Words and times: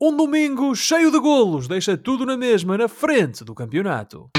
Um 0.00 0.16
domingo 0.16 0.76
cheio 0.76 1.10
de 1.10 1.18
golos 1.18 1.66
deixa 1.66 1.96
tudo 1.96 2.24
na 2.24 2.36
mesma 2.36 2.78
na 2.78 2.86
frente 2.86 3.42
do 3.42 3.52
campeonato. 3.52 4.30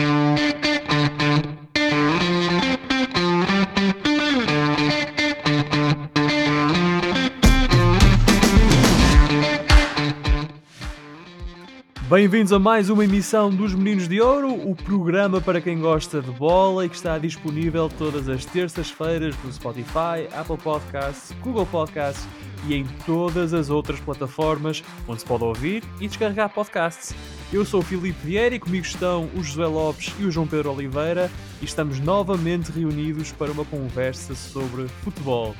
Bem-vindos 12.10 12.52
a 12.52 12.57
mais 12.57 12.89
uma 12.89 13.05
emissão 13.05 13.52
dos 13.52 13.76
Meninos 13.76 14.07
de 14.07 14.20
Ouro, 14.20 14.52
o 14.68 14.76
programa 14.76 15.39
para 15.39 15.62
quem 15.62 15.80
gosta 15.80 16.20
de 16.20 16.32
bola 16.32 16.84
e 16.84 16.89
que 16.89 16.96
está 16.96 17.20
disponível 17.20 17.88
todas 17.88 18.28
as 18.28 18.44
terças-feiras 18.46 19.36
no 19.44 19.54
Spotify, 19.54 20.27
Apple 20.36 20.58
Podcasts, 20.58 21.38
Google 21.40 21.68
Podcasts 21.68 22.27
e 22.68 22.73
em 22.73 22.84
todas 23.05 23.54
as 23.54 23.70
outras 23.70 24.00
plataformas 24.00 24.84
onde 25.08 25.20
se 25.20 25.26
pode 25.27 25.44
ouvir 25.44 25.84
e 26.02 26.08
descarregar 26.08 26.50
podcasts. 26.50 27.14
Eu 27.53 27.64
sou 27.64 27.81
o 27.81 27.84
Filipe 27.84 28.17
Vieira 28.26 28.55
e 28.55 28.59
comigo 28.59 28.88
estão 28.88 29.30
o 29.36 29.44
José 29.44 29.67
Lopes 29.67 30.12
e 30.20 30.26
o 30.26 30.31
João 30.31 30.48
Pedro 30.48 30.73
Oliveira 30.73 31.30
e 31.62 31.66
estamos 31.66 32.00
novamente 32.00 32.72
reunidos 32.72 33.31
para 33.31 33.52
uma 33.52 33.66
conversa 33.66 34.34
sobre 34.34 34.88
futebol. 35.03 35.53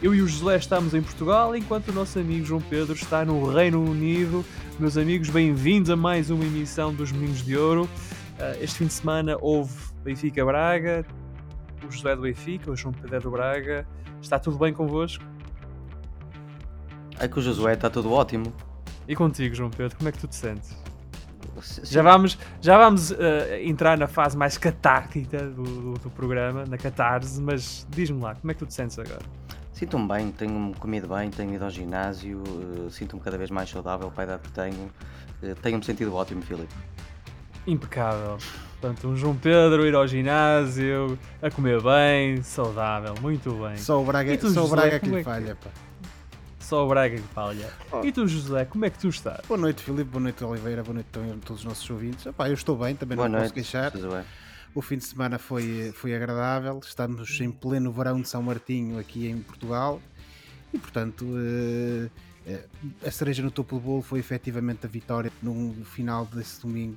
Eu 0.00 0.14
e 0.14 0.22
o 0.22 0.28
José 0.28 0.56
estamos 0.56 0.94
em 0.94 1.02
Portugal, 1.02 1.56
enquanto 1.56 1.88
o 1.88 1.92
nosso 1.92 2.20
amigo 2.20 2.44
João 2.44 2.60
Pedro 2.60 2.94
está 2.94 3.24
no 3.24 3.50
Reino 3.50 3.82
Unido. 3.82 4.44
Meus 4.78 4.96
amigos, 4.96 5.28
bem-vindos 5.28 5.90
a 5.90 5.96
mais 5.96 6.30
uma 6.30 6.44
emissão 6.44 6.94
dos 6.94 7.10
Meninos 7.10 7.44
de 7.44 7.56
Ouro. 7.56 7.82
Uh, 7.82 8.62
este 8.62 8.78
fim 8.78 8.86
de 8.86 8.92
semana 8.92 9.36
houve 9.40 9.74
Benfica 10.04 10.44
Braga, 10.44 11.04
o 11.84 11.90
José 11.90 12.14
do 12.14 12.22
Benfica, 12.22 12.70
o 12.70 12.76
João 12.76 12.94
Pedro 12.94 13.16
é 13.16 13.18
do 13.18 13.28
Braga. 13.28 13.88
Está 14.22 14.38
tudo 14.38 14.56
bem 14.56 14.72
convosco? 14.72 15.24
É 17.18 17.26
que 17.26 17.36
o 17.36 17.42
Josué 17.42 17.74
está 17.74 17.90
tudo 17.90 18.12
ótimo. 18.12 18.52
E 19.08 19.16
contigo, 19.16 19.52
João 19.52 19.70
Pedro, 19.70 19.96
como 19.96 20.08
é 20.08 20.12
que 20.12 20.18
tu 20.18 20.28
te 20.28 20.36
sentes? 20.36 20.76
Sim. 21.60 21.82
Já 21.84 22.02
vamos, 22.02 22.38
já 22.60 22.78
vamos 22.78 23.10
uh, 23.10 23.16
entrar 23.64 23.98
na 23.98 24.06
fase 24.06 24.36
mais 24.36 24.56
catártica 24.56 25.38
do, 25.38 25.64
do, 25.64 25.94
do 25.94 26.10
programa, 26.10 26.64
na 26.66 26.78
catarse, 26.78 27.42
mas 27.42 27.84
diz-me 27.90 28.22
lá, 28.22 28.36
como 28.36 28.48
é 28.52 28.54
que 28.54 28.60
tu 28.60 28.66
te 28.66 28.74
sentes 28.74 28.96
agora? 28.96 29.37
Sinto-me 29.78 30.08
bem, 30.08 30.32
tenho 30.32 30.74
comido 30.80 31.06
bem, 31.06 31.30
tenho 31.30 31.54
ido 31.54 31.64
ao 31.64 31.70
ginásio, 31.70 32.42
uh, 32.42 32.90
sinto-me 32.90 33.22
cada 33.22 33.38
vez 33.38 33.48
mais 33.48 33.70
saudável 33.70 34.10
para 34.10 34.22
a 34.22 34.24
idade 34.24 34.42
que 34.42 34.50
tenho. 34.50 34.90
Uh, 35.40 35.54
Tenho-me 35.62 35.84
sentido 35.84 36.12
ótimo, 36.16 36.42
Filipe. 36.42 36.74
Impecável. 37.64 38.38
Portanto, 38.80 39.06
um 39.06 39.14
João 39.14 39.36
Pedro 39.36 39.86
ir 39.86 39.94
ao 39.94 40.04
ginásio, 40.04 41.16
a 41.40 41.48
comer 41.48 41.80
bem, 41.80 42.42
saudável, 42.42 43.14
muito 43.22 43.52
bem. 43.52 43.76
Só 43.76 44.02
o 44.02 44.04
Braga, 44.04 44.36
tu, 44.36 44.50
só 44.50 44.64
o 44.64 44.68
Braga 44.68 44.98
que 44.98 45.10
lhe 45.10 45.20
é 45.20 45.22
falha, 45.22 45.54
pá. 45.54 45.70
Só 46.58 46.84
o 46.84 46.88
Braga 46.88 47.14
que 47.14 47.22
falha. 47.28 47.70
Oh. 47.92 48.04
E 48.04 48.10
tu, 48.10 48.26
José, 48.26 48.64
como 48.64 48.84
é 48.84 48.90
que 48.90 48.98
tu 48.98 49.08
estás? 49.08 49.46
Boa 49.46 49.60
noite, 49.60 49.84
Filipe, 49.84 50.10
boa 50.10 50.22
noite, 50.24 50.42
Oliveira, 50.42 50.82
boa 50.82 50.94
noite 50.94 51.08
a 51.14 51.46
todos 51.46 51.60
os 51.60 51.64
nossos 51.64 51.88
ouvintes. 51.88 52.26
Epá, 52.26 52.48
eu 52.48 52.54
estou 52.54 52.76
bem, 52.76 52.96
também 52.96 53.14
boa 53.14 53.28
não 53.28 53.38
noite, 53.38 53.52
posso 53.52 53.54
queixar. 53.54 53.92
Josué. 53.92 54.24
O 54.74 54.82
fim 54.82 54.98
de 54.98 55.04
semana 55.04 55.38
foi, 55.38 55.92
foi 55.94 56.14
agradável. 56.14 56.80
Estamos 56.82 57.40
em 57.40 57.50
pleno 57.50 57.92
verão 57.92 58.20
de 58.20 58.28
São 58.28 58.42
Martinho 58.42 58.98
aqui 58.98 59.26
em 59.26 59.40
Portugal 59.40 60.00
e, 60.72 60.78
portanto, 60.78 61.24
uh, 61.24 62.10
uh, 62.46 62.94
a 63.06 63.10
cereja 63.10 63.42
no 63.42 63.50
topo 63.50 63.76
do 63.76 63.80
bolo 63.80 64.02
foi 64.02 64.18
efetivamente 64.18 64.86
a 64.86 64.88
vitória 64.88 65.32
no 65.42 65.74
final 65.84 66.26
desse 66.26 66.60
domingo 66.60 66.96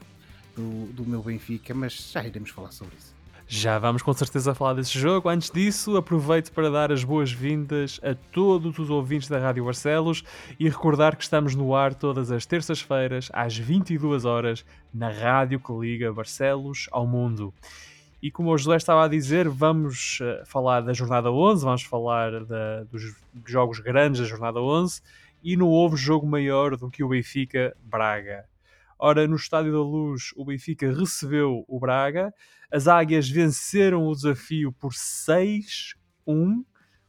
do, 0.55 0.87
do 0.93 1.05
meu 1.05 1.23
Benfica, 1.23 1.73
mas 1.73 2.11
já 2.11 2.25
iremos 2.25 2.49
falar 2.49 2.71
sobre 2.71 2.95
isso. 2.97 3.20
Já 3.53 3.77
vamos 3.77 4.01
com 4.01 4.13
certeza 4.13 4.55
falar 4.55 4.75
desse 4.75 4.97
jogo. 4.97 5.27
Antes 5.27 5.51
disso, 5.51 5.97
aproveito 5.97 6.53
para 6.53 6.69
dar 6.69 6.89
as 6.89 7.03
boas-vindas 7.03 7.99
a 8.01 8.15
todos 8.31 8.79
os 8.79 8.89
ouvintes 8.89 9.27
da 9.27 9.39
Rádio 9.39 9.65
Barcelos 9.65 10.23
e 10.57 10.69
recordar 10.69 11.17
que 11.17 11.23
estamos 11.23 11.53
no 11.53 11.75
ar 11.75 11.93
todas 11.93 12.31
as 12.31 12.45
terças-feiras, 12.45 13.29
às 13.33 13.57
22 13.57 14.23
horas, 14.23 14.63
na 14.93 15.09
rádio 15.09 15.59
que 15.59 15.73
liga 15.73 16.13
Barcelos 16.13 16.87
ao 16.93 17.05
mundo. 17.05 17.53
E 18.23 18.31
como 18.31 18.51
o 18.51 18.57
José 18.57 18.77
estava 18.77 19.03
a 19.03 19.09
dizer, 19.09 19.49
vamos 19.49 20.19
uh, 20.21 20.45
falar 20.45 20.79
da 20.79 20.93
jornada 20.93 21.29
11, 21.29 21.65
vamos 21.65 21.83
falar 21.83 22.45
da, 22.45 22.85
dos 22.85 23.03
jogos 23.45 23.79
grandes 23.79 24.21
da 24.21 24.27
jornada 24.27 24.61
11 24.61 25.01
e 25.43 25.57
não 25.57 25.67
houve 25.67 25.97
jogo 25.97 26.25
maior 26.25 26.77
do 26.77 26.89
que 26.89 27.03
o 27.03 27.09
Benfica 27.09 27.75
Braga. 27.83 28.45
Ora, 29.03 29.27
no 29.27 29.35
Estádio 29.35 29.71
da 29.71 29.79
Luz, 29.79 30.31
o 30.37 30.45
Benfica 30.45 30.89
recebeu 30.89 31.65
o 31.67 31.79
Braga. 31.79 32.31
As 32.71 32.87
Águias 32.87 33.29
venceram 33.29 34.07
o 34.07 34.15
desafio 34.15 34.71
por 34.71 34.93
6-1, 34.93 35.93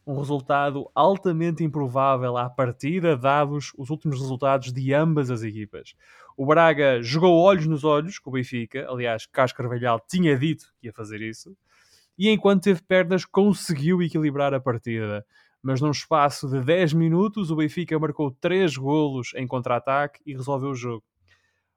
um 0.05 0.19
resultado 0.19 0.91
altamente 0.93 1.63
improvável 1.63 2.37
à 2.37 2.51
partida, 2.51 3.17
dados 3.17 3.73
os 3.79 3.89
últimos 3.89 4.21
resultados 4.21 4.73
de 4.73 4.93
ambas 4.93 5.31
as 5.31 5.45
equipas. 5.45 5.95
O 6.37 6.45
Braga 6.45 7.01
jogou 7.01 7.39
olhos 7.39 7.69
nos 7.69 7.85
olhos 7.85 8.19
com 8.19 8.31
o 8.31 8.33
Benfica, 8.33 8.87
aliás, 8.91 9.25
Carlos 9.27 9.53
Carvalhal 9.53 10.01
tinha 10.09 10.37
dito 10.37 10.65
que 10.81 10.89
ia 10.89 10.93
fazer 10.93 11.21
isso, 11.21 11.57
e 12.19 12.29
enquanto 12.29 12.65
teve 12.65 12.83
pernas 12.83 13.25
conseguiu 13.25 14.03
equilibrar 14.03 14.53
a 14.53 14.61
partida. 14.61 15.25
Mas 15.63 15.81
num 15.81 15.93
espaço 15.93 16.49
de 16.49 16.61
10 16.61 16.93
minutos, 16.93 17.53
o 17.53 17.57
Benfica 17.57 17.97
marcou 18.01 18.33
3 18.33 18.77
golos 18.77 19.31
em 19.37 19.47
contra-ataque 19.47 20.21
e 20.27 20.33
resolveu 20.33 20.71
o 20.71 20.75
jogo 20.75 21.05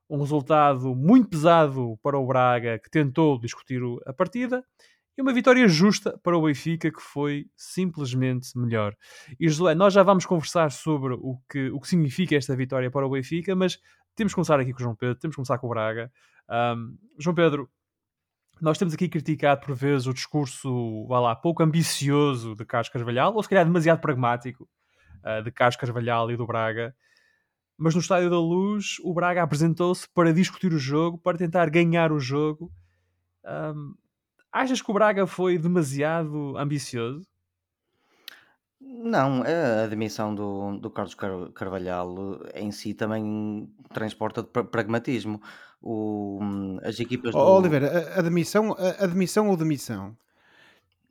um 0.10 0.20
resultado 0.20 0.96
muito 0.96 1.30
pesado 1.30 1.98
para 2.02 2.18
o 2.18 2.26
Braga, 2.26 2.80
que 2.80 2.90
tentou 2.90 3.40
discutir 3.40 3.82
a 4.06 4.14
partida, 4.14 4.64
e 5.18 5.22
uma 5.22 5.34
vitória 5.34 5.68
justa 5.68 6.20
para 6.22 6.38
o 6.38 6.42
Benfica, 6.42 6.92
que 6.92 7.02
foi 7.02 7.46
simplesmente 7.56 8.58
melhor. 8.58 8.94
E 9.40 9.48
Josué, 9.48 9.74
nós 9.74 9.94
já 9.94 10.04
vamos 10.04 10.26
conversar 10.26 10.72
sobre 10.72 11.14
o 11.14 11.40
que, 11.50 11.70
o 11.70 11.80
que 11.80 11.88
significa 11.88 12.36
esta 12.36 12.56
vitória 12.56 12.92
para 12.92 13.06
o 13.06 13.10
Benfica, 13.10 13.56
mas 13.56 13.80
temos 14.16 14.34
que 14.34 14.36
começar 14.36 14.60
aqui 14.60 14.74
com 14.74 14.80
o 14.80 14.84
João 14.84 14.96
Pedro, 14.96 15.16
temos 15.16 15.34
que 15.34 15.38
começar 15.38 15.58
com 15.58 15.68
o 15.68 15.70
Braga. 15.70 16.12
Um, 16.50 16.98
João 17.18 17.34
Pedro, 17.34 17.70
nós 18.62 18.78
temos 18.78 18.94
aqui 18.94 19.08
criticado 19.08 19.66
por 19.66 19.74
vezes 19.74 20.06
o 20.06 20.14
discurso, 20.14 21.06
vá 21.08 21.20
lá, 21.20 21.36
pouco 21.36 21.64
ambicioso 21.64 22.56
de 22.56 22.66
Carlos 22.66 22.90
Carvalhal, 22.90 23.34
ou 23.34 23.42
se 23.42 23.50
calhar 23.50 23.66
demasiado 23.66 24.02
pragmático 24.02 24.68
uh, 25.24 25.42
de 25.42 25.52
Carlos 25.52 25.78
Carvalhal 25.78 26.30
e 26.30 26.38
do 26.38 26.46
Braga 26.46 26.94
mas 27.78 27.94
no 27.94 28.02
Estádio 28.02 28.30
da 28.30 28.40
Luz 28.40 28.98
o 29.04 29.14
Braga 29.14 29.44
apresentou-se 29.44 30.08
para 30.10 30.34
discutir 30.34 30.74
o 30.74 30.80
jogo, 30.80 31.18
para 31.18 31.38
tentar 31.38 31.70
ganhar 31.70 32.12
o 32.12 32.20
jogo. 32.20 32.72
Um, 33.46 33.94
achas 34.52 34.82
que 34.82 34.90
o 34.90 34.94
Braga 34.94 35.28
foi 35.28 35.58
demasiado 35.58 36.58
ambicioso? 36.58 37.26
Não, 38.80 39.44
a 39.44 39.84
admissão 39.84 40.34
do, 40.34 40.78
do 40.78 40.90
Carlos 40.90 41.16
Car 41.16 41.52
Carvalhal 41.54 42.40
em 42.54 42.72
si 42.72 42.94
também 42.94 43.68
transporta 43.94 44.44
de 44.44 44.50
pragmatismo. 44.50 45.42
O, 45.82 46.40
as 46.84 47.00
equipas 47.00 47.32
do... 47.32 47.38
Oh, 47.38 47.58
Oliveira, 47.58 48.14
admissão, 48.18 48.76
admissão 49.00 49.50
ou 49.50 49.58
demissão? 49.58 50.16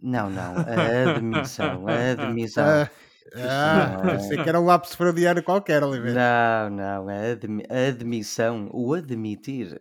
Não, 0.01 0.31
não, 0.31 0.55
a 0.57 1.11
admissão, 1.17 1.87
a 1.89 2.11
admissão. 2.13 2.89
Ah, 3.37 4.01
pensei 4.03 4.43
que 4.43 4.49
era 4.49 4.61
um 4.61 4.65
lápis 4.65 4.95
freudiano 4.95 5.43
qualquer, 5.43 5.83
Oliveira. 5.83 6.69
Não, 6.69 6.77
não, 6.77 7.09
a, 7.09 7.33
admi 7.33 7.65
a 7.69 7.89
admissão, 7.89 8.69
o 8.73 8.93
admitir. 8.93 9.79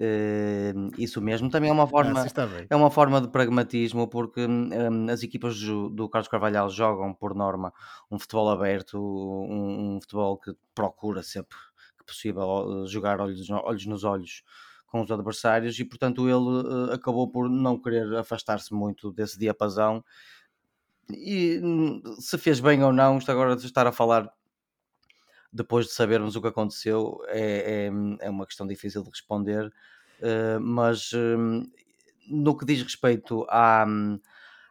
Uh, 0.00 0.90
isso 0.98 1.20
mesmo 1.20 1.48
também 1.48 1.70
é 1.70 1.72
uma 1.72 1.84
ah, 1.84 1.86
forma 1.86 2.20
ah, 2.20 2.66
é 2.68 2.74
uma 2.74 2.90
forma 2.90 3.20
de 3.20 3.28
pragmatismo 3.28 4.08
porque 4.08 4.44
um, 4.44 5.08
as 5.08 5.22
equipas 5.22 5.56
do, 5.60 5.88
do, 5.88 6.08
Carlos 6.08 6.26
Carvalhal 6.26 6.68
jogam 6.68 7.14
por 7.14 7.32
norma 7.32 7.72
um 8.10 8.18
futebol 8.18 8.50
aberto 8.50 8.98
um, 8.98 9.94
um, 9.94 10.00
futebol 10.00 10.36
que 10.36 10.52
procura 10.74 11.22
sempre 11.22 11.56
que 11.96 12.04
possível 12.04 12.84
jogar 12.88 13.20
olhos, 13.20 13.48
olhos 13.48 13.86
nos 13.86 14.02
olhos 14.02 14.42
com 14.88 15.00
os 15.00 15.12
adversários 15.12 15.78
e 15.78 15.84
portanto 15.84 16.28
ele 16.28 16.66
uh, 16.66 16.92
acabou 16.92 17.30
por 17.30 17.48
não 17.48 17.80
querer 17.80 18.16
afastar-se 18.16 18.74
muito 18.74 19.12
desse 19.12 19.38
diapasão 19.38 20.04
e 21.10 21.60
hum, 21.62 22.02
se 22.18 22.38
fez 22.38 22.60
bem 22.60 22.82
ou 22.82 22.92
não, 22.92 23.18
isto 23.18 23.30
agora 23.30 23.56
de 23.56 23.66
estar 23.66 23.86
a 23.86 23.92
falar 23.92 24.30
depois 25.52 25.86
de 25.86 25.92
sabermos 25.92 26.34
o 26.34 26.42
que 26.42 26.48
aconteceu 26.48 27.20
é, 27.28 27.88
é, 28.20 28.26
é 28.26 28.30
uma 28.30 28.44
questão 28.44 28.66
difícil 28.66 29.02
de 29.04 29.10
responder, 29.10 29.66
uh, 29.66 30.60
mas 30.60 31.12
uh, 31.12 31.62
no 32.28 32.56
que 32.56 32.66
diz 32.66 32.82
respeito 32.82 33.46
à, 33.48 33.86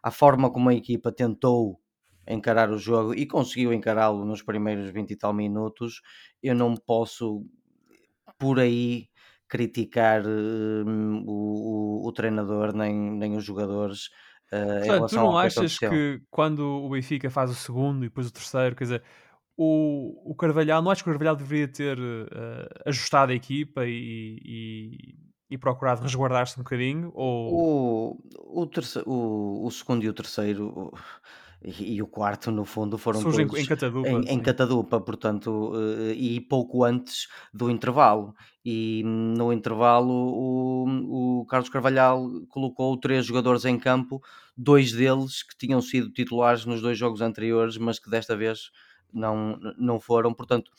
à 0.02 0.12
forma 0.12 0.52
como 0.52 0.70
a 0.70 0.74
equipa 0.74 1.12
tentou 1.12 1.80
encarar 2.28 2.70
o 2.70 2.78
jogo 2.78 3.14
e 3.14 3.26
conseguiu 3.26 3.74
encará-lo 3.74 4.26
nos 4.26 4.42
primeiros 4.42 4.90
20 4.90 5.12
e 5.12 5.16
tal 5.16 5.34
minutos, 5.34 6.02
eu 6.42 6.54
não 6.54 6.76
posso 6.76 7.46
por 8.38 8.60
aí 8.60 9.10
criticar 9.48 10.26
uh, 10.26 11.24
o, 11.26 12.02
o, 12.02 12.08
o, 12.08 12.12
treinador 12.12 12.76
nem, 12.76 12.94
nem 12.94 13.38
os 13.38 13.46
jogadores 13.46 14.10
Uh, 14.54 14.86
Portanto, 14.86 15.10
tu 15.10 15.16
não 15.16 15.38
achas 15.38 15.80
que 15.80 16.22
quando 16.30 16.60
o 16.60 16.90
Benfica 16.90 17.30
faz 17.30 17.50
o 17.50 17.56
segundo 17.56 18.06
e 18.06 18.08
depois 18.08 18.28
o 18.28 18.32
terceiro, 18.32 18.76
quer 18.76 18.84
dizer, 18.84 19.04
o, 19.58 20.32
o 20.32 20.36
Carvalhal, 20.36 20.82
não 20.82 20.92
acho 20.92 21.04
que 21.04 21.10
o 21.10 21.14
Carvalhal 21.14 21.36
deveria 21.36 21.68
ter 21.68 21.98
uh, 21.98 22.28
ajustado 22.86 23.32
a 23.32 23.36
equipa 23.36 23.86
e, 23.86 24.38
e, 24.46 25.16
e 25.50 25.58
procurado 25.58 26.04
resguardar-se 26.04 26.60
um 26.60 26.64
bocadinho? 26.64 27.12
Ou... 27.16 28.20
O, 28.46 28.62
o, 28.62 28.68
terceiro, 28.68 29.10
o, 29.10 29.66
o 29.66 29.72
segundo 29.72 30.04
e 30.04 30.10
o 30.10 30.14
terceiro 30.14 30.92
e, 31.64 31.96
e, 31.96 32.02
o 32.02 32.08
quarto, 32.08 32.52
no 32.52 32.66
fundo, 32.66 32.98
foram 32.98 33.22
Surge 33.22 33.46
todos 33.46 33.62
em 33.62 33.66
Catadupa, 33.66 34.10
em, 34.10 34.22
em 34.28 34.40
Catadupa, 34.40 35.00
portanto, 35.00 35.72
uh, 35.74 36.12
e 36.12 36.42
pouco 36.42 36.84
antes 36.84 37.28
do 37.54 37.70
intervalo. 37.70 38.36
E 38.66 39.02
no 39.06 39.52
intervalo, 39.52 40.14
o, 40.14 41.42
o 41.42 41.46
Carlos 41.46 41.70
Carvalhal 41.70 42.30
colocou 42.50 42.98
três 42.98 43.26
jogadores 43.26 43.66
em 43.66 43.78
campo, 43.78 44.22
dois 44.58 44.92
deles 44.92 45.44
que 45.44 45.56
tinham 45.58 45.82
sido 45.82 46.10
titulares 46.10 46.66
nos 46.66 46.82
dois 46.82 46.98
jogos 46.98 47.22
anteriores, 47.22 47.78
mas 47.78 48.00
que 48.00 48.10
desta 48.10 48.36
vez 48.36 48.70
não, 49.14 49.58
não 49.78 50.00
foram. 50.00 50.34
Portanto, 50.34 50.72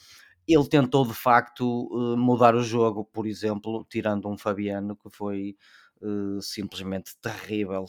ele 0.46 0.68
tentou 0.68 1.06
de 1.06 1.14
facto 1.14 1.88
eh, 1.92 2.16
mudar 2.16 2.54
o 2.54 2.62
jogo, 2.62 3.04
por 3.04 3.26
exemplo, 3.26 3.86
tirando 3.88 4.28
um 4.28 4.36
Fabiano 4.36 4.96
que 4.96 5.08
foi 5.10 5.56
uh, 6.02 6.40
simplesmente 6.42 7.12
terrível 7.20 7.86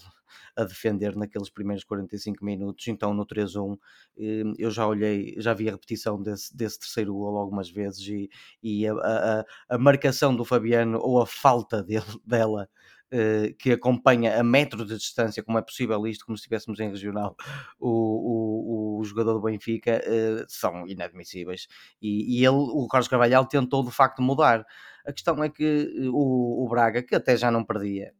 a 0.55 0.63
defender 0.63 1.15
naqueles 1.15 1.49
primeiros 1.49 1.83
45 1.83 2.43
minutos. 2.43 2.87
Então, 2.87 3.13
no 3.13 3.25
3-1, 3.25 3.77
eh, 4.17 4.43
eu 4.57 4.71
já 4.71 4.87
olhei, 4.87 5.35
já 5.37 5.53
vi 5.53 5.67
a 5.67 5.71
repetição 5.71 6.21
desse, 6.21 6.55
desse 6.55 6.79
terceiro 6.79 7.13
gol 7.13 7.37
algumas 7.37 7.69
vezes 7.69 8.07
e, 8.07 8.29
e 8.63 8.87
a, 8.87 8.93
a, 8.93 9.45
a, 9.69 9.77
marcação 9.77 10.35
do 10.35 10.45
Fabiano 10.45 10.99
ou 11.01 11.21
a 11.21 11.25
falta 11.25 11.83
dele, 11.83 12.05
dela. 12.25 12.69
Uh, 13.13 13.53
que 13.59 13.71
acompanha 13.71 14.37
a 14.37 14.43
metros 14.43 14.87
de 14.87 14.97
distância, 14.97 15.43
como 15.43 15.59
é 15.59 15.61
possível 15.61 16.05
isto, 16.07 16.25
como 16.25 16.35
se 16.35 16.41
estivéssemos 16.41 16.79
em 16.79 16.89
regional, 16.89 17.35
o, 17.79 18.97
o, 18.97 18.99
o 18.99 19.03
jogador 19.03 19.33
do 19.33 19.41
Benfica, 19.41 20.01
são 20.47 20.87
inadmissíveis. 20.87 21.67
E, 22.01 22.39
e, 22.39 22.43
ele, 22.43 22.57
o 22.57 22.87
Carlos 22.87 23.07
Carvalhal, 23.07 23.45
tentou 23.45 23.85
de 23.85 23.91
facto 23.91 24.23
mudar. 24.23 24.65
A 25.05 25.13
questão 25.13 25.43
é 25.43 25.49
que 25.49 26.09
o, 26.11 26.65
o 26.65 26.69
Braga, 26.69 27.03
que 27.03 27.15
até 27.15 27.37
já 27.37 27.51
não 27.51 27.63
perdia, 27.63 28.13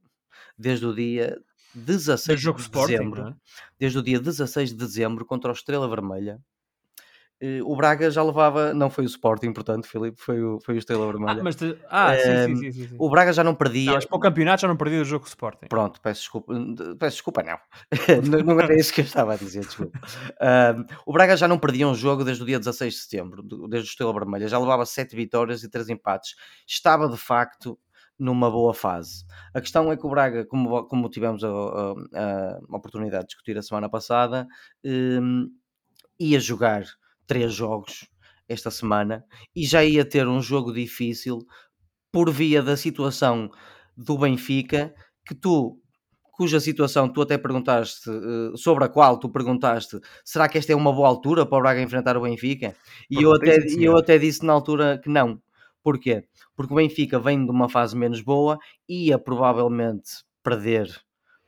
desde 0.57 0.85
o 0.85 0.93
dia 0.93 1.37
16 1.73 2.39
de 2.39 2.53
dezembro, 2.69 3.27
é? 3.29 3.35
desde 3.79 3.97
o 3.99 4.03
dia 4.03 4.19
16 4.19 4.69
de 4.69 4.75
dezembro 4.75 5.25
contra 5.25 5.51
o 5.51 5.53
Estrela 5.53 5.89
Vermelha. 5.89 6.39
O 7.65 7.75
Braga 7.75 8.09
já 8.09 8.23
levava, 8.23 8.73
não 8.73 8.89
foi 8.89 9.05
o 9.05 9.07
Sporting, 9.07 9.53
portanto, 9.53 9.87
Filipe, 9.87 10.19
foi 10.19 10.41
o, 10.41 10.59
foi 10.59 10.75
o 10.75 10.77
Estrela 10.77 11.03
ah, 11.03 11.11
Vermelha. 11.11 11.41
Ah, 11.41 11.43
mas 11.43 11.55
te... 11.55 11.77
ah 11.89 12.15
sim, 12.15 12.55
sim, 12.55 12.71
sim, 12.71 12.87
sim, 12.87 12.95
O 12.97 13.09
Braga 13.09 13.33
já 13.33 13.43
não 13.43 13.55
perdia. 13.55 13.87
Não, 13.87 13.93
mas 13.95 14.05
para 14.05 14.17
o 14.17 14.19
campeonato 14.19 14.61
já 14.61 14.67
não 14.67 14.77
perdia 14.77 15.01
o 15.01 15.05
jogo 15.05 15.21
com 15.21 15.27
o 15.27 15.29
Sporting. 15.29 15.67
Pronto, 15.67 16.01
peço 16.01 16.21
desculpa. 16.21 16.53
Peço 16.99 17.17
desculpa, 17.17 17.43
não. 17.43 18.43
não 18.43 18.59
era 18.59 18.75
isso 18.75 18.93
que 18.93 19.01
eu 19.01 19.05
estava 19.05 19.33
a 19.33 19.37
dizer, 19.37 19.61
desculpa. 19.61 19.99
o 21.05 21.13
Braga 21.13 21.35
já 21.37 21.47
não 21.47 21.57
perdia 21.57 21.87
um 21.87 21.95
jogo 21.95 22.23
desde 22.23 22.43
o 22.43 22.45
dia 22.45 22.59
16 22.59 22.93
de 22.93 22.99
setembro, 22.99 23.43
desde 23.43 23.89
o 23.89 23.91
Estrela 23.91 24.13
Vermelha. 24.13 24.47
Já 24.47 24.59
levava 24.59 24.85
7 24.85 25.15
vitórias 25.15 25.63
e 25.63 25.69
3 25.69 25.89
empates. 25.89 26.35
Estava, 26.67 27.09
de 27.09 27.17
facto, 27.17 27.77
numa 28.17 28.49
boa 28.49 28.73
fase. 28.73 29.25
A 29.53 29.61
questão 29.61 29.91
é 29.91 29.97
que 29.97 30.05
o 30.05 30.09
Braga, 30.09 30.45
como, 30.45 30.85
como 30.85 31.09
tivemos 31.09 31.43
a, 31.43 31.49
a, 31.49 32.59
a 32.69 32.75
oportunidade 32.75 33.23
de 33.23 33.27
discutir 33.27 33.57
a 33.57 33.61
semana 33.61 33.89
passada, 33.89 34.47
um, 34.83 35.49
ia 36.19 36.39
jogar 36.39 36.85
três 37.27 37.53
jogos 37.53 38.07
esta 38.47 38.69
semana 38.69 39.23
e 39.55 39.65
já 39.65 39.83
ia 39.83 40.05
ter 40.05 40.27
um 40.27 40.41
jogo 40.41 40.71
difícil 40.73 41.39
por 42.11 42.31
via 42.31 42.61
da 42.61 42.77
situação 42.77 43.49
do 43.97 44.17
Benfica, 44.17 44.93
que 45.25 45.35
tu 45.35 45.79
cuja 46.35 46.59
situação 46.59 47.07
tu 47.07 47.21
até 47.21 47.37
perguntaste, 47.37 48.09
uh, 48.09 48.57
sobre 48.57 48.83
a 48.83 48.89
qual 48.89 49.17
tu 49.17 49.29
perguntaste, 49.29 49.99
será 50.23 50.49
que 50.49 50.57
esta 50.57 50.73
é 50.73 50.75
uma 50.75 50.91
boa 50.91 51.07
altura 51.07 51.45
para 51.45 51.57
o 51.57 51.61
Braga 51.61 51.81
enfrentar 51.81 52.17
o 52.17 52.21
Benfica? 52.21 52.75
E 53.09 53.23
eu 53.23 53.33
até, 53.33 53.57
eu 53.79 53.97
até 53.97 54.17
disse 54.17 54.45
na 54.45 54.51
altura 54.51 54.99
que 55.01 55.09
não. 55.09 55.41
Porquê? 55.81 56.25
Porque 56.55 56.73
o 56.73 56.75
Benfica 56.75 57.19
vem 57.19 57.45
de 57.45 57.51
uma 57.51 57.69
fase 57.69 57.95
menos 57.95 58.21
boa, 58.21 58.59
ia 58.87 59.17
provavelmente 59.17 60.09
perder 60.43 60.89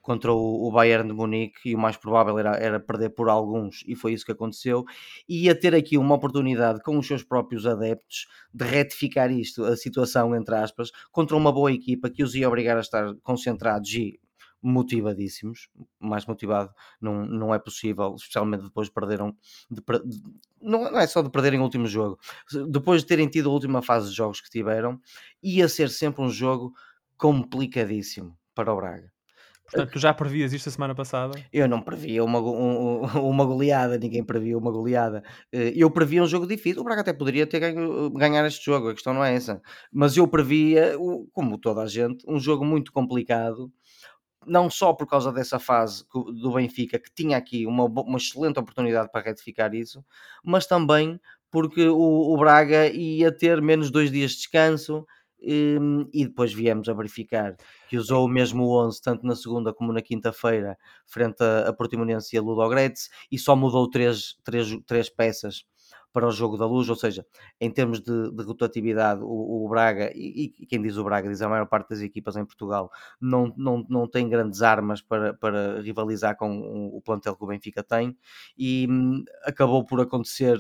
contra 0.08 0.32
o, 0.32 0.72
Bayern 0.72 1.10
de 1.10 1.14
Munique 1.14 1.72
e 1.72 1.76
o 1.76 1.78
mais 1.78 1.98
provável 1.98 2.40
era, 2.40 2.56
era 2.56 2.80
perder 2.80 3.10
por 3.10 3.28
alguns 3.28 3.84
e 3.86 3.94
foi 3.94 4.14
isso 4.14 4.26
que 4.26 4.32
aconteceu 4.32 4.86
e 5.28 5.44
ia 5.44 5.54
ter 5.54 5.76
aqui 5.76 5.98
uma 5.98 6.16
oportunidade 6.16 6.82
com 6.82 6.98
os 6.98 7.06
seus 7.06 7.24
próprios 7.24 7.68
adeptos 7.68 8.26
de 8.54 8.64
retificar 8.64 9.30
isto, 9.30 9.66
a 9.66 9.76
situação 9.76 10.34
entre 10.34 10.56
aspas, 10.56 10.92
contra 11.12 11.36
uma 11.36 11.52
boa 11.52 11.74
equipa 11.74 12.10
que 12.10 12.24
os 12.24 12.36
ia 12.36 12.48
obrigar 12.48 12.78
a 12.78 12.80
estar 12.80 13.16
concentrados 13.22 13.94
e 13.96 14.18
motivadíssimos, 14.62 15.68
mais 16.00 16.26
motivado 16.26 16.72
não, 17.02 17.26
não 17.26 17.54
é 17.54 17.60
possível, 17.60 18.16
especialmente 18.16 18.64
depois 18.64 18.88
de 18.88 18.94
perderam, 18.94 19.36
de, 19.70 19.82
de, 20.06 20.22
não, 20.62 20.88
é 20.98 21.06
só 21.06 21.22
de 21.22 21.30
perderem 21.30 21.60
o 21.60 21.64
último 21.64 21.86
jogo, 21.86 22.18
depois 22.70 23.02
de 23.02 23.08
terem 23.10 23.28
tido 23.28 23.50
a 23.50 23.54
última 23.54 23.82
fase 23.82 24.10
de 24.10 24.16
jogos 24.16 24.40
que 24.40 24.50
tiveram, 24.50 25.02
ia 25.44 25.68
ser 25.68 25.90
sempre 25.90 26.22
um 26.22 26.30
jogo 26.30 26.74
complicadíssimo 27.18 28.38
para 28.56 28.72
o 28.72 28.78
Braga. 28.78 29.17
Portanto, 29.70 29.92
tu 29.92 30.00
já 30.00 30.14
previas 30.14 30.54
isto 30.54 30.70
a 30.70 30.72
semana 30.72 30.96
passada? 30.96 31.38
Eu 31.52 31.68
não 31.68 31.82
previa 31.82 32.24
uma, 32.24 32.40
um, 32.40 33.02
uma 33.30 33.46
goleada, 33.46 33.98
ninguém 33.98 34.24
previa 34.24 34.58
uma 34.58 34.72
goleada. 34.72 35.22
Eh, 35.52 35.74
eu 35.76 35.92
previa 35.92 36.24
um 36.24 36.28
jogo 36.28 36.48
difícil. 36.48 36.82
O 36.82 36.86
Braga 36.86 37.02
até 37.02 37.12
poderia 37.12 37.46
ter 37.46 37.60
ganho, 37.60 38.10
ganhar 38.12 38.46
este 38.46 38.66
jogo, 38.66 38.90
a 38.90 38.94
questão 38.94 39.14
não 39.14 39.24
é 39.24 39.36
essa. 39.36 39.62
Mas 39.92 40.16
eu 40.16 40.28
previa, 40.28 40.96
como 41.34 41.58
toda 41.58 41.82
a 41.82 41.88
gente, 41.88 42.24
um 42.28 42.40
jogo 42.40 42.64
muito 42.64 42.92
complicado 42.92 43.72
não 44.46 44.70
só 44.70 44.94
por 44.94 45.06
causa 45.06 45.30
dessa 45.30 45.60
fase 45.60 46.06
do 46.14 46.54
Benfica, 46.54 46.98
que 46.98 47.14
tinha 47.14 47.36
aqui 47.38 47.66
uma, 47.68 47.84
uma 47.84 48.18
excelente 48.18 48.58
oportunidade 48.58 49.12
para 49.12 49.26
retificar 49.26 49.76
isso, 49.76 50.02
mas 50.42 50.66
também 50.66 51.20
porque 51.52 51.88
o, 51.88 52.34
o 52.34 52.38
Braga 52.38 52.88
ia 52.88 53.32
ter 53.32 53.62
menos 53.62 53.92
dois 53.92 54.10
dias 54.10 54.32
de 54.32 54.38
descanso 54.38 55.06
e, 55.40 55.78
hum, 55.80 56.10
e 56.14 56.26
depois 56.26 56.54
viemos 56.54 56.90
a 56.90 56.94
verificar 56.94 57.56
que 57.90 57.98
usou 57.98 58.26
o 58.26 58.30
mesmo 58.30 58.70
11 58.70 59.02
tanto 59.02 59.26
na 59.26 59.36
segunda 59.36 59.74
como 59.74 59.94
na 59.94 60.02
quinta-feira 60.02 60.78
frente 61.06 61.44
a, 61.44 61.70
a 61.70 61.74
Portimonense 61.74 62.36
e 62.36 62.40
a 62.40 62.42
Ludogorets 62.42 63.10
e 63.32 63.38
só 63.38 63.56
mudou 63.56 63.90
três, 63.90 64.38
três, 64.44 64.78
três 64.86 65.10
peças 65.10 65.66
para 66.18 66.28
o 66.28 66.32
jogo 66.32 66.58
da 66.58 66.66
luz, 66.66 66.90
ou 66.90 66.96
seja, 66.96 67.24
em 67.62 67.70
termos 67.70 68.02
de, 68.02 68.32
de 68.32 68.44
rotatividade, 68.44 69.22
o, 69.24 69.66
o 69.66 69.70
Braga, 69.70 70.12
e, 70.16 70.52
e, 70.60 70.66
quem 70.66 70.82
diz 70.82 70.98
o 70.98 71.04
Braga 71.04 71.30
diz 71.30 71.44
a 71.44 71.50
maior 71.50 71.68
parte 71.68 71.90
das 71.90 72.02
equipas 72.02 72.36
em 72.36 72.44
Portugal, 72.44 72.90
não, 73.22 73.54
não, 73.56 73.86
não 73.88 74.08
tem 74.08 74.28
grandes 74.28 74.64
armas 74.64 75.00
para, 75.00 75.36
para 75.36 75.80
rivalizar 75.82 76.36
com 76.36 76.60
o, 76.60 76.98
o 76.98 77.02
plantel 77.02 77.36
que 77.36 77.44
o 77.44 77.48
Benfica 77.48 77.84
tem, 77.84 78.18
e 78.58 78.88
hum, 78.90 79.24
acabou 79.44 79.86
por 79.86 80.02
acontecer 80.02 80.58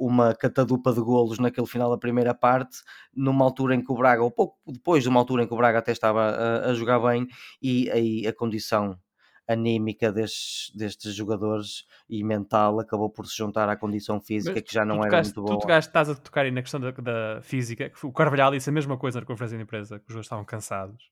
uma 0.00 0.34
catadupa 0.34 0.92
de 0.92 1.00
golos 1.00 1.38
naquele 1.38 1.66
final 1.66 1.90
da 1.90 1.98
primeira 1.98 2.34
parte, 2.34 2.78
numa 3.14 3.44
altura 3.44 3.74
em 3.74 3.84
que 3.84 3.92
o 3.92 3.94
Braga, 3.94 4.22
ou 4.22 4.30
pouco 4.30 4.56
depois 4.66 5.02
de 5.02 5.10
uma 5.10 5.20
altura 5.20 5.42
em 5.44 5.46
que 5.46 5.52
o 5.52 5.56
Braga 5.56 5.78
até 5.78 5.92
estava 5.92 6.22
a, 6.22 6.70
a 6.70 6.74
jogar 6.74 6.98
bem, 7.00 7.26
e 7.60 7.90
aí 7.90 8.26
a 8.26 8.32
condição 8.32 8.98
anímica 9.46 10.12
destes, 10.12 10.72
destes 10.74 11.14
jogadores 11.14 11.84
e 12.08 12.22
mental 12.22 12.78
acabou 12.80 13.10
por 13.10 13.26
se 13.26 13.36
juntar 13.36 13.68
à 13.68 13.76
condição 13.76 14.20
física 14.20 14.54
Mas 14.54 14.62
que 14.62 14.72
já 14.72 14.84
não 14.84 14.96
era 14.96 15.06
tocaste, 15.06 15.34
muito 15.34 15.46
boa. 15.46 15.58
Tu 15.58 15.62
tocaste, 15.62 15.88
estás 15.88 16.08
a 16.08 16.14
tocar 16.14 16.44
aí 16.44 16.50
na 16.50 16.62
questão 16.62 16.80
da, 16.80 16.92
da 16.92 17.42
física, 17.42 17.90
que 17.90 18.06
o 18.06 18.12
Carvalhal 18.12 18.52
disse 18.52 18.70
a 18.70 18.72
mesma 18.72 18.96
coisa 18.96 19.20
na 19.20 19.26
conferência 19.26 19.58
de 19.58 19.64
empresa, 19.64 19.98
que 19.98 20.04
os 20.04 20.08
jogadores 20.08 20.26
estavam 20.26 20.44
cansados. 20.44 21.10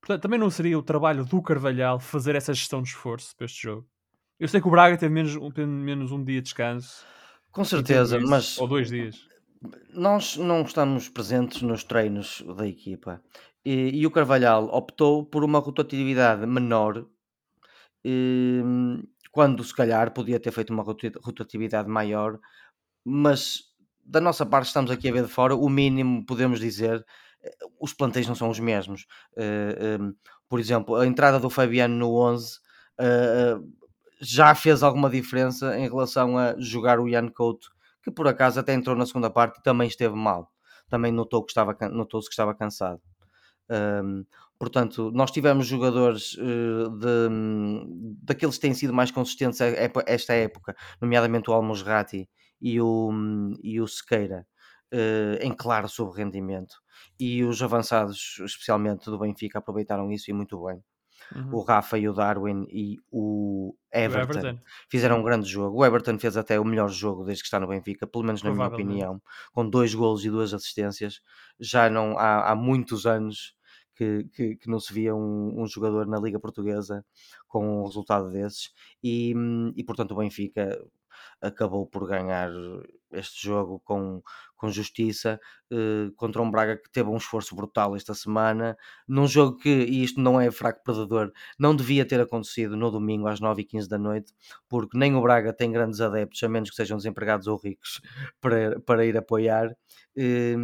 Portanto, 0.00 0.22
também 0.22 0.38
não 0.38 0.48
seria 0.48 0.78
o 0.78 0.82
trabalho 0.82 1.24
do 1.24 1.42
Carvalhal 1.42 1.98
fazer 1.98 2.36
essa 2.36 2.54
gestão 2.54 2.80
de 2.80 2.88
esforço 2.88 3.36
para 3.36 3.46
este 3.46 3.62
jogo? 3.62 3.86
Eu 4.38 4.46
sei 4.46 4.60
que 4.60 4.68
o 4.68 4.70
Braga 4.70 4.96
teve 4.96 5.12
menos, 5.12 5.36
menos 5.56 6.12
um 6.12 6.22
dia 6.22 6.36
de 6.36 6.42
descanso. 6.42 7.04
Com 7.58 7.64
certeza, 7.64 8.20
mas... 8.20 8.58
Ou 8.58 8.68
dois 8.68 8.88
dias. 8.88 9.26
Nós 9.92 10.36
não 10.36 10.62
estamos 10.62 11.08
presentes 11.08 11.62
nos 11.62 11.82
treinos 11.82 12.44
da 12.56 12.66
equipa. 12.66 13.20
E, 13.64 13.90
e 14.00 14.06
o 14.06 14.10
Carvalhal 14.10 14.66
optou 14.72 15.24
por 15.24 15.42
uma 15.42 15.58
rotatividade 15.58 16.46
menor 16.46 17.04
Hum, 18.04 19.02
quando 19.30 19.62
se 19.64 19.74
calhar 19.74 20.12
podia 20.12 20.40
ter 20.40 20.52
feito 20.52 20.72
uma 20.72 20.82
rotatividade 20.82 21.88
maior, 21.88 22.38
mas 23.04 23.64
da 24.04 24.20
nossa 24.20 24.46
parte 24.46 24.68
estamos 24.68 24.90
aqui 24.90 25.08
a 25.08 25.12
ver 25.12 25.24
de 25.24 25.28
fora, 25.28 25.54
o 25.54 25.68
mínimo 25.68 26.24
podemos 26.24 26.60
dizer, 26.60 27.04
eh, 27.42 27.56
os 27.80 27.92
plantéis 27.92 28.26
não 28.26 28.34
são 28.34 28.48
os 28.48 28.58
mesmos. 28.58 29.06
Uh, 29.36 30.02
um, 30.02 30.14
por 30.48 30.58
exemplo, 30.60 30.96
a 30.96 31.06
entrada 31.06 31.38
do 31.38 31.50
Fabiano 31.50 31.94
no 31.96 32.14
11 32.14 32.58
uh, 33.00 33.87
já 34.20 34.54
fez 34.54 34.82
alguma 34.82 35.10
diferença 35.10 35.78
em 35.78 35.88
relação 35.88 36.36
a 36.38 36.58
jogar 36.58 37.00
o 37.00 37.08
Ian 37.08 37.28
Couto, 37.28 37.70
que 38.02 38.10
por 38.10 38.26
acaso 38.28 38.60
até 38.60 38.72
entrou 38.74 38.96
na 38.96 39.06
segunda 39.06 39.30
parte 39.30 39.58
e 39.58 39.62
também 39.62 39.88
esteve 39.88 40.14
mal. 40.14 40.52
Também 40.88 41.12
notou 41.12 41.44
que 41.44 41.50
estava, 41.50 41.76
notou-se 41.90 42.28
que 42.28 42.32
estava 42.32 42.54
cansado. 42.54 43.00
Um, 43.70 44.24
Portanto, 44.58 45.12
nós 45.12 45.30
tivemos 45.30 45.68
jogadores 45.68 46.34
uh, 46.34 46.90
de, 46.98 48.18
daqueles 48.24 48.56
que 48.56 48.60
têm 48.62 48.74
sido 48.74 48.92
mais 48.92 49.10
consistentes 49.12 49.60
esta 50.04 50.34
época, 50.34 50.74
nomeadamente 51.00 51.48
o 51.48 51.52
Almosrati 51.52 52.28
e 52.60 52.80
o, 52.80 53.10
e 53.62 53.80
o 53.80 53.86
Sequeira, 53.86 54.44
uh, 54.92 55.38
em 55.40 55.54
claro 55.54 55.88
sobre 55.88 56.24
rendimento. 56.24 56.74
E 57.20 57.44
os 57.44 57.62
avançados, 57.62 58.40
especialmente 58.44 59.08
do 59.08 59.18
Benfica, 59.18 59.60
aproveitaram 59.60 60.10
isso 60.10 60.28
e 60.28 60.34
muito 60.34 60.60
bem. 60.64 60.82
Uhum. 61.34 61.54
O 61.56 61.60
Rafa 61.60 61.98
e 61.98 62.08
o 62.08 62.12
Darwin 62.12 62.66
e 62.70 62.96
o 63.10 63.74
Everton, 63.92 64.38
o 64.38 64.40
Everton, 64.40 64.60
fizeram 64.88 65.20
um 65.20 65.22
grande 65.22 65.48
jogo. 65.48 65.78
O 65.78 65.84
Everton 65.84 66.18
fez 66.18 66.36
até 66.36 66.58
o 66.58 66.64
melhor 66.64 66.88
jogo 66.88 67.24
desde 67.24 67.42
que 67.42 67.46
está 67.46 67.60
no 67.60 67.68
Benfica, 67.68 68.06
pelo 68.06 68.24
menos 68.24 68.42
na 68.42 68.50
minha 68.50 68.66
opinião, 68.66 69.20
com 69.52 69.68
dois 69.68 69.94
golos 69.94 70.24
e 70.24 70.30
duas 70.30 70.54
assistências. 70.54 71.20
Já 71.60 71.90
não 71.90 72.18
há, 72.18 72.50
há 72.50 72.54
muitos 72.54 73.06
anos 73.06 73.54
que, 73.94 74.24
que, 74.32 74.56
que 74.56 74.70
não 74.70 74.78
se 74.78 74.92
via 74.92 75.14
um, 75.14 75.60
um, 75.60 75.66
jogador 75.66 76.06
na 76.06 76.18
Liga 76.18 76.38
Portuguesa 76.38 77.04
com 77.48 77.82
um 77.82 77.84
resultado 77.84 78.30
desses, 78.30 78.70
e, 79.02 79.34
e 79.74 79.82
portanto 79.84 80.12
o 80.12 80.16
Benfica 80.16 80.78
acabou 81.40 81.86
por 81.86 82.06
ganhar 82.06 82.50
este 83.12 83.46
jogo 83.46 83.80
com, 83.84 84.22
com 84.56 84.70
justiça 84.70 85.40
eh, 85.70 86.10
contra 86.16 86.42
um 86.42 86.50
Braga 86.50 86.76
que 86.76 86.90
teve 86.90 87.08
um 87.08 87.16
esforço 87.16 87.54
brutal 87.54 87.96
esta 87.96 88.14
semana, 88.14 88.76
num 89.06 89.26
jogo 89.26 89.56
que, 89.56 89.68
e 89.68 90.02
isto 90.02 90.20
não 90.20 90.40
é 90.40 90.50
fraco 90.50 90.82
perdedor, 90.84 91.32
não 91.58 91.74
devia 91.74 92.04
ter 92.04 92.20
acontecido 92.20 92.76
no 92.76 92.90
domingo 92.90 93.26
às 93.26 93.40
9h15 93.40 93.88
da 93.88 93.98
noite, 93.98 94.32
porque 94.68 94.98
nem 94.98 95.14
o 95.14 95.22
Braga 95.22 95.52
tem 95.52 95.72
grandes 95.72 96.00
adeptos, 96.00 96.42
a 96.42 96.48
menos 96.48 96.70
que 96.70 96.76
sejam 96.76 96.96
desempregados 96.96 97.46
ou 97.46 97.56
ricos, 97.56 98.00
para, 98.40 98.80
para 98.80 99.04
ir 99.04 99.16
apoiar. 99.16 99.74
Eh, 100.16 100.56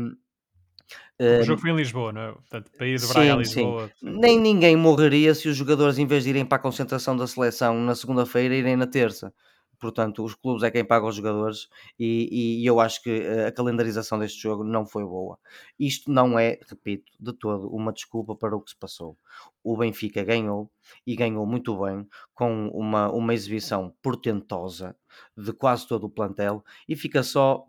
o 1.41 1.45
jogo 1.45 1.61
foi 1.61 1.71
em 1.71 1.77
Lisboa, 1.77 2.13
não 2.13 2.21
é? 2.21 2.33
Portanto, 2.33 2.71
ir 2.81 2.99
de 2.99 3.07
Braga 3.07 3.23
sim, 3.23 3.31
a 3.31 3.37
Lisboa. 3.37 3.91
Sim. 4.01 4.19
Nem 4.19 4.39
ninguém 4.39 4.77
morreria 4.77 5.35
se 5.35 5.49
os 5.49 5.57
jogadores, 5.57 5.97
em 5.97 6.07
vez 6.07 6.25
de 6.25 6.31
irem 6.31 6.45
para 6.45 6.57
a 6.57 6.61
concentração 6.61 7.17
da 7.17 7.27
seleção 7.27 7.81
na 7.81 7.95
segunda-feira, 7.95 8.55
irem 8.55 8.77
na 8.77 8.87
terça 8.87 9.33
portanto 9.79 10.25
os 10.25 10.35
clubes 10.35 10.63
é 10.63 10.71
quem 10.71 10.85
paga 10.85 11.07
os 11.07 11.17
jogadores 11.17 11.69
e, 11.99 12.61
e, 12.63 12.67
eu 12.67 12.81
acho 12.81 13.03
que 13.03 13.11
eh, 13.11 13.47
a 13.47 13.53
calendarização 13.53 14.19
deste 14.19 14.41
jogo 14.43 14.65
não 14.65 14.87
foi 14.87 15.05
boa. 15.05 15.39
Isto 15.79 16.11
não 16.11 16.39
é, 16.39 16.59
repito, 16.69 17.13
de 17.19 17.33
todo 17.33 17.69
uma 17.69 17.93
desculpa 17.93 18.35
para 18.35 18.57
o 18.57 18.61
que 18.61 18.71
se 18.71 18.77
passou. 18.77 19.17
O 19.63 19.77
Benfica 19.77 20.23
ganhou 20.25 20.71
e 21.07 21.17
ganhou 21.17 21.47
muito 21.47 21.77
bem 21.79 22.07
com 22.35 22.69
uma, 22.69 23.11
uma 23.11 23.35
exibição 23.35 23.95
portentosa 24.03 24.97
de 25.37 25.53
quase 25.53 25.87
todo 25.87 26.05
o 26.05 26.11
plantel 26.11 26.65
e 26.89 26.97
fica 26.97 27.23
só 27.23 27.67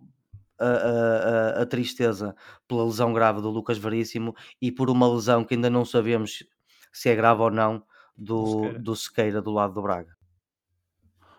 a, 0.60 0.68
a, 0.68 1.62
a, 1.62 1.66
tristeza 1.66 2.36
pela 2.68 2.86
lesão 2.86 3.14
grave 3.14 3.42
do 3.42 3.50
Lucas 3.50 3.78
Veríssimo 3.78 4.36
e 4.62 4.72
por 4.72 4.90
uma 4.90 5.12
lesão 5.12 5.44
que 5.44 5.54
ainda 5.54 5.70
não 5.70 5.84
sabemos 5.84 6.46
se 6.92 7.10
é 7.10 7.16
grave 7.16 7.42
ou 7.42 7.52
não 7.52 7.84
do, 8.18 8.80
do 8.80 8.96
Sequeira 8.96 9.42
do 9.42 9.52
lado 9.52 9.74
do 9.74 9.82
Braga. 9.82 10.15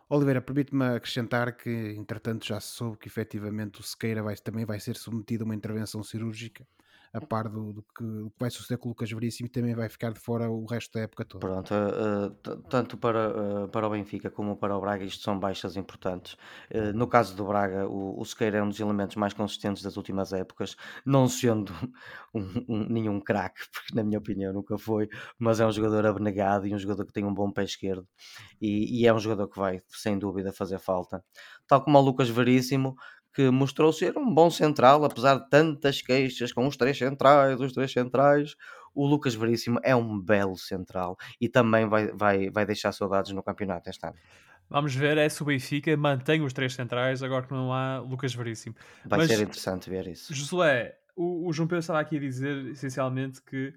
Oliveira, 0.09 0.41
permite-me 0.41 0.85
acrescentar 0.85 1.57
que, 1.57 1.71
entretanto, 1.97 2.47
já 2.47 2.61
se 2.61 2.69
soube 2.69 2.97
que 2.99 3.09
efetivamente 3.09 3.81
o 3.81 3.83
Sequeira 3.83 4.23
vai, 4.23 4.37
também 4.37 4.65
vai 4.65 4.79
ser 4.81 4.97
submetido 4.97 5.43
a 5.45 5.47
uma 5.47 5.55
intervenção 5.55 6.03
cirúrgica 6.03 6.67
a 7.17 7.21
par 7.21 7.49
do, 7.49 7.73
do, 7.73 7.83
que, 7.83 8.05
do, 8.05 8.31
que, 8.31 8.37
vai 8.39 8.51
suceder 8.51 8.79
com 8.79 8.89
o 8.89 8.93
Lucas 8.93 9.11
Veríssimo 9.11 9.47
e 9.47 9.51
também 9.51 9.75
vai 9.75 9.89
ficar 9.89 10.13
de 10.13 10.21
fora 10.21 10.51
o 10.51 10.67
resto 10.67 10.93
da 10.93 11.01
época 11.01 11.25
toda. 11.25 11.47
Pronto, 11.47 11.73
uh, 11.73 12.57
tanto 12.69 12.97
para, 12.99 13.65
uh, 13.65 13.69
para 13.69 13.87
o 13.87 13.91
Benfica 13.91 14.31
como 14.31 14.57
para 14.57 14.77
o 14.77 14.81
Braga, 14.81 15.05
isto 15.05 15.23
são 15.23 15.39
baixas 15.39 15.77
importantes. 15.77 16.35
Uh, 16.71 16.93
no 16.95 17.07
caso 17.07 17.35
do 17.35 17.47
Braga, 17.47 17.89
o, 17.89 18.21
o 18.21 18.25
Sequeira 18.25 18.59
é 18.59 18.63
um 18.63 18.69
dos 18.69 18.81
elementos 18.81 19.17
mais 19.17 19.33
consistentes 19.33 19.83
das 19.83 19.97
últimas 19.97 20.33
épocas, 20.33 20.77
não 21.05 21.29
sendo 21.29 21.73
um, 22.35 22.65
um, 22.69 22.87
nenhum 22.89 23.21
craque, 23.21 23.61
porque 23.73 23.95
na 23.95 24.05
minha 24.05 24.19
opinião 24.19 24.53
nunca 24.53 24.77
foi, 24.77 25.09
mas 25.39 25.59
é 25.59 25.67
um 25.67 25.73
jogador 25.73 26.07
abnegado 26.07 26.67
e 26.67 26.75
um 26.75 26.79
jogador 26.79 27.07
que 27.07 27.13
tem 27.13 27.25
um 27.25 27.33
bom 27.33 27.51
pé 27.51 27.65
esquerdo 27.65 28.07
e, 28.61 29.01
e 29.01 29.07
é 29.07 29.15
um 29.15 29.19
jogador 29.19 29.49
que 29.49 29.59
vai, 29.59 29.83
sem 29.89 30.19
dúvida, 30.19 30.53
fazer 30.53 30.79
falta. 30.79 31.25
Tal 31.67 31.83
como 31.83 31.99
o 31.99 32.01
Lucas 32.01 32.29
Veríssimo, 32.29 32.95
que 33.37 33.51
mostrou 33.51 33.93
ser 33.93 34.17
um 34.17 34.33
bom 34.33 34.51
central, 34.51 35.05
apesar 35.05 35.35
de 35.39 35.51
tantas 35.51 36.01
queixas 36.01 36.55
com 36.55 36.67
os 36.67 36.75
três 36.75 36.97
centrais, 36.97 37.61
os 37.61 37.71
três 37.71 37.93
centrais. 37.93 38.57
O 38.95 39.07
Lucas 39.07 39.35
Veríssimo 39.35 39.79
é 39.83 39.95
um 39.95 40.19
belo 40.19 40.57
central 40.57 41.19
e 41.39 41.47
também 41.47 41.87
vai, 41.87 42.07
vai, 42.13 42.49
vai 42.49 42.65
deixar 42.65 42.93
saudades 42.93 43.33
no 43.33 43.43
campeonato 43.43 43.91
este 43.91 44.07
ano. 44.07 44.17
Vamos 44.71 44.95
ver 44.95 45.19
é 45.19 45.29
se 45.29 45.43
o 45.43 45.45
Benfica 45.45 45.95
mantém 45.99 46.41
os 46.41 46.55
três 46.55 46.73
centrais 46.73 47.23
agora 47.23 47.47
que 47.47 47.53
não 47.53 47.75
há 47.75 47.99
Lucas 47.99 48.35
Veríssimo. 48.35 48.75
Vai 49.05 49.19
Mas, 49.19 49.29
ser 49.29 49.43
interessante 49.43 49.91
ver 49.91 50.09
isso. 50.09 50.35
Josué, 50.35 50.97
o, 51.15 51.47
o 51.47 51.53
João 51.53 51.69
Pedro 51.69 51.81
estava 51.81 52.01
aqui 52.01 52.17
a 52.17 52.21
dizer 52.21 52.69
essencialmente 52.69 53.43
que 53.43 53.75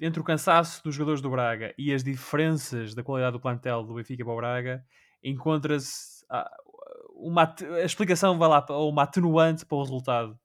entre 0.00 0.20
o 0.20 0.24
cansaço 0.24 0.84
dos 0.84 0.94
jogadores 0.94 1.20
do 1.20 1.30
Braga 1.30 1.74
e 1.76 1.92
as 1.92 2.04
diferenças 2.04 2.94
da 2.94 3.02
qualidade 3.02 3.32
do 3.32 3.40
plantel 3.40 3.82
do 3.82 3.94
Benfica 3.94 4.24
para 4.24 4.32
o 4.32 4.36
Braga, 4.36 4.84
encontra-se 5.20 6.24
ah, 6.30 6.48
uma, 7.20 7.54
a 7.76 7.84
explicação 7.84 8.38
vai 8.38 8.48
lá, 8.48 8.64
ou 8.70 8.90
uma 8.90 9.02
atenuante 9.02 9.64
para 9.64 9.76
o 9.76 9.82
resultado, 9.82 10.38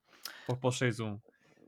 para, 0.46 0.55
para 0.55 0.67
o 0.67 0.72
6-1. 0.72 1.20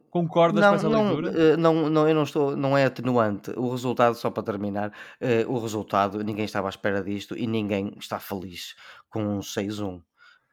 Concordas 0.10 0.62
não, 0.62 0.70
com 0.70 0.76
essa 0.76 0.90
não, 0.90 1.04
leitura? 1.04 1.44
Eh, 1.54 1.58
não, 1.58 1.90
não, 1.90 2.08
eu 2.08 2.16
não 2.16 2.24
estou, 2.24 2.56
não 2.56 2.78
é 2.78 2.86
atenuante. 2.86 3.52
O 3.58 3.70
resultado, 3.70 4.16
só 4.16 4.30
para 4.30 4.44
terminar, 4.44 4.90
uh, 4.90 5.52
o 5.52 5.60
resultado, 5.60 6.24
ninguém 6.24 6.46
estava 6.46 6.68
à 6.68 6.70
espera 6.70 7.04
disto 7.04 7.38
e 7.38 7.46
ninguém 7.46 7.94
está 8.00 8.20
feliz 8.20 8.76
com 9.10 9.22
um 9.22 9.40
6-1. 9.40 10.02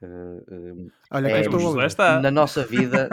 Uh, 0.02 0.90
Olha, 1.10 1.28
é, 1.28 1.40
estou 1.40 2.20
na 2.20 2.30
nossa 2.30 2.64
vida, 2.64 3.08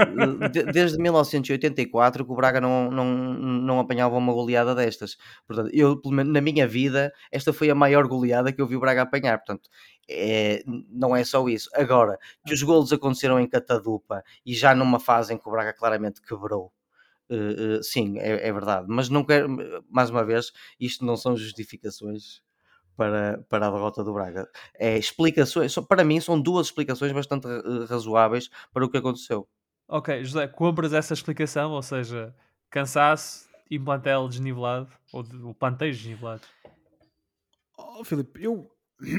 de, 0.51 0.63
desde 0.63 0.97
1984, 0.97 2.25
que 2.25 2.31
o 2.31 2.35
Braga 2.35 2.59
não, 2.59 2.89
não, 2.91 3.05
não 3.05 3.79
apanhava 3.79 4.17
uma 4.17 4.33
goleada 4.33 4.73
destas. 4.73 5.17
Portanto, 5.47 5.69
eu, 5.73 6.01
na 6.05 6.41
minha 6.41 6.67
vida, 6.67 7.13
esta 7.31 7.53
foi 7.53 7.69
a 7.69 7.75
maior 7.75 8.07
goleada 8.07 8.51
que 8.51 8.61
eu 8.61 8.67
vi 8.67 8.75
o 8.75 8.79
Braga 8.79 9.03
apanhar. 9.03 9.37
Portanto, 9.37 9.69
é, 10.09 10.63
não 10.65 11.15
é 11.15 11.23
só 11.23 11.47
isso. 11.47 11.69
Agora, 11.73 12.17
que 12.45 12.53
os 12.53 12.63
golos 12.63 12.91
aconteceram 12.91 13.39
em 13.39 13.47
catadupa 13.47 14.23
e 14.45 14.53
já 14.53 14.75
numa 14.75 14.99
fase 14.99 15.33
em 15.33 15.37
que 15.37 15.47
o 15.47 15.51
Braga 15.51 15.73
claramente 15.73 16.21
quebrou. 16.21 16.71
Uh, 17.29 17.77
uh, 17.77 17.83
sim, 17.83 18.19
é, 18.19 18.49
é, 18.49 18.51
verdade, 18.51 18.87
mas 18.89 19.07
não 19.07 19.23
quero, 19.23 19.47
mais 19.89 20.09
uma 20.09 20.25
vez, 20.25 20.51
isto 20.77 21.05
não 21.05 21.15
são 21.15 21.37
justificações 21.37 22.41
para, 23.01 23.43
para 23.49 23.67
a 23.67 23.71
derrota 23.71 24.03
do 24.03 24.13
Braga. 24.13 24.47
É 24.75 24.95
explicações, 24.95 25.73
para 25.89 26.03
mim 26.03 26.21
são 26.21 26.39
duas 26.39 26.67
explicações 26.67 27.11
bastante 27.11 27.47
razoáveis 27.89 28.47
para 28.71 28.85
o 28.85 28.89
que 28.89 28.97
aconteceu. 28.97 29.47
Ok, 29.87 30.23
José, 30.23 30.47
compras 30.47 30.93
essa 30.93 31.13
explicação, 31.15 31.71
ou 31.71 31.81
seja, 31.81 32.35
cansaço 32.69 33.49
e 33.71 33.79
plantel 33.79 34.27
desnivelado, 34.27 34.87
ou, 35.11 35.23
de, 35.23 35.35
o 35.37 35.53
planteio 35.53 35.91
desnivelado? 35.91 36.43
Oh, 37.75 38.03
Filipe, 38.03 38.43
eu 38.43 38.69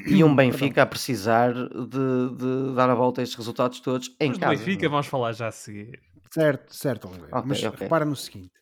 e 0.06 0.22
um 0.22 0.32
Benfica 0.36 0.82
a 0.82 0.86
precisar 0.86 1.52
de, 1.52 2.36
de, 2.36 2.74
dar 2.76 2.88
a 2.88 2.94
volta 2.94 3.20
a 3.20 3.24
estes 3.24 3.36
resultados 3.36 3.80
todos 3.80 4.14
em 4.20 4.28
Mas 4.28 4.38
casa. 4.38 4.50
Benfica 4.50 4.88
vamos 4.88 5.08
falar 5.08 5.32
já 5.32 5.48
a 5.48 5.52
seguir. 5.52 6.00
Certo, 6.30 6.74
certo, 6.74 7.08
Oliveira. 7.08 7.36
Okay, 7.38 7.48
Mas 7.48 7.62
okay. 7.64 7.78
repara 7.80 8.04
no 8.04 8.14
seguinte: 8.14 8.52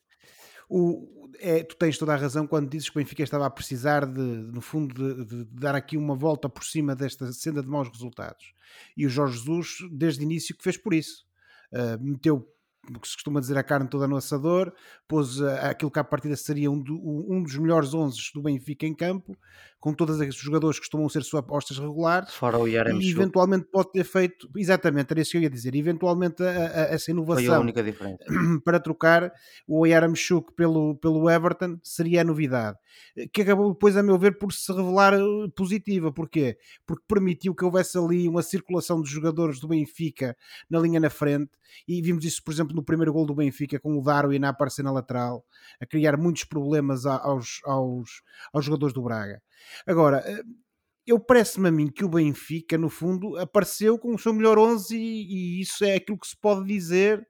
o, 0.71 1.29
é, 1.41 1.65
tu 1.65 1.75
tens 1.77 1.99
toda 1.99 2.15
a 2.15 2.17
razão 2.17 2.47
quando 2.47 2.71
dizes 2.71 2.89
que 2.89 2.97
o 2.97 3.01
Benfica 3.01 3.23
estava 3.23 3.47
a 3.47 3.51
precisar 3.51 4.07
de, 4.07 4.21
no 4.21 4.61
fundo, 4.61 4.95
de, 4.95 5.25
de, 5.25 5.45
dar 5.53 5.75
aqui 5.75 5.97
uma 5.97 6.15
volta 6.15 6.49
por 6.49 6.65
cima 6.65 6.95
desta 6.95 7.33
senda 7.33 7.61
de 7.61 7.69
maus 7.69 7.89
resultados. 7.89 8.55
E 8.97 9.05
o 9.05 9.11
Jorge 9.11 9.39
Jesus, 9.39 9.79
desde 9.91 10.21
o 10.21 10.25
início, 10.25 10.57
que 10.57 10.63
fez 10.63 10.77
por 10.77 10.95
isso. 10.95 11.25
Uh, 11.73 12.01
meteu 12.01 12.49
que 13.01 13.09
se 13.09 13.15
costuma 13.15 13.41
dizer 13.41 13.59
a 13.59 13.63
carne 13.63 13.89
toda 13.89 14.09
no 14.09 14.17
assador, 14.17 14.73
pôs 15.07 15.41
uh, 15.41 15.49
aquilo 15.63 15.91
que 15.91 15.99
à 15.99 16.05
partida 16.05 16.35
seria 16.37 16.71
um, 16.71 16.81
do, 16.83 16.95
um 16.95 17.43
dos 17.43 17.57
melhores 17.57 17.93
11 17.93 18.19
do 18.35 18.43
Benfica 18.43 18.87
em 18.87 18.95
campo, 18.95 19.37
com 19.81 19.95
todos 19.95 20.21
os 20.21 20.37
jogadores 20.37 20.79
que 20.79 20.83
costumam 20.83 21.09
ser 21.09 21.23
suas 21.23 21.41
apostas 21.43 21.79
regulares. 21.79 22.33
Fora 22.35 22.59
o 22.59 22.69
Yarem 22.69 23.01
E 23.01 23.11
eventualmente 23.11 23.67
pode 23.73 23.93
ter 23.93 24.05
feito, 24.05 24.49
exatamente, 24.57 25.11
era 25.11 25.21
isso 25.21 25.33
que 25.33 25.39
eu 25.39 25.43
ia 25.43 25.51
dizer, 25.51 25.75
eventualmente 25.75 26.43
a, 26.43 26.51
a, 26.51 26.81
essa 26.95 27.11
inovação 27.11 27.65
para 28.65 28.79
trocar 28.79 29.33
o 29.67 29.87
Yaramchuk 29.87 30.55
pelo, 30.55 30.97
pelo 30.97 31.31
Everton 31.31 31.79
seria 31.83 32.21
a 32.21 32.25
novidade, 32.25 32.77
que 33.33 33.41
acabou 33.43 33.73
depois, 33.73 33.97
a 33.97 34.03
meu 34.03 34.19
ver, 34.19 34.39
por 34.39 34.53
se 34.53 34.71
revelar 34.73 35.15
eh, 35.15 35.21
positiva. 35.57 36.13
Porquê? 36.13 36.59
Porque 36.87 37.05
permitiu 37.09 37.55
que 37.55 37.65
houvesse 37.65 37.97
ali 37.97 38.29
uma 38.29 38.43
circulação 38.43 39.01
de 39.01 39.11
jogadores 39.11 39.61
do 39.61 39.69
Benfica 39.69 40.37
na 40.69 40.79
linha 40.79 41.01
na 41.01 41.11
frente, 41.11 41.51
e 41.87 42.03
vimos 42.03 42.25
isso, 42.25 42.43
por 42.45 42.53
exemplo, 42.53 42.70
no 42.75 42.83
primeiro 42.83 43.13
gol 43.13 43.27
do 43.27 43.35
Benfica, 43.35 43.79
com 43.79 43.99
o 43.99 44.03
Darwin 44.03 44.45
a 44.45 44.51
aparecer 44.51 44.83
na 44.83 44.93
lateral, 44.93 45.45
a 45.81 45.87
criar 45.87 46.17
muitos 46.17 46.45
problemas 46.45 47.07
aos, 47.07 47.61
aos, 47.65 48.23
aos 48.53 48.65
jogadores 48.65 48.95
do 48.95 49.03
Braga. 49.03 49.43
Agora, 49.87 50.23
eh, 50.27 50.43
eu 51.07 51.19
parece-me 51.19 51.69
a 51.69 51.73
mim 51.73 51.89
que 51.89 52.05
o 52.05 52.09
Benfica, 52.09 52.79
no 52.79 52.89
fundo, 52.89 53.37
apareceu 53.37 53.99
com 53.99 54.15
o 54.15 54.19
seu 54.19 54.33
melhor 54.33 54.59
11 54.59 54.97
e, 54.97 55.01
e, 55.01 55.61
isso 55.61 55.85
é 55.85 55.95
aquilo 55.95 56.19
que 56.19 56.27
se 56.27 56.37
pode 56.37 56.67
dizer. 56.67 57.27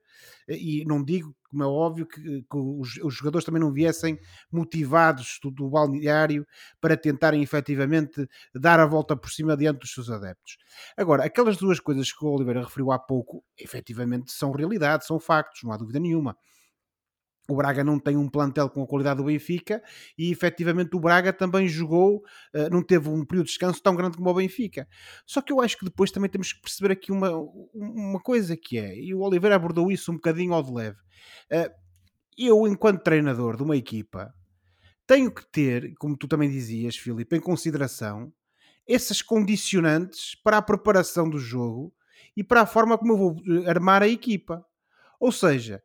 Eh, 0.48 0.56
e 0.56 0.84
não 0.84 1.02
digo, 1.02 1.34
como 1.48 1.62
é 1.62 1.66
óbvio, 1.66 2.06
que, 2.06 2.20
que 2.20 2.56
os, 2.56 2.96
os, 3.02 3.14
jogadores 3.14 3.44
também 3.44 3.60
não 3.60 3.72
viessem 3.72 4.18
motivados 4.50 5.38
do, 5.42 5.50
do, 5.50 5.68
balneário 5.68 6.46
para 6.80 6.96
tentarem 6.96 7.42
efetivamente 7.42 8.28
dar 8.54 8.80
a 8.80 8.86
volta 8.86 9.16
por 9.16 9.30
cima 9.30 9.56
diante 9.56 9.80
dos 9.80 9.92
seus 9.92 10.10
adeptos. 10.10 10.56
Agora, 10.96 11.24
aquelas 11.24 11.56
duas 11.56 11.80
coisas 11.80 12.12
que 12.12 12.24
o 12.24 12.28
Oliveira 12.28 12.62
referiu 12.62 12.92
há 12.92 12.98
pouco, 12.98 13.44
efetivamente 13.58 14.32
são 14.32 14.52
realidade, 14.52 15.06
são 15.06 15.18
factos, 15.18 15.62
não 15.62 15.72
há 15.72 15.76
dúvida 15.76 15.98
nenhuma 15.98 16.36
o 17.52 17.56
Braga 17.56 17.84
não 17.84 17.98
tem 17.98 18.16
um 18.16 18.28
plantel 18.28 18.68
com 18.68 18.82
a 18.82 18.86
qualidade 18.86 19.18
do 19.18 19.24
Benfica 19.24 19.82
e 20.16 20.30
efetivamente 20.30 20.96
o 20.96 21.00
Braga 21.00 21.32
também 21.32 21.68
jogou, 21.68 22.18
uh, 22.54 22.70
não 22.70 22.82
teve 22.82 23.08
um 23.08 23.24
período 23.24 23.46
de 23.46 23.52
descanso 23.52 23.82
tão 23.82 23.94
grande 23.94 24.16
como 24.16 24.30
o 24.30 24.34
Benfica. 24.34 24.88
Só 25.26 25.40
que 25.40 25.52
eu 25.52 25.60
acho 25.60 25.78
que 25.78 25.84
depois 25.84 26.10
também 26.10 26.30
temos 26.30 26.52
que 26.52 26.60
perceber 26.60 26.92
aqui 26.92 27.12
uma, 27.12 27.30
uma 27.74 28.20
coisa 28.20 28.56
que 28.56 28.78
é, 28.78 28.96
e 28.98 29.14
o 29.14 29.20
Oliveira 29.20 29.56
abordou 29.56 29.90
isso 29.90 30.10
um 30.10 30.16
bocadinho 30.16 30.54
ao 30.54 30.62
de 30.62 30.72
leve. 30.72 30.98
Uh, 31.52 31.70
eu, 32.38 32.66
enquanto 32.66 33.02
treinador 33.02 33.56
de 33.56 33.62
uma 33.62 33.76
equipa, 33.76 34.32
tenho 35.06 35.30
que 35.30 35.44
ter, 35.50 35.92
como 35.98 36.16
tu 36.16 36.28
também 36.28 36.48
dizias, 36.48 36.96
Filipe, 36.96 37.36
em 37.36 37.40
consideração 37.40 38.32
essas 38.88 39.22
condicionantes 39.22 40.34
para 40.42 40.56
a 40.56 40.62
preparação 40.62 41.28
do 41.28 41.38
jogo 41.38 41.94
e 42.36 42.42
para 42.42 42.62
a 42.62 42.66
forma 42.66 42.98
como 42.98 43.12
eu 43.12 43.16
vou 43.16 43.36
eh, 43.46 43.70
armar 43.70 44.02
a 44.02 44.08
equipa. 44.08 44.64
Ou 45.18 45.30
seja, 45.30 45.82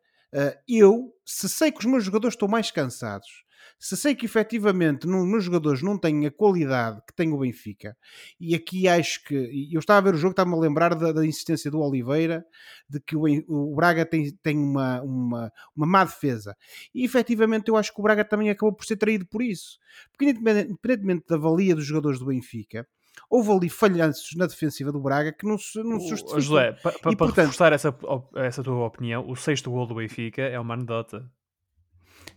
eu, 0.67 1.13
se 1.25 1.47
sei 1.47 1.71
que 1.71 1.79
os 1.79 1.85
meus 1.85 2.03
jogadores 2.03 2.35
estão 2.35 2.47
mais 2.47 2.71
cansados, 2.71 3.45
se 3.77 3.95
sei 3.97 4.15
que 4.15 4.25
efetivamente 4.25 5.05
nos 5.05 5.27
meus 5.27 5.43
jogadores 5.43 5.81
não 5.81 5.97
têm 5.97 6.25
a 6.25 6.31
qualidade 6.31 7.01
que 7.05 7.13
tem 7.13 7.31
o 7.31 7.37
Benfica, 7.37 7.95
e 8.39 8.55
aqui 8.55 8.87
acho 8.87 9.23
que 9.25 9.69
eu 9.71 9.79
estava 9.79 9.99
a 9.99 10.11
ver 10.11 10.15
o 10.15 10.17
jogo, 10.17 10.31
estava-me 10.31 10.55
a 10.55 10.59
lembrar 10.59 10.95
da, 10.95 11.11
da, 11.11 11.25
insistência 11.25 11.69
do 11.69 11.79
Oliveira 11.79 12.45
de 12.89 12.99
que 12.99 13.15
o, 13.15 13.23
o 13.47 13.75
Braga 13.75 14.05
tem, 14.05 14.31
tem 14.41 14.57
uma, 14.57 15.01
uma, 15.01 15.51
uma 15.75 15.85
má 15.85 16.03
defesa, 16.03 16.55
e 16.93 17.03
efetivamente 17.03 17.69
eu 17.69 17.77
acho 17.77 17.93
que 17.93 17.99
o 17.99 18.03
Braga 18.03 18.23
também 18.23 18.49
acabou 18.49 18.73
por 18.73 18.85
ser 18.85 18.97
traído 18.97 19.25
por 19.25 19.41
isso, 19.41 19.77
porque 20.11 20.31
independentemente 20.31 21.25
da 21.27 21.37
valia 21.37 21.75
dos 21.75 21.85
jogadores 21.85 22.19
do 22.19 22.25
Benfica, 22.25 22.87
houve 23.29 23.51
ali 23.51 23.69
falhanços 23.69 24.35
na 24.35 24.45
defensiva 24.45 24.91
do 24.91 24.99
Braga 24.99 25.31
que 25.31 25.45
não 25.45 25.57
se, 25.57 25.81
não 25.83 25.99
se 25.99 26.09
justificam. 26.09 26.41
José, 26.41 26.71
para 26.73 26.91
pa, 26.91 27.15
portanto... 27.15 27.35
reforçar 27.37 27.73
essa, 27.73 27.95
essa 28.35 28.63
tua 28.63 28.85
opinião, 28.85 29.27
o 29.27 29.35
sexto 29.35 29.71
gol 29.71 29.85
do 29.85 29.95
Benfica 29.95 30.41
é 30.41 30.59
uma 30.59 30.73
anedota. 30.73 31.29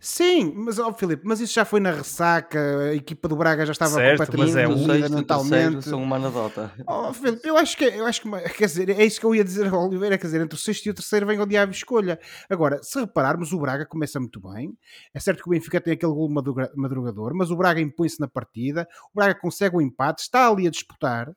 Sim, 0.01 0.53
mas 0.55 0.79
ó 0.79 0.89
oh, 0.89 0.93
Filipe, 0.93 1.23
mas 1.25 1.41
isso 1.41 1.53
já 1.53 1.65
foi 1.65 1.81
na 1.81 1.91
ressaca, 1.91 2.59
a 2.91 2.95
equipa 2.95 3.27
do 3.27 3.35
Braga 3.35 3.67
já 3.67 3.73
estava 3.73 3.95
certo, 3.95 4.27
completamente 4.27 4.87
mas 4.87 5.03
é 5.03 5.09
o 5.09 5.11
mentalmente. 5.11 5.89
São 5.89 6.03
uma 6.03 6.17
anedota. 6.17 6.73
Oh, 6.87 7.13
Filipe, 7.13 7.49
eu 7.49 7.57
acho 7.57 7.77
que 7.77 7.85
eu 7.85 8.07
acho 8.07 8.23
que 8.23 8.31
quer 8.57 8.67
dizer, 8.67 8.91
é 8.91 9.05
isso 9.05 9.19
que 9.19 9.27
eu 9.27 9.35
ia 9.35 9.43
dizer 9.43 9.67
ao 9.67 9.87
Oliveira, 9.87 10.17
quer 10.17 10.27
dizer, 10.27 10.41
entre 10.41 10.57
o 10.57 10.61
sexto 10.61 10.87
e 10.87 10.91
o 10.91 10.95
terceiro 10.95 11.27
vem 11.27 11.41
o 11.41 11.47
diabo 11.47 11.73
escolha. 11.73 12.19
Agora, 12.49 12.81
se 12.83 13.01
repararmos, 13.01 13.53
o 13.53 13.59
Braga 13.59 13.85
começa 13.87 14.21
muito 14.21 14.41
bem. 14.41 14.73
É 15.13 15.19
certo 15.19 15.43
que 15.43 15.49
o 15.49 15.51
Benfica 15.51 15.81
tem 15.81 15.95
aquele 15.95 16.13
gol 16.13 16.29
madrugador, 16.29 17.35
mas 17.35 17.51
o 17.51 17.57
Braga 17.57 17.81
impõe-se 17.81 18.21
na 18.21 18.29
partida, 18.29 18.87
o 19.13 19.17
Braga 19.17 19.35
consegue 19.35 19.77
o 19.77 19.81
empate, 19.81 20.23
está 20.23 20.49
ali 20.49 20.67
a 20.67 20.71
disputar 20.71 21.29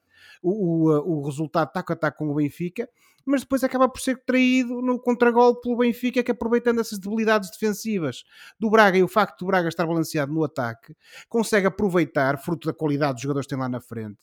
o, 0.41 0.87
o, 0.87 1.19
o 1.19 1.25
resultado 1.25 1.71
taco 1.71 1.93
a 1.93 1.95
taco 1.95 2.19
com 2.19 2.29
o 2.29 2.35
Benfica 2.35 2.87
mas 3.25 3.41
depois 3.41 3.63
acaba 3.63 3.87
por 3.87 4.01
ser 4.01 4.21
traído 4.25 4.81
no 4.81 4.99
contragolpe 4.99 5.61
pelo 5.61 5.77
Benfica, 5.77 6.23
que 6.23 6.31
aproveitando 6.31 6.79
essas 6.79 6.99
debilidades 6.99 7.49
defensivas 7.49 8.23
do 8.59 8.69
Braga 8.69 8.97
e 8.97 9.03
o 9.03 9.07
facto 9.07 9.39
do 9.39 9.45
Braga 9.47 9.67
estar 9.67 9.85
balanceado 9.85 10.33
no 10.33 10.43
ataque, 10.43 10.95
consegue 11.29 11.67
aproveitar, 11.67 12.37
fruto 12.37 12.67
da 12.67 12.73
qualidade 12.73 13.13
dos 13.13 13.21
jogadores 13.21 13.45
que 13.45 13.53
tem 13.53 13.59
lá 13.59 13.69
na 13.69 13.81
frente, 13.81 14.19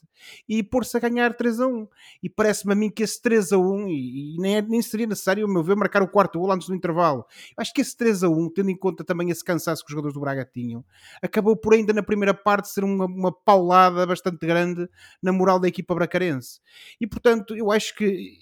e 0.48 0.62
pôr-se 0.62 0.96
a 0.96 1.00
ganhar 1.00 1.34
3 1.34 1.60
a 1.60 1.66
1. 1.66 1.88
E 2.22 2.28
parece-me 2.28 2.72
a 2.72 2.76
mim 2.76 2.90
que 2.90 3.02
esse 3.02 3.20
3 3.20 3.52
a 3.52 3.58
1, 3.58 3.88
e, 3.88 4.34
e 4.34 4.40
nem, 4.40 4.56
é, 4.56 4.62
nem 4.62 4.82
seria 4.82 5.06
necessário, 5.06 5.44
ao 5.44 5.52
meu 5.52 5.62
ver, 5.62 5.76
marcar 5.76 6.02
o 6.02 6.08
quarto 6.08 6.38
gol 6.38 6.50
antes 6.50 6.68
do 6.68 6.74
intervalo. 6.74 7.24
Acho 7.56 7.72
que 7.72 7.80
esse 7.80 7.96
3 7.96 8.24
a 8.24 8.28
1, 8.28 8.50
tendo 8.50 8.70
em 8.70 8.76
conta 8.76 9.04
também 9.04 9.30
esse 9.30 9.44
cansaço 9.44 9.82
que 9.84 9.88
os 9.88 9.92
jogadores 9.92 10.14
do 10.14 10.20
Braga 10.20 10.44
tinham, 10.44 10.84
acabou 11.22 11.56
por 11.56 11.74
ainda 11.74 11.92
na 11.92 12.02
primeira 12.02 12.34
parte 12.34 12.68
ser 12.68 12.84
uma, 12.84 13.06
uma 13.06 13.32
paulada 13.32 14.06
bastante 14.06 14.44
grande 14.46 14.88
na 15.22 15.32
moral 15.32 15.58
da 15.58 15.68
equipa 15.68 15.94
bracarense. 15.94 16.60
E 17.00 17.06
portanto, 17.06 17.56
eu 17.56 17.70
acho 17.70 17.94
que 17.94 18.38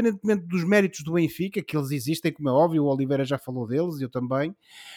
independentemente 0.00 0.46
dos 0.46 0.64
méritos 0.64 1.02
do 1.02 1.12
Benfica, 1.12 1.62
que 1.62 1.76
eles 1.76 1.90
existem, 1.90 2.32
como 2.32 2.48
é 2.48 2.52
óbvio, 2.52 2.84
o 2.84 2.86
Oliveira 2.86 3.24
já 3.24 3.38
falou 3.38 3.66
deles, 3.66 4.00
eu 4.00 4.08
também, 4.08 4.54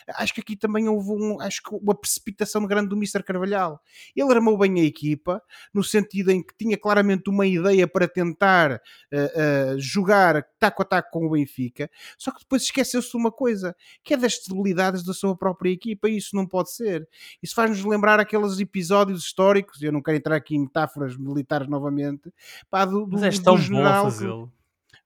acho 0.08 0.34
que 0.34 0.42
aqui 0.42 0.56
também 0.56 0.88
houve 0.88 1.12
um, 1.12 1.42
acho 1.42 1.62
que 1.64 1.76
uma 1.76 1.96
precipitação 1.96 2.66
grande 2.66 2.90
do 2.90 2.96
Mr. 2.96 3.24
Carvalhal. 3.24 3.82
Ele 4.16 4.32
armou 4.34 4.58
bem 4.58 4.80
a 4.80 4.84
equipa, 4.84 5.42
no 5.74 5.84
sentido 5.84 6.32
em 6.32 6.44
que 6.44 6.54
tinha 6.58 6.78
claramente 6.78 7.30
uma 7.30 7.46
ideia 7.46 7.88
para 7.88 8.08
tentar 8.08 8.74
uh, 8.74 9.76
uh, 9.76 9.80
jogar 9.80 10.46
taco 10.60 10.82
a 10.82 10.86
taco 10.86 11.10
com 11.12 11.26
o 11.26 11.32
Benfica, 11.32 11.90
só 12.18 12.32
que 12.32 12.40
depois 12.40 12.64
esqueceu-se 12.64 13.12
de 13.12 13.18
uma 13.18 13.32
coisa, 13.32 13.76
que 14.04 14.14
é 14.14 14.18
das 14.18 14.38
debilidades 14.48 15.04
da 15.04 15.14
sua 15.14 15.36
própria 15.36 15.70
equipa, 15.70 16.10
e 16.10 16.18
isso 16.18 16.36
não 16.36 16.46
pode 16.46 16.72
ser. 16.72 17.08
Isso 17.42 17.56
faz-nos 17.56 17.84
lembrar 17.84 18.20
aqueles 18.20 18.60
episódios 18.60 19.24
históricos, 19.24 19.82
eu 19.82 19.92
não 19.92 20.02
quero 20.02 20.18
entrar 20.18 20.36
aqui 20.36 20.56
em 20.56 20.62
metáforas 20.62 21.18
militares 21.18 21.68
novamente, 21.68 22.32
pá, 22.70 22.86
do, 22.86 23.06
do, 23.06 23.14
Mas 23.14 23.24
és 23.24 23.40
tão 23.40 23.56
do 23.56 23.62
general. 23.62 24.06
Bom 24.06 24.12
fazê-lo 24.12 24.61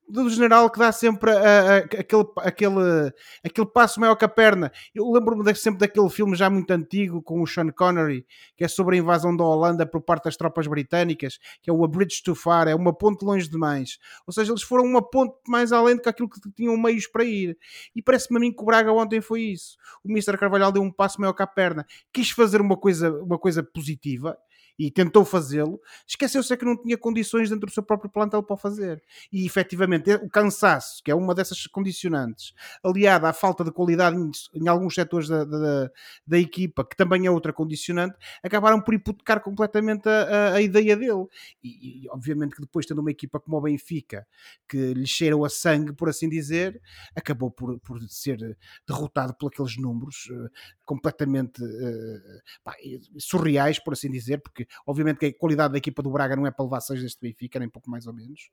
do 0.08 0.28
general 0.30 0.70
que 0.70 0.78
dá 0.78 0.92
sempre 0.92 1.30
a, 1.30 1.36
a, 1.36 1.76
aquele, 1.78 2.24
aquele, 2.38 3.12
aquele 3.44 3.66
passo 3.66 4.00
maior 4.00 4.14
que 4.14 4.24
a 4.24 4.28
perna. 4.28 4.70
Eu 4.94 5.10
lembro-me 5.10 5.54
sempre 5.54 5.80
daquele 5.80 6.08
filme 6.08 6.36
já 6.36 6.48
muito 6.48 6.70
antigo 6.70 7.22
com 7.22 7.42
o 7.42 7.46
Sean 7.46 7.70
Connery, 7.70 8.26
que 8.56 8.64
é 8.64 8.68
sobre 8.68 8.96
a 8.96 8.98
invasão 8.98 9.36
da 9.36 9.44
Holanda 9.44 9.86
por 9.86 10.00
parte 10.00 10.24
das 10.24 10.36
tropas 10.36 10.66
britânicas, 10.66 11.38
que 11.62 11.70
é 11.70 11.72
o 11.72 11.84
A 11.84 11.88
Bridge 11.88 12.22
Too 12.22 12.34
Far, 12.34 12.68
é 12.68 12.74
uma 12.74 12.92
ponte 12.92 13.24
longe 13.24 13.48
demais. 13.48 13.98
Ou 14.26 14.32
seja, 14.32 14.52
eles 14.52 14.62
foram 14.62 14.84
uma 14.84 15.02
ponte 15.02 15.36
mais 15.48 15.72
além 15.72 15.96
do 15.96 16.02
que 16.02 16.08
aquilo 16.08 16.28
que 16.28 16.40
tinham 16.52 16.76
meios 16.76 17.06
para 17.06 17.24
ir. 17.24 17.56
E 17.94 18.02
parece-me 18.02 18.38
a 18.38 18.40
mim 18.40 18.52
que 18.52 18.62
o 18.62 18.66
Braga 18.66 18.92
ontem 18.92 19.20
foi 19.20 19.42
isso. 19.42 19.76
O 20.04 20.10
Mr. 20.10 20.38
Carvalhal 20.38 20.70
deu 20.70 20.82
um 20.82 20.92
passo 20.92 21.20
maior 21.20 21.32
que 21.32 21.42
a 21.42 21.46
perna. 21.46 21.84
Quis 22.12 22.30
fazer 22.30 22.60
uma 22.60 22.76
coisa, 22.76 23.10
uma 23.22 23.38
coisa 23.38 23.62
positiva 23.62 24.36
e 24.78 24.90
tentou 24.90 25.24
fazê-lo, 25.24 25.80
esqueceu-se 26.06 26.52
é 26.52 26.56
que 26.56 26.64
não 26.64 26.76
tinha 26.76 26.98
condições 26.98 27.48
dentro 27.48 27.66
do 27.66 27.72
seu 27.72 27.82
próprio 27.82 28.10
plantel 28.10 28.42
para 28.42 28.54
o 28.54 28.56
fazer. 28.56 29.02
E 29.32 29.46
efetivamente 29.46 30.12
o 30.14 30.28
cansaço, 30.28 31.02
que 31.02 31.10
é 31.10 31.14
uma 31.14 31.34
dessas 31.34 31.66
condicionantes, 31.66 32.52
aliada 32.84 33.28
à 33.28 33.32
falta 33.32 33.64
de 33.64 33.72
qualidade 33.72 34.16
em, 34.16 34.30
em 34.54 34.68
alguns 34.68 34.94
setores 34.94 35.28
da, 35.28 35.44
da, 35.44 35.90
da, 36.26 36.38
equipa, 36.38 36.84
que 36.84 36.96
também 36.96 37.26
é 37.26 37.30
outra 37.30 37.52
condicionante, 37.52 38.16
acabaram 38.42 38.80
por 38.80 38.94
hipotecar 38.94 39.40
completamente 39.40 40.08
a, 40.08 40.22
a, 40.22 40.54
a 40.54 40.62
ideia 40.62 40.96
dele. 40.96 41.26
E, 41.62 42.04
e, 42.04 42.08
obviamente 42.10 42.54
que 42.54 42.60
depois, 42.60 42.86
tendo 42.86 43.00
uma 43.00 43.10
equipa 43.10 43.40
como 43.40 43.56
o 43.56 43.60
Benfica, 43.60 44.26
que 44.68 44.92
lhe 44.94 45.06
cheirou 45.06 45.44
a 45.44 45.48
sangue, 45.48 45.92
por 45.92 46.08
assim 46.08 46.28
dizer, 46.28 46.80
acabou 47.14 47.50
por, 47.50 47.78
por 47.80 48.00
ser 48.08 48.56
derrotado 48.86 49.34
por 49.34 49.48
aqueles 49.48 49.76
números 49.76 50.28
uh, 50.30 50.50
completamente 50.84 51.62
uh, 51.62 52.42
pá, 52.62 52.74
surreais, 53.18 53.78
por 53.78 53.94
assim 53.94 54.10
dizer, 54.10 54.40
porque 54.40 54.65
obviamente 54.86 55.18
que 55.18 55.26
a 55.26 55.34
qualidade 55.34 55.72
da 55.72 55.78
equipa 55.78 56.02
do 56.02 56.10
Braga 56.10 56.36
não 56.36 56.46
é 56.46 56.50
para 56.50 56.64
levar 56.64 56.80
seis 56.80 57.02
deste 57.02 57.20
Benfica, 57.20 57.58
nem 57.58 57.68
pouco 57.68 57.90
mais 57.90 58.06
ou 58.06 58.12
menos, 58.12 58.50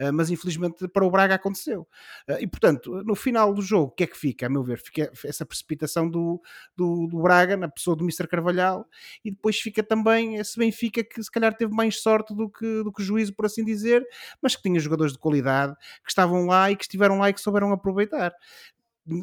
uh, 0.00 0.12
mas 0.12 0.30
infelizmente 0.30 0.86
para 0.88 1.04
o 1.04 1.10
Braga 1.10 1.34
aconteceu. 1.34 1.86
Uh, 2.28 2.38
e 2.40 2.46
portanto, 2.46 3.02
no 3.04 3.14
final 3.14 3.52
do 3.52 3.62
jogo, 3.62 3.92
o 3.92 3.94
que 3.94 4.04
é 4.04 4.06
que 4.06 4.16
fica? 4.16 4.46
A 4.46 4.48
meu 4.48 4.62
ver, 4.62 4.78
fica 4.78 5.10
essa 5.24 5.44
precipitação 5.44 6.08
do, 6.08 6.40
do, 6.76 7.06
do 7.06 7.22
Braga 7.22 7.56
na 7.56 7.68
pessoa 7.68 7.96
do 7.96 8.04
Mr. 8.04 8.26
Carvalhal 8.26 8.86
e 9.24 9.30
depois 9.30 9.58
fica 9.58 9.82
também 9.82 10.36
esse 10.36 10.58
Benfica 10.58 11.02
que 11.02 11.22
se 11.22 11.30
calhar 11.30 11.54
teve 11.56 11.72
mais 11.72 12.00
sorte 12.00 12.34
do 12.34 12.48
que, 12.48 12.82
do 12.82 12.92
que 12.92 13.02
juízo, 13.02 13.34
por 13.34 13.46
assim 13.46 13.64
dizer, 13.64 14.06
mas 14.40 14.56
que 14.56 14.62
tinha 14.62 14.78
jogadores 14.80 15.12
de 15.12 15.18
qualidade 15.18 15.74
que 16.02 16.10
estavam 16.10 16.46
lá 16.46 16.70
e 16.70 16.76
que 16.76 16.84
estiveram 16.84 17.18
lá 17.18 17.30
e 17.30 17.32
que 17.32 17.40
souberam 17.40 17.72
aproveitar 17.72 18.32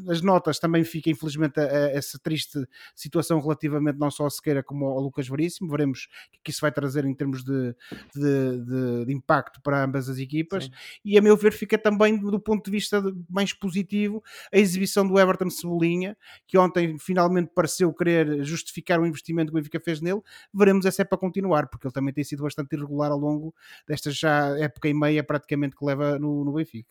as 0.09 0.21
notas 0.21 0.59
também 0.59 0.83
fica 0.83 1.09
infelizmente 1.09 1.59
a, 1.59 1.63
a 1.63 1.91
essa 1.91 2.17
triste 2.19 2.65
situação 2.95 3.39
relativamente 3.39 3.97
não 3.99 4.09
só 4.09 4.25
a 4.25 4.29
Sequeira 4.29 4.63
como 4.63 4.85
ao 4.85 4.99
Lucas 4.99 5.27
Veríssimo, 5.27 5.69
veremos 5.69 6.07
o 6.37 6.43
que 6.43 6.51
isso 6.51 6.61
vai 6.61 6.71
trazer 6.71 7.05
em 7.05 7.13
termos 7.13 7.43
de, 7.43 7.75
de, 8.15 8.65
de, 8.65 9.05
de 9.05 9.13
impacto 9.13 9.61
para 9.61 9.83
ambas 9.83 10.09
as 10.09 10.17
equipas 10.17 10.65
Sim. 10.65 10.71
e 11.03 11.17
a 11.17 11.21
meu 11.21 11.35
ver 11.35 11.51
fica 11.51 11.77
também 11.77 12.17
do 12.17 12.39
ponto 12.39 12.65
de 12.65 12.71
vista 12.71 13.03
mais 13.29 13.53
positivo 13.53 14.23
a 14.51 14.57
exibição 14.57 15.07
do 15.07 15.19
Everton 15.19 15.49
Cebolinha 15.49 16.17
que 16.47 16.57
ontem 16.57 16.97
finalmente 16.97 17.51
pareceu 17.53 17.93
querer 17.93 18.43
justificar 18.43 18.99
o 18.99 19.05
investimento 19.05 19.51
que 19.51 19.57
o 19.57 19.61
Benfica 19.61 19.79
fez 19.79 20.01
nele, 20.01 20.21
veremos 20.53 20.85
essa 20.85 21.01
é 21.01 21.05
para 21.05 21.17
continuar 21.17 21.67
porque 21.67 21.87
ele 21.87 21.93
também 21.93 22.13
tem 22.13 22.23
sido 22.23 22.43
bastante 22.43 22.73
irregular 22.75 23.11
ao 23.11 23.17
longo 23.17 23.53
desta 23.87 24.11
já 24.11 24.57
época 24.57 24.87
e 24.87 24.93
meia 24.93 25.23
praticamente 25.23 25.75
que 25.75 25.85
leva 25.85 26.17
no, 26.19 26.43
no 26.45 26.53
Benfica. 26.53 26.89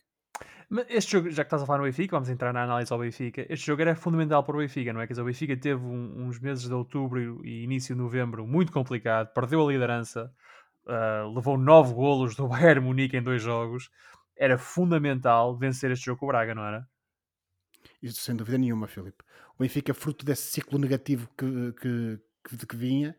Mas 0.69 0.87
este 0.89 1.13
jogo, 1.13 1.31
já 1.31 1.45
que 1.45 1.49
estás 1.49 1.63
a 1.63 1.67
falar 1.67 1.81
no 1.81 1.85
Benfica, 1.85 2.17
vamos 2.17 2.31
entrar 2.31 2.53
na 2.53 2.63
análise 2.65 2.91
ao 2.93 2.99
Benfica. 2.99 3.45
Este 3.49 3.67
jogo 3.67 3.83
era 3.83 3.95
fundamental 3.95 4.43
para 4.43 4.57
o 4.57 4.59
Benfica, 4.59 4.93
não 4.93 5.03
é? 5.03 5.07
Quer 5.07 5.13
dizer, 5.13 5.23
o 5.23 5.27
Benfica 5.27 5.57
teve 5.57 5.85
um, 5.85 6.27
uns 6.27 6.41
meses 6.41 6.67
de 6.67 6.73
outubro 6.73 7.45
e 7.45 7.63
início 7.63 7.95
de 7.95 8.01
novembro 8.01 8.47
muito 8.47 8.73
complicado, 8.73 9.33
perdeu 9.35 9.67
a 9.67 9.71
liderança, 9.71 10.33
uh, 10.87 11.35
levou 11.35 11.59
nove 11.59 11.93
golos 11.93 12.35
do 12.35 12.49
Bayern 12.49 12.81
Munique 12.81 13.17
em 13.17 13.23
dois 13.23 13.43
jogos. 13.43 13.91
Era 14.35 14.57
fundamental 14.57 15.57
vencer 15.57 15.91
este 15.91 16.07
jogo 16.07 16.21
com 16.21 16.27
o 16.27 16.29
Braga, 16.29 16.55
não 16.55 16.65
era? 16.65 16.89
Isso 18.03 18.21
sem 18.23 18.35
dúvida 18.35 18.57
nenhuma, 18.57 18.87
Filipe. 18.87 19.23
O 19.59 19.63
Benfica, 19.63 19.93
fruto 19.93 20.25
desse 20.25 20.51
ciclo 20.51 20.79
negativo 20.79 21.29
que, 21.37 21.73
que, 21.75 22.19
que, 22.49 22.67
que 22.67 22.77
vinha, 22.77 23.15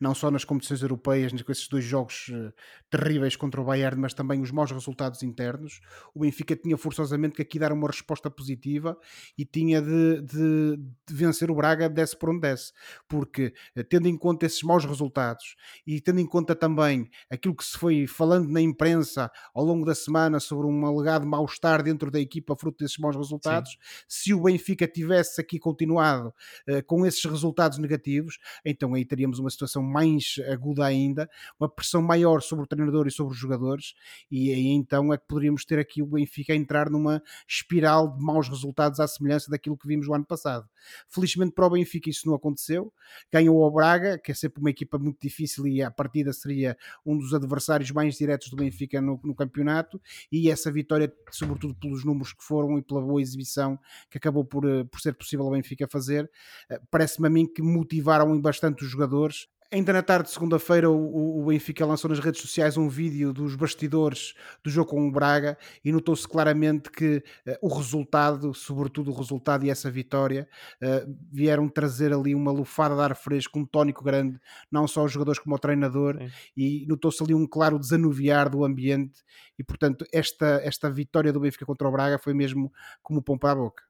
não 0.00 0.14
só 0.14 0.30
nas 0.30 0.44
competições 0.44 0.82
europeias, 0.82 1.32
com 1.42 1.52
esses 1.52 1.68
dois 1.68 1.84
jogos 1.84 2.28
uh, 2.28 2.52
terríveis 2.90 3.36
contra 3.36 3.60
o 3.60 3.64
Bayern, 3.64 4.00
mas 4.00 4.14
também 4.14 4.40
os 4.40 4.50
maus 4.50 4.70
resultados 4.70 5.22
internos. 5.22 5.80
O 6.14 6.20
Benfica 6.20 6.54
tinha 6.56 6.76
forçosamente 6.76 7.34
que 7.34 7.42
aqui 7.42 7.58
dar 7.58 7.72
uma 7.72 7.86
resposta 7.86 8.30
positiva 8.30 8.98
e 9.36 9.44
tinha 9.44 9.80
de, 9.80 10.22
de, 10.22 10.76
de 11.06 11.14
vencer 11.14 11.50
o 11.50 11.54
Braga, 11.54 11.88
desce 11.88 12.16
por 12.16 12.30
onde 12.30 12.40
desce, 12.40 12.72
porque 13.08 13.52
uh, 13.76 13.84
tendo 13.84 14.08
em 14.08 14.16
conta 14.16 14.46
esses 14.46 14.62
maus 14.62 14.84
resultados 14.84 15.56
e 15.86 16.00
tendo 16.00 16.20
em 16.20 16.26
conta 16.26 16.54
também 16.54 17.08
aquilo 17.30 17.54
que 17.54 17.64
se 17.64 17.76
foi 17.76 18.06
falando 18.06 18.48
na 18.48 18.60
imprensa 18.60 19.30
ao 19.54 19.64
longo 19.64 19.84
da 19.84 19.94
semana 19.94 20.40
sobre 20.40 20.66
um 20.66 20.86
alegado 20.86 21.26
mal-estar 21.26 21.82
dentro 21.82 22.10
da 22.10 22.20
equipa 22.20 22.56
fruto 22.56 22.84
desses 22.84 22.98
maus 22.98 23.16
resultados, 23.16 23.72
Sim. 23.72 23.78
se 24.08 24.34
o 24.34 24.42
Benfica 24.42 24.86
tivesse 24.86 25.40
aqui 25.40 25.58
continuado 25.58 26.34
uh, 26.68 26.84
com 26.86 27.06
esses 27.06 27.24
resultados 27.24 27.78
negativos, 27.78 28.38
então 28.64 28.94
aí 28.94 29.04
teríamos 29.04 29.38
uma 29.38 29.48
situação 29.56 29.82
mais 29.82 30.36
aguda 30.52 30.84
ainda, 30.84 31.28
uma 31.58 31.68
pressão 31.68 32.02
maior 32.02 32.40
sobre 32.40 32.64
o 32.64 32.66
treinador 32.68 33.06
e 33.06 33.10
sobre 33.10 33.32
os 33.32 33.38
jogadores, 33.38 33.94
e 34.30 34.52
aí 34.52 34.68
então 34.68 35.12
é 35.12 35.18
que 35.18 35.26
poderíamos 35.26 35.64
ter 35.64 35.78
aqui 35.78 36.02
o 36.02 36.06
Benfica 36.06 36.52
a 36.52 36.56
entrar 36.56 36.90
numa 36.90 37.22
espiral 37.48 38.16
de 38.16 38.22
maus 38.22 38.48
resultados 38.48 39.00
à 39.00 39.08
semelhança 39.08 39.50
daquilo 39.50 39.76
que 39.76 39.88
vimos 39.88 40.06
o 40.06 40.14
ano 40.14 40.24
passado. 40.24 40.68
Felizmente 41.08 41.52
para 41.52 41.66
o 41.66 41.70
Benfica 41.70 42.10
isso 42.10 42.26
não 42.26 42.34
aconteceu, 42.34 42.92
ganhou 43.32 43.60
o 43.60 43.70
Braga, 43.70 44.18
que 44.18 44.30
é 44.30 44.34
sempre 44.34 44.60
uma 44.60 44.70
equipa 44.70 44.98
muito 44.98 45.18
difícil 45.20 45.66
e 45.66 45.82
a 45.82 45.90
partida 45.90 46.32
seria 46.32 46.76
um 47.04 47.16
dos 47.16 47.34
adversários 47.34 47.90
mais 47.90 48.16
diretos 48.16 48.50
do 48.50 48.56
Benfica 48.56 49.00
no, 49.00 49.18
no 49.24 49.34
campeonato, 49.34 50.00
e 50.30 50.50
essa 50.50 50.70
vitória, 50.70 51.12
sobretudo 51.30 51.74
pelos 51.74 52.04
números 52.04 52.32
que 52.32 52.44
foram 52.44 52.78
e 52.78 52.82
pela 52.82 53.00
boa 53.00 53.20
exibição 53.20 53.78
que 54.10 54.18
acabou 54.18 54.44
por, 54.44 54.68
eh, 54.68 54.84
por 54.84 55.00
ser 55.00 55.14
possível 55.14 55.46
ao 55.46 55.52
Benfica 55.52 55.88
fazer, 55.88 56.30
eh, 56.70 56.80
parece-me 56.90 57.26
a 57.26 57.30
mim 57.30 57.46
que 57.46 57.62
motivaram 57.62 58.38
bastante 58.40 58.84
os 58.84 58.90
jogadores 58.90 59.45
Ainda 59.72 59.92
na 59.92 60.02
tarde 60.02 60.28
de 60.28 60.34
segunda-feira, 60.34 60.88
o, 60.88 61.40
o, 61.40 61.46
Benfica 61.46 61.84
lançou 61.84 62.08
nas 62.08 62.20
redes 62.20 62.40
sociais 62.40 62.76
um 62.76 62.88
vídeo 62.88 63.32
dos 63.32 63.56
bastidores 63.56 64.34
do 64.62 64.70
jogo 64.70 64.90
com 64.90 65.08
o 65.08 65.10
Braga 65.10 65.58
e 65.84 65.90
notou-se 65.90 66.26
claramente 66.26 66.88
que 66.90 67.16
uh, 67.46 67.56
o 67.60 67.68
resultado, 67.68 68.54
sobretudo 68.54 69.10
o 69.10 69.14
resultado 69.14 69.64
e 69.64 69.70
essa 69.70 69.90
vitória, 69.90 70.48
uh, 70.80 71.16
vieram 71.32 71.68
trazer 71.68 72.12
ali 72.12 72.32
uma 72.32 72.52
lufada 72.52 72.94
de 72.94 73.00
ar 73.00 73.16
fresco, 73.16 73.58
um 73.58 73.64
tónico 73.64 74.04
grande, 74.04 74.38
não 74.70 74.86
só 74.86 75.00
aos 75.00 75.10
jogadores 75.10 75.40
como 75.40 75.54
ao 75.54 75.58
treinador, 75.58 76.16
Sim. 76.16 76.30
e 76.56 76.86
notou-se 76.86 77.22
ali 77.22 77.34
um 77.34 77.46
claro 77.46 77.78
desanuviar 77.78 78.48
do 78.48 78.64
ambiente. 78.64 79.20
E 79.58 79.64
portanto, 79.64 80.06
esta, 80.12 80.60
esta 80.62 80.88
vitória 80.88 81.32
do 81.32 81.40
Benfica 81.40 81.66
contra 81.66 81.88
o 81.88 81.92
Braga 81.92 82.18
foi 82.18 82.34
mesmo 82.34 82.72
como 83.02 83.20
pão 83.20 83.36
para 83.36 83.52
a 83.52 83.56
boca. 83.56 83.82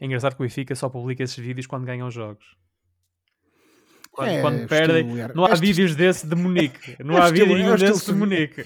É 0.00 0.06
engraçado 0.06 0.34
que 0.34 0.42
o 0.42 0.44
Benfica 0.44 0.74
só 0.74 0.88
publica 0.88 1.22
esses 1.22 1.38
vídeos 1.38 1.68
quando 1.68 1.84
ganham 1.84 2.08
os 2.08 2.14
jogos. 2.14 2.56
Quando, 4.14 4.28
é, 4.28 4.40
quando 4.40 4.68
perdem, 4.68 5.04
não 5.34 5.44
há 5.44 5.56
vídeos 5.56 5.96
desse 5.96 6.24
de 6.24 6.36
Munique. 6.36 6.96
Não 7.02 7.16
há 7.16 7.30
vídeos 7.30 7.80
desse 7.80 8.06
de 8.06 8.12
Munique. 8.12 8.64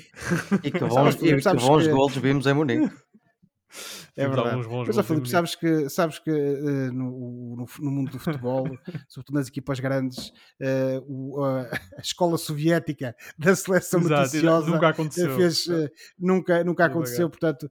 E 0.62 0.70
que 0.70 0.78
bons, 0.84 1.14
e 1.22 1.36
que 1.36 1.54
bons 1.54 1.86
golos 1.86 2.16
vimos 2.18 2.46
em 2.46 2.52
Munique. 2.52 2.94
É 4.16 4.26
verdade. 4.26 4.66
Mas, 4.66 5.06
Filipe, 5.06 5.28
sabes 5.28 5.54
que, 5.54 5.88
sabes 5.88 6.18
que 6.18 6.30
uh, 6.30 6.92
no, 6.92 7.56
no, 7.56 7.66
no, 7.80 7.90
mundo 7.90 8.10
do 8.10 8.18
futebol, 8.18 8.66
sobretudo 9.08 9.36
nas 9.36 9.48
equipas 9.48 9.78
grandes, 9.78 10.28
uh, 10.60 11.04
o, 11.06 11.40
uh, 11.40 11.66
a 11.96 12.00
escola 12.00 12.38
soviética 12.38 13.14
da 13.38 13.54
seleção 13.54 14.00
Exato, 14.00 14.22
noticiosa 14.22 14.70
nunca 14.70 14.88
aconteceu. 14.88 15.36
Fez, 15.36 15.66
nunca, 16.18 16.64
nunca 16.64 16.86
aconteceu. 16.86 17.28
Portanto, 17.28 17.70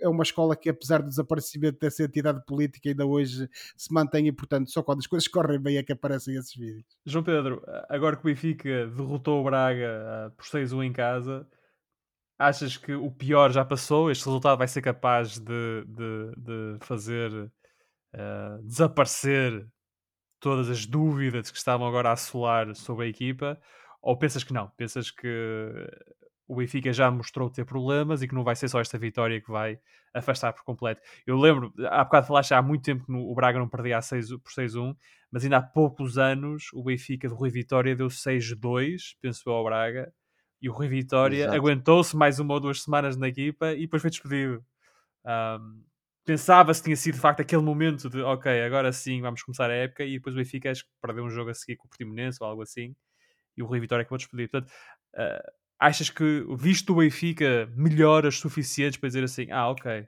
é 0.00 0.08
uma 0.08 0.22
escola 0.22 0.54
que, 0.54 0.68
apesar 0.68 1.02
do 1.02 1.08
desaparecimento 1.08 1.78
dessa 1.80 2.04
entidade 2.04 2.44
política, 2.46 2.90
ainda 2.90 3.06
hoje 3.06 3.48
se 3.76 3.92
mantém 3.92 4.26
e, 4.28 4.32
portanto, 4.32 4.70
só 4.70 4.82
quando 4.82 4.98
as 4.98 5.06
coisas 5.06 5.26
correm 5.28 5.60
bem 5.60 5.78
é 5.78 5.82
que 5.82 5.92
aparecem 5.92 6.36
esses 6.36 6.54
vídeos. 6.54 6.84
João 7.06 7.24
Pedro, 7.24 7.62
agora 7.88 8.16
que 8.16 8.22
o 8.22 8.26
Benfica 8.26 8.86
derrotou 8.86 9.40
o 9.40 9.44
Braga 9.44 10.32
por 10.36 10.44
6-1 10.44 10.84
em 10.84 10.92
casa 10.92 11.46
achas 12.42 12.76
que 12.76 12.92
o 12.92 13.10
pior 13.10 13.52
já 13.52 13.64
passou? 13.64 14.10
Este 14.10 14.24
resultado 14.24 14.58
vai 14.58 14.68
ser 14.68 14.82
capaz 14.82 15.38
de, 15.38 15.84
de, 15.86 16.32
de 16.36 16.78
fazer 16.86 17.32
uh, 17.32 18.62
desaparecer 18.62 19.66
todas 20.40 20.68
as 20.68 20.84
dúvidas 20.84 21.50
que 21.50 21.56
estavam 21.56 21.86
agora 21.86 22.10
a 22.10 22.12
assolar 22.12 22.74
sobre 22.74 23.06
a 23.06 23.08
equipa? 23.08 23.60
Ou 24.02 24.18
pensas 24.18 24.42
que 24.42 24.52
não? 24.52 24.68
Pensas 24.76 25.10
que 25.10 25.28
o 26.48 26.56
Benfica 26.56 26.92
já 26.92 27.10
mostrou 27.10 27.48
ter 27.48 27.64
problemas 27.64 28.22
e 28.22 28.28
que 28.28 28.34
não 28.34 28.44
vai 28.44 28.56
ser 28.56 28.68
só 28.68 28.80
esta 28.80 28.98
vitória 28.98 29.40
que 29.40 29.50
vai 29.50 29.78
afastar 30.12 30.52
por 30.52 30.64
completo? 30.64 31.00
Eu 31.26 31.38
lembro, 31.38 31.72
há 31.88 32.04
bocado 32.04 32.26
falaste 32.26 32.52
há 32.52 32.60
muito 32.60 32.82
tempo 32.82 33.06
que 33.06 33.12
o 33.12 33.34
Braga 33.34 33.58
não 33.58 33.68
perdia 33.68 33.98
a 33.98 34.02
6, 34.02 34.30
por 34.38 34.50
6-1, 34.50 34.96
mas 35.30 35.44
ainda 35.44 35.58
há 35.58 35.62
poucos 35.62 36.18
anos 36.18 36.64
o 36.74 36.82
Benfica 36.82 37.28
de 37.28 37.34
Rui 37.34 37.50
Vitória 37.50 37.94
deu 37.94 38.08
6-2, 38.08 39.16
penso 39.20 39.48
eu, 39.48 39.52
ao 39.54 39.64
Braga 39.64 40.12
e 40.62 40.68
o 40.68 40.72
Rui 40.72 40.88
Vitória 40.88 41.50
aguentou-se 41.52 42.16
mais 42.16 42.38
uma 42.38 42.54
ou 42.54 42.60
duas 42.60 42.82
semanas 42.82 43.16
na 43.16 43.28
equipa 43.28 43.72
e 43.72 43.80
depois 43.80 44.00
foi 44.00 44.10
despedido. 44.10 44.64
Um, 45.26 45.82
Pensava-se 46.24 46.80
que 46.80 46.84
tinha 46.84 46.96
sido 46.96 47.14
de 47.16 47.20
facto 47.20 47.40
aquele 47.40 47.62
momento 47.62 48.08
de 48.08 48.22
ok, 48.22 48.62
agora 48.62 48.92
sim 48.92 49.20
vamos 49.20 49.42
começar 49.42 49.68
a 49.68 49.74
época 49.74 50.04
e 50.04 50.12
depois 50.12 50.36
o 50.36 50.38
Benfica 50.38 50.70
acho 50.70 50.84
que 50.84 50.90
perdeu 51.02 51.24
um 51.24 51.30
jogo 51.30 51.50
a 51.50 51.54
seguir 51.54 51.76
com 51.76 51.86
o 51.86 51.88
Portimonense 51.88 52.38
ou 52.40 52.46
algo 52.46 52.62
assim 52.62 52.94
e 53.56 53.62
o 53.62 53.66
Rui 53.66 53.80
Vitória 53.80 54.02
acabou 54.02 54.18
de 54.18 54.24
despedir. 54.24 54.48
Portanto, 54.48 54.70
uh, 55.14 55.52
achas 55.80 56.10
que 56.10 56.46
visto 56.56 56.92
o 56.92 56.96
Benfica 56.96 57.68
melhoras 57.74 58.36
suficientes 58.38 59.00
para 59.00 59.08
dizer 59.08 59.24
assim, 59.24 59.50
ah 59.50 59.68
ok, 59.68 60.06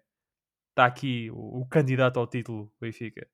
está 0.71 0.87
aqui 0.87 1.31
o, 1.33 1.63
o 1.63 1.67
candidato 1.67 2.21
ao 2.21 2.29
título 2.29 2.73
Benfica? 2.81 3.27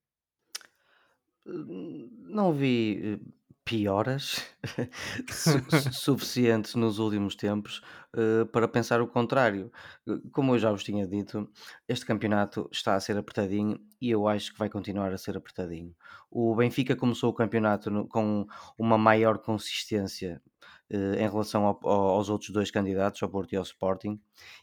Não 1.44 2.52
vi 2.54 3.00
eh, 3.02 3.18
pioras 3.64 4.44
su 5.30 5.60
suficientes 5.92 6.74
nos 6.74 6.98
últimos 6.98 7.36
tempos 7.36 7.82
uh, 8.14 8.46
para 8.46 8.68
pensar 8.68 9.00
o 9.00 9.08
contrário. 9.08 9.70
Eh, 10.08 10.20
como 10.32 10.54
eu 10.54 10.58
já 10.58 10.70
vos 10.70 10.84
tinha 10.84 11.06
dito, 11.06 11.48
este 11.88 12.06
campeonato 12.06 12.68
está 12.72 12.94
a 12.94 13.00
ser 13.00 13.16
apertadinho 13.16 13.78
e 14.00 14.10
eu 14.10 14.26
acho 14.26 14.52
que 14.52 14.58
vai 14.58 14.68
continuar 14.68 15.12
a 15.12 15.18
ser 15.18 15.36
apertadinho. 15.36 15.94
O 16.30 16.54
Benfica 16.54 16.96
começou 16.96 17.30
o 17.30 17.34
campeonato 17.34 17.90
no, 17.90 18.08
com 18.08 18.46
uma 18.78 18.98
maior 18.98 19.38
consistência 19.38 20.42
em 20.90 21.28
relação 21.28 21.64
ao, 21.66 21.78
aos 21.88 22.28
outros 22.28 22.50
dois 22.50 22.70
candidatos, 22.70 23.22
ao 23.22 23.28
Porto 23.28 23.52
e 23.52 23.56
ao 23.56 23.62
Sporting, 23.62 24.20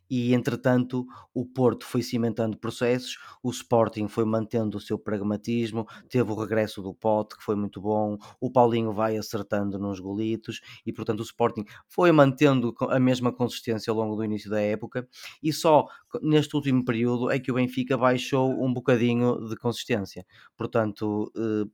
e 0.10 0.34
entretanto 0.34 1.06
o 1.34 1.46
Porto 1.46 1.86
foi 1.86 2.02
cimentando 2.02 2.58
processos, 2.58 3.18
o 3.42 3.50
Sporting 3.50 4.08
foi 4.08 4.26
mantendo 4.26 4.78
o 4.78 4.82
seu 4.82 5.00
pragmatismo, 5.00 5.86
teve 6.10 6.32
o 6.32 6.36
regresso 6.36 6.82
do 6.82 6.94
Pote, 6.94 7.38
que 7.38 7.44
foi 7.44 7.56
muito 7.56 7.80
bom, 7.82 8.18
o 8.40 8.52
Paulinho 8.52 8.92
vai 8.92 9.18
acertando 9.18 9.80
nos 9.80 10.00
golitos, 10.00 10.60
e 10.86 10.92
portanto 10.92 11.20
o 11.20 11.24
Sporting 11.24 11.64
foi 11.88 12.12
mantendo 12.12 12.74
a 12.90 13.00
mesma 13.00 13.32
consistência 13.32 13.92
ao 13.92 13.98
longo 13.98 14.16
do 14.16 14.24
início 14.24 14.50
da 14.50 14.62
época, 14.62 15.08
e 15.42 15.54
só 15.54 15.86
neste 16.22 16.56
último 16.56 16.84
período 16.84 17.32
é 17.32 17.40
que 17.40 17.52
o 17.52 17.56
Benfica 17.56 17.98
baixou 17.98 18.64
um 18.64 18.74
bocadinho 18.74 19.48
de 19.48 19.56
consistência. 19.56 20.26
Portanto, 20.58 21.32
eh, 21.36 21.66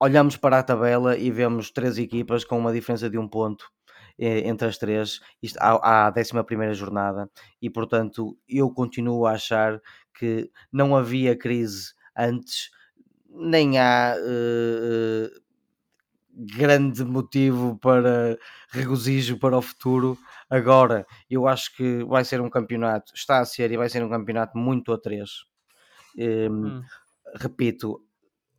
olhamos 0.00 0.36
para 0.36 0.58
a 0.58 0.62
tabela 0.62 1.16
e 1.16 1.30
vemos 1.30 1.70
três 1.70 1.98
equipas 1.98 2.44
com 2.44 2.58
uma 2.58 2.72
diferença 2.72 3.08
de 3.08 3.18
um 3.18 3.28
ponto 3.28 3.66
eh, 3.66 3.83
entre 4.18 4.68
as 4.68 4.78
três 4.78 5.20
isto, 5.42 5.58
à, 5.58 6.08
à 6.08 6.12
11 6.12 6.74
jornada 6.74 7.28
e 7.60 7.68
portanto 7.68 8.38
eu 8.48 8.70
continuo 8.70 9.26
a 9.26 9.32
achar 9.32 9.80
que 10.16 10.50
não 10.72 10.96
havia 10.96 11.36
crise 11.36 11.92
antes 12.16 12.70
nem 13.28 13.78
há 13.78 14.14
uh, 14.16 15.40
grande 16.30 17.04
motivo 17.04 17.76
para 17.78 18.38
regozijo 18.70 19.38
para 19.38 19.58
o 19.58 19.62
futuro 19.62 20.16
agora 20.48 21.04
eu 21.28 21.48
acho 21.48 21.74
que 21.76 22.04
vai 22.04 22.24
ser 22.24 22.40
um 22.40 22.50
campeonato 22.50 23.12
está 23.14 23.40
a 23.40 23.44
ser 23.44 23.72
e 23.72 23.76
vai 23.76 23.88
ser 23.88 24.02
um 24.04 24.10
campeonato 24.10 24.56
muito 24.56 24.92
a 24.92 24.98
três 24.98 25.44
um, 26.16 26.22
ehm, 26.22 26.66
hum. 26.66 26.82
repito 27.34 28.00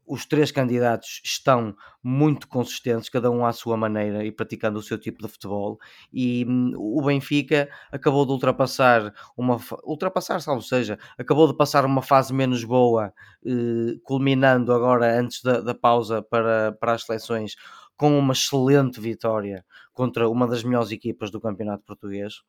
os 0.08 0.26
três 0.26 0.52
candidatos 0.52 1.22
estão 1.24 1.76
muito 2.04 2.48
consistentes, 2.48 3.10
cada 3.10 3.32
um 3.32 3.46
à 3.46 3.52
sua 3.52 3.76
maneira 3.76 4.24
e 4.24 4.32
praticando 4.32 4.80
o 4.80 4.84
seu 4.84 4.98
tipo 4.98 5.26
de 5.26 5.32
futebol. 5.32 5.80
E 6.14 6.46
hum, 6.48 6.74
o 6.76 7.02
Benfica 7.02 7.70
acabou 7.92 8.26
de 8.26 8.32
ultrapassar 8.32 9.14
uma 9.36 9.60
ultrapassar, 9.84 10.40
salvo 10.42 10.62
seja, 10.62 11.00
acabou 11.18 11.48
de 11.48 11.58
passar 11.58 11.86
uma 11.86 12.02
fase 12.02 12.34
menos 12.34 12.64
boa, 12.64 13.14
eh, 13.46 13.98
culminando 14.04 14.72
agora 14.74 15.20
antes 15.20 15.42
da, 15.42 15.62
da 15.62 15.74
pausa 15.74 16.22
para, 16.22 16.74
para 16.74 16.94
as 16.94 17.04
seleções 17.04 17.56
com 17.98 18.18
uma 18.18 18.34
excelente 18.34 19.00
vitória 19.00 19.66
contra 19.94 20.30
uma 20.30 20.48
das 20.48 20.64
melhores 20.64 20.92
equipas 20.92 21.32
do 21.32 21.40
campeonato 21.40 21.84
português. 21.86 22.42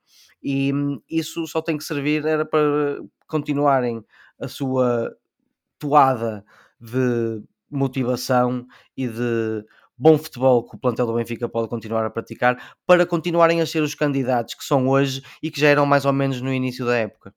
E 0.43 0.73
hum, 0.73 1.01
isso 1.09 1.47
só 1.47 1.61
tem 1.61 1.77
que 1.77 1.83
servir 1.83 2.25
era 2.25 2.45
para 2.45 2.99
continuarem 3.27 4.03
a 4.39 4.47
sua 4.47 5.15
toada 5.79 6.43
de 6.79 7.41
motivação 7.69 8.65
e 8.95 9.07
de 9.07 9.65
bom 9.97 10.17
futebol 10.17 10.63
que 10.63 10.75
o 10.75 10.79
plantel 10.79 11.07
do 11.07 11.15
Benfica 11.15 11.49
pode 11.49 11.67
continuar 11.67 12.05
a 12.05 12.09
praticar 12.09 12.75
para 12.85 13.05
continuarem 13.05 13.61
a 13.61 13.65
ser 13.65 13.81
os 13.81 13.95
candidatos 13.95 14.53
que 14.53 14.63
são 14.63 14.87
hoje 14.87 15.23
e 15.41 15.49
que 15.49 15.59
já 15.59 15.67
eram 15.67 15.85
mais 15.85 16.05
ou 16.05 16.13
menos 16.13 16.39
no 16.39 16.53
início 16.53 16.85
da 16.85 16.95
época. 16.95 17.33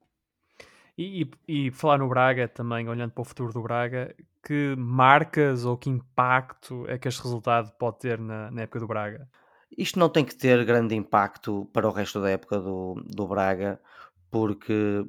E, 0.96 1.30
e, 1.48 1.66
e 1.66 1.70
falar 1.70 1.98
no 1.98 2.08
Braga 2.08 2.46
também, 2.46 2.86
olhando 2.88 3.12
para 3.12 3.22
o 3.22 3.24
futuro 3.24 3.52
do 3.52 3.62
Braga, 3.62 4.14
que 4.44 4.74
marcas 4.76 5.64
ou 5.64 5.76
que 5.76 5.88
impacto 5.88 6.84
é 6.88 6.98
que 6.98 7.08
este 7.08 7.22
resultado 7.22 7.72
pode 7.78 7.98
ter 8.00 8.18
na, 8.18 8.50
na 8.50 8.62
época 8.62 8.80
do 8.80 8.86
Braga? 8.86 9.26
Isto 9.76 9.98
não 9.98 10.08
tem 10.08 10.24
que 10.24 10.36
ter 10.36 10.62
grande 10.64 10.94
impacto 10.94 11.68
para 11.72 11.88
o 11.88 11.92
resto 11.92 12.20
da 12.20 12.30
época 12.30 12.58
do, 12.58 13.02
do 13.06 13.26
Braga, 13.26 13.80
porque 14.30 15.06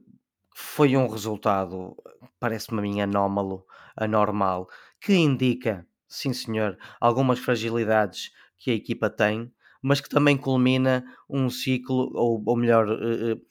foi 0.54 0.96
um 0.98 1.08
resultado, 1.08 1.96
parece-me 2.40 2.80
a 2.80 2.82
mim, 2.82 3.02
anómalo, 3.02 3.66
anormal, 3.96 4.68
que 5.00 5.14
indica, 5.16 5.86
sim 6.08 6.34
senhor, 6.34 6.78
algumas 7.00 7.40
fragilidades 7.40 8.32
que 8.60 8.72
a 8.72 8.74
equipa 8.76 9.10
tem, 9.10 9.52
mas 9.82 10.00
que 10.02 10.10
também 10.10 10.38
culmina 10.38 11.04
um 11.30 11.50
ciclo, 11.50 12.12
ou, 12.14 12.44
ou 12.46 12.56
melhor, 12.56 12.88
uh, 12.88 13.34
uh, 13.34 13.42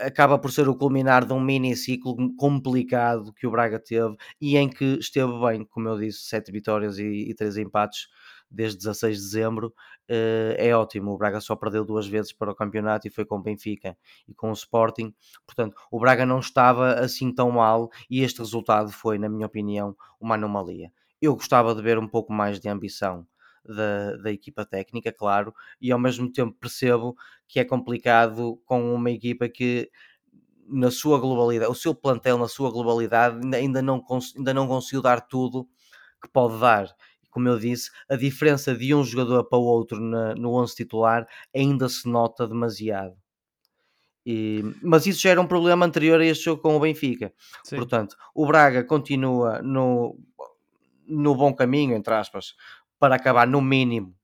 acaba 0.00 0.38
por 0.38 0.50
ser 0.50 0.68
o 0.68 0.74
culminar 0.76 1.24
de 1.24 1.32
um 1.32 1.40
mini 1.40 1.76
ciclo 1.76 2.16
complicado 2.36 3.32
que 3.32 3.46
o 3.46 3.50
Braga 3.50 3.78
teve 3.78 4.16
e 4.40 4.56
em 4.56 4.68
que 4.68 4.98
esteve 4.98 5.32
bem, 5.40 5.64
como 5.64 5.88
eu 5.88 5.98
disse, 5.98 6.22
sete 6.22 6.50
vitórias 6.50 6.98
e, 6.98 7.30
e 7.30 7.34
três 7.34 7.56
empates 7.56 8.08
desde 8.50 8.78
16 8.78 9.16
de 9.16 9.22
dezembro, 9.22 9.68
uh, 9.68 10.54
é 10.56 10.74
ótimo. 10.74 11.12
O 11.12 11.18
Braga 11.18 11.40
só 11.40 11.54
perdeu 11.54 11.84
duas 11.84 12.06
vezes 12.06 12.32
para 12.32 12.50
o 12.50 12.54
campeonato 12.54 13.06
e 13.06 13.10
foi 13.10 13.24
com 13.24 13.36
o 13.36 13.42
Benfica 13.42 13.96
e 14.28 14.34
com 14.34 14.50
o 14.50 14.54
Sporting. 14.54 15.14
Portanto, 15.46 15.76
o 15.90 15.98
Braga 15.98 16.26
não 16.26 16.40
estava 16.40 16.94
assim 16.94 17.32
tão 17.32 17.50
mal 17.50 17.90
e 18.08 18.22
este 18.22 18.38
resultado 18.38 18.90
foi, 18.90 19.18
na 19.18 19.28
minha 19.28 19.46
opinião, 19.46 19.96
uma 20.20 20.34
anomalia. 20.34 20.92
Eu 21.20 21.34
gostava 21.34 21.74
de 21.74 21.82
ver 21.82 21.98
um 21.98 22.08
pouco 22.08 22.32
mais 22.32 22.58
de 22.58 22.68
ambição 22.68 23.26
da, 23.64 24.16
da 24.16 24.32
equipa 24.32 24.64
técnica, 24.64 25.12
claro, 25.12 25.54
e 25.80 25.92
ao 25.92 25.98
mesmo 25.98 26.30
tempo 26.32 26.56
percebo 26.58 27.14
que 27.46 27.60
é 27.60 27.64
complicado 27.64 28.60
com 28.64 28.94
uma 28.94 29.10
equipa 29.10 29.48
que 29.48 29.90
na 30.66 30.90
sua 30.90 31.18
globalidade, 31.18 31.70
o 31.70 31.74
seu 31.74 31.94
plantel 31.94 32.38
na 32.38 32.46
sua 32.46 32.70
globalidade 32.70 33.38
ainda 33.54 33.82
não, 33.82 34.04
ainda 34.36 34.54
não 34.54 34.68
conseguiu 34.68 35.02
dar 35.02 35.20
tudo 35.20 35.68
que 36.22 36.28
pode 36.28 36.60
dar. 36.60 36.88
Como 37.30 37.48
eu 37.48 37.58
disse, 37.58 37.90
a 38.08 38.16
diferença 38.16 38.74
de 38.74 38.94
um 38.94 39.04
jogador 39.04 39.44
para 39.44 39.58
o 39.58 39.62
outro 39.62 40.00
na, 40.00 40.34
no 40.34 40.52
11 40.54 40.74
titular 40.74 41.26
ainda 41.54 41.88
se 41.88 42.08
nota 42.08 42.46
demasiado. 42.46 43.16
E, 44.24 44.62
mas 44.82 45.06
isso 45.06 45.20
já 45.20 45.30
era 45.30 45.40
um 45.40 45.46
problema 45.46 45.86
anterior 45.86 46.20
a 46.20 46.24
este 46.24 46.44
jogo 46.44 46.62
com 46.62 46.76
o 46.76 46.80
Benfica. 46.80 47.32
Sim. 47.64 47.76
Portanto, 47.76 48.16
o 48.34 48.46
Braga 48.46 48.84
continua 48.84 49.62
no, 49.62 50.18
no 51.06 51.34
bom 51.34 51.54
caminho, 51.54 51.96
entre 51.96 52.12
aspas, 52.14 52.54
para 52.98 53.14
acabar 53.14 53.46
no 53.46 53.60
mínimo 53.60 54.14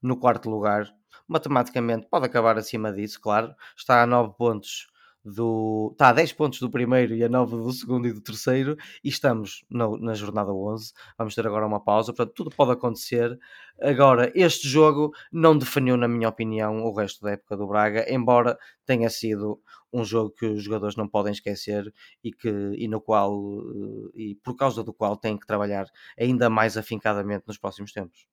no 0.00 0.16
quarto 0.16 0.48
lugar. 0.48 0.88
Matematicamente 1.26 2.06
pode 2.08 2.26
acabar 2.26 2.58
acima 2.58 2.92
disso, 2.92 3.20
claro. 3.20 3.54
Está 3.76 4.02
a 4.02 4.06
9 4.06 4.34
pontos 4.36 4.88
do. 5.24 5.90
Está 5.92 6.08
a 6.08 6.12
10 6.12 6.32
pontos 6.32 6.60
do 6.60 6.70
primeiro 6.70 7.14
e 7.14 7.22
a 7.24 7.28
9 7.28 7.56
do 7.56 7.72
segundo 7.72 8.06
e 8.08 8.12
do 8.12 8.20
terceiro, 8.20 8.76
e 9.04 9.08
estamos 9.08 9.64
no, 9.70 9.96
na 9.98 10.14
jornada 10.14 10.52
11. 10.52 10.92
Vamos 11.18 11.34
ter 11.34 11.46
agora 11.46 11.66
uma 11.66 11.80
pausa, 11.80 12.12
portanto, 12.12 12.34
tudo 12.34 12.50
pode 12.54 12.72
acontecer. 12.72 13.38
Agora, 13.80 14.30
este 14.34 14.68
jogo 14.68 15.12
não 15.32 15.56
definiu, 15.56 15.96
na 15.96 16.08
minha 16.08 16.28
opinião, 16.28 16.82
o 16.84 16.92
resto 16.94 17.22
da 17.22 17.32
época 17.32 17.56
do 17.56 17.66
Braga, 17.66 18.12
embora 18.12 18.58
tenha 18.84 19.08
sido 19.10 19.60
um 19.92 20.04
jogo 20.04 20.30
que 20.30 20.46
os 20.46 20.62
jogadores 20.62 20.96
não 20.96 21.08
podem 21.08 21.32
esquecer 21.32 21.92
e, 22.22 22.32
que, 22.32 22.48
e 22.48 22.88
no 22.88 23.00
qual 23.00 23.34
eh, 24.14 24.30
e 24.30 24.34
por 24.36 24.54
causa 24.56 24.84
do 24.84 24.92
qual 24.92 25.16
têm 25.16 25.38
que 25.38 25.46
trabalhar 25.46 25.86
ainda 26.18 26.48
mais 26.48 26.76
afincadamente 26.76 27.44
nos 27.46 27.58
próximos 27.58 27.92
tempos. 27.92 28.26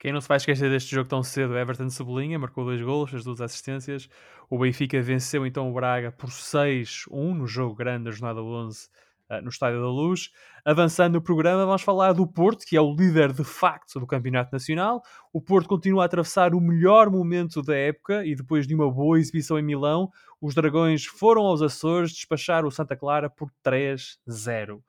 Quem 0.00 0.14
não 0.14 0.20
se 0.22 0.28
vai 0.28 0.38
esquecer 0.38 0.70
deste 0.70 0.94
jogo 0.94 1.10
tão 1.10 1.22
cedo, 1.22 1.58
Everton 1.58 1.90
Sublinha, 1.90 2.38
marcou 2.38 2.64
dois 2.64 2.80
golos, 2.80 3.14
as 3.14 3.22
duas 3.22 3.38
assistências. 3.42 4.08
O 4.48 4.58
Benfica 4.58 5.02
venceu 5.02 5.44
então 5.44 5.70
o 5.70 5.74
Braga 5.74 6.10
por 6.10 6.30
6-1 6.30 7.34
no 7.34 7.46
jogo 7.46 7.74
grande 7.74 8.04
da 8.04 8.10
jornada 8.10 8.42
11 8.42 8.88
uh, 9.28 9.42
no 9.42 9.50
Estádio 9.50 9.78
da 9.78 9.88
Luz. 9.88 10.30
Avançando 10.64 11.12
no 11.12 11.20
programa, 11.20 11.66
vamos 11.66 11.82
falar 11.82 12.14
do 12.14 12.26
Porto, 12.26 12.64
que 12.64 12.78
é 12.78 12.80
o 12.80 12.94
líder 12.94 13.30
de 13.34 13.44
facto 13.44 14.00
do 14.00 14.06
Campeonato 14.06 14.50
Nacional. 14.50 15.02
O 15.34 15.40
Porto 15.40 15.68
continua 15.68 16.04
a 16.04 16.06
atravessar 16.06 16.54
o 16.54 16.62
melhor 16.62 17.10
momento 17.10 17.60
da 17.60 17.76
época 17.76 18.24
e 18.24 18.34
depois 18.34 18.66
de 18.66 18.74
uma 18.74 18.90
boa 18.90 19.18
exibição 19.18 19.58
em 19.58 19.62
Milão, 19.62 20.08
os 20.40 20.54
Dragões 20.54 21.04
foram 21.04 21.42
aos 21.42 21.60
Açores 21.60 22.12
despachar 22.12 22.64
o 22.64 22.70
Santa 22.70 22.96
Clara 22.96 23.28
por 23.28 23.50
3-0. 23.62 24.80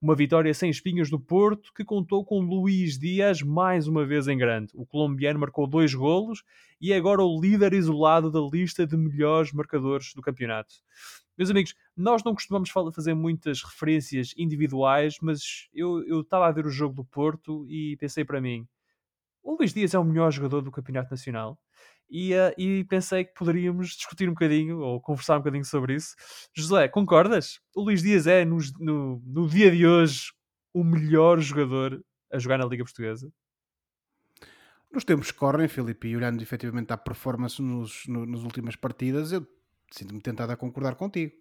Uma 0.00 0.14
vitória 0.14 0.54
sem 0.54 0.70
espinhos 0.70 1.10
do 1.10 1.18
Porto, 1.18 1.72
que 1.74 1.84
contou 1.84 2.24
com 2.24 2.38
Luís 2.38 2.96
Dias 2.96 3.42
mais 3.42 3.88
uma 3.88 4.06
vez 4.06 4.28
em 4.28 4.38
grande. 4.38 4.70
O 4.76 4.86
colombiano 4.86 5.40
marcou 5.40 5.66
dois 5.66 5.92
golos 5.92 6.44
e 6.80 6.92
é 6.92 6.96
agora 6.96 7.20
o 7.20 7.40
líder 7.40 7.72
isolado 7.72 8.30
da 8.30 8.38
lista 8.38 8.86
de 8.86 8.96
melhores 8.96 9.52
marcadores 9.52 10.14
do 10.14 10.22
campeonato. 10.22 10.72
Meus 11.36 11.50
amigos, 11.50 11.74
nós 11.96 12.22
não 12.22 12.32
costumamos 12.32 12.70
fazer 12.70 13.12
muitas 13.14 13.60
referências 13.64 14.32
individuais, 14.36 15.16
mas 15.20 15.68
eu 15.74 16.20
estava 16.20 16.46
a 16.46 16.52
ver 16.52 16.64
o 16.64 16.70
jogo 16.70 16.94
do 16.94 17.04
Porto 17.04 17.66
e 17.68 17.96
pensei 17.96 18.24
para 18.24 18.40
mim: 18.40 18.68
o 19.42 19.56
Luís 19.56 19.74
Dias 19.74 19.94
é 19.94 19.98
o 19.98 20.04
melhor 20.04 20.30
jogador 20.30 20.60
do 20.60 20.70
Campeonato 20.70 21.10
Nacional 21.10 21.58
e, 22.10 22.32
uh, 22.34 22.54
e 22.56 22.84
pensei 22.84 23.24
que 23.24 23.34
poderíamos 23.34 23.90
discutir 23.90 24.28
um 24.28 24.32
bocadinho 24.32 24.80
ou 24.80 25.00
conversar 25.00 25.34
um 25.36 25.38
bocadinho 25.38 25.64
sobre 25.64 25.94
isso. 25.94 26.14
José, 26.54 26.88
concordas? 26.88 27.60
O 27.74 27.82
Luís 27.82 28.02
Dias 28.02 28.26
é, 28.26 28.44
no, 28.44 28.58
no, 28.78 29.22
no 29.24 29.48
dia 29.48 29.70
de 29.70 29.86
hoje, 29.86 30.32
o 30.72 30.82
melhor 30.82 31.38
jogador 31.40 32.02
a 32.32 32.38
jogar 32.38 32.58
na 32.58 32.66
Liga 32.66 32.84
Portuguesa? 32.84 33.30
Nos 34.90 35.04
tempos 35.04 35.30
que 35.30 35.38
correm, 35.38 35.68
Filipe, 35.68 36.08
e 36.08 36.16
olhando 36.16 36.42
efetivamente 36.42 36.92
à 36.92 36.96
performance 36.96 37.60
nos, 37.60 38.06
no, 38.06 38.24
nas 38.24 38.40
últimas 38.40 38.74
partidas, 38.74 39.32
eu 39.32 39.46
sinto-me 39.92 40.20
tentado 40.20 40.52
a 40.52 40.56
concordar 40.56 40.94
contigo, 40.94 41.34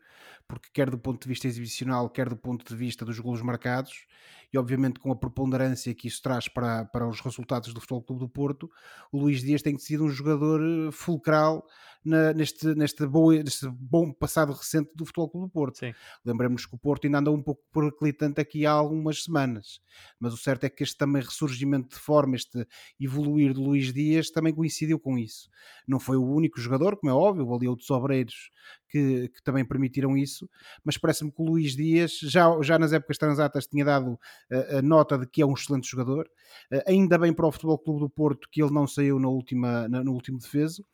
porque 0.47 0.69
quer 0.73 0.89
do 0.89 0.97
ponto 0.97 1.23
de 1.23 1.30
vista 1.30 1.47
exibicional, 1.47 2.10
quer 2.10 2.30
do 2.30 2.38
ponto 2.38 2.65
de 2.65 2.75
vista 2.75 3.03
dos 3.03 3.19
golos 3.19 3.41
marcados, 3.41 4.06
e 4.51 4.58
obviamente 4.58 4.99
com 4.99 5.12
a 5.12 5.15
preponderância 5.15 5.93
que 5.93 6.08
isso 6.08 6.21
traz 6.21 6.47
para, 6.47 6.86
para 6.86 7.08
os 7.08 7.19
resultados 7.19 7.73
do 7.73 7.82
Futebol 7.82 8.03
Clube 8.03 8.21
do 8.21 8.30
Porto, 8.30 8.69
o 9.12 9.19
Luís 9.19 9.41
Dias 9.41 9.62
tem 9.62 9.77
sido 9.77 10.06
um 10.06 10.10
jogador 10.10 10.62
eh, 10.62 10.91
fulcral 10.91 11.65
na, 12.03 12.32
neste, 12.32 12.73
neste, 12.73 13.06
bom, 13.06 13.32
neste 13.32 13.67
bom 13.69 14.13
passado 14.13 14.53
recente 14.53 14.91
do 14.95 15.06
Futebol 15.06 15.30
Clube 15.30 15.47
do 15.47 15.51
Porto. 15.51 15.82
Lembramos 16.23 16.65
que 16.65 16.73
o 16.73 16.77
Porto 16.77 17.06
ainda 17.06 17.19
anda 17.19 17.32
um 17.32 17.41
pouco 17.41 17.62
perclitante 17.73 18.39
aqui 18.39 18.65
há 18.65 18.71
algumas 18.71 19.23
semanas, 19.23 19.82
mas 20.17 20.34
o 20.34 20.38
certo 20.38 20.63
é 20.63 20.69
que 20.69 20.84
este 20.84 20.97
também 20.97 21.21
ressurgimento 21.21 21.89
de 21.89 22.01
forma, 22.01 22.36
este 22.36 22.65
evoluir 22.97 23.53
de 23.53 23.60
Luís 23.60 23.91
Dias 23.91 24.30
também 24.30 24.53
coincidiu 24.53 24.97
com 24.97 25.17
isso. 25.17 25.49
Não 25.86 25.99
foi 25.99 26.15
o 26.15 26.25
único 26.25 26.60
jogador, 26.62 26.95
como 26.95 27.12
é 27.12 27.13
óbvio, 27.13 27.53
ali 27.53 27.67
outros 27.67 27.89
obreiros 27.89 28.51
que, 28.89 29.30
que 29.30 29.43
também 29.43 29.65
permitiram 29.65 30.17
isso, 30.17 30.50
mas 30.84 30.97
parece-me 30.97 31.32
que 31.32 31.41
o 31.41 31.45
Luís 31.45 31.76
Dias 31.76 32.19
já, 32.21 32.50
já 32.62 32.80
nas 32.80 32.93
épocas 32.93 33.17
transatas 33.17 33.67
tinha 33.67 33.86
dado 33.86 34.19
a, 34.52 34.78
a 34.78 34.82
nota 34.82 35.17
de 35.17 35.28
que 35.28 35.41
é 35.41 35.45
um 35.45 35.54
excelente 35.54 35.89
jogador, 35.89 36.30
uh, 36.71 36.82
ainda 36.88 37.17
bem 37.17 37.34
para 37.34 37.47
o 37.47 37.52
Futebol 37.52 37.80
Clube 37.80 38.00
do 38.02 38.10
Porto 38.10 38.47
que 38.52 38.62
ele 38.62 38.73
não 38.73 38.88
saiu 38.88 39.19
na 39.19 39.30
última, 39.30 39.88
na, 39.88 40.04
no 40.04 40.13
último 40.13 40.39
defeso, 40.39 40.86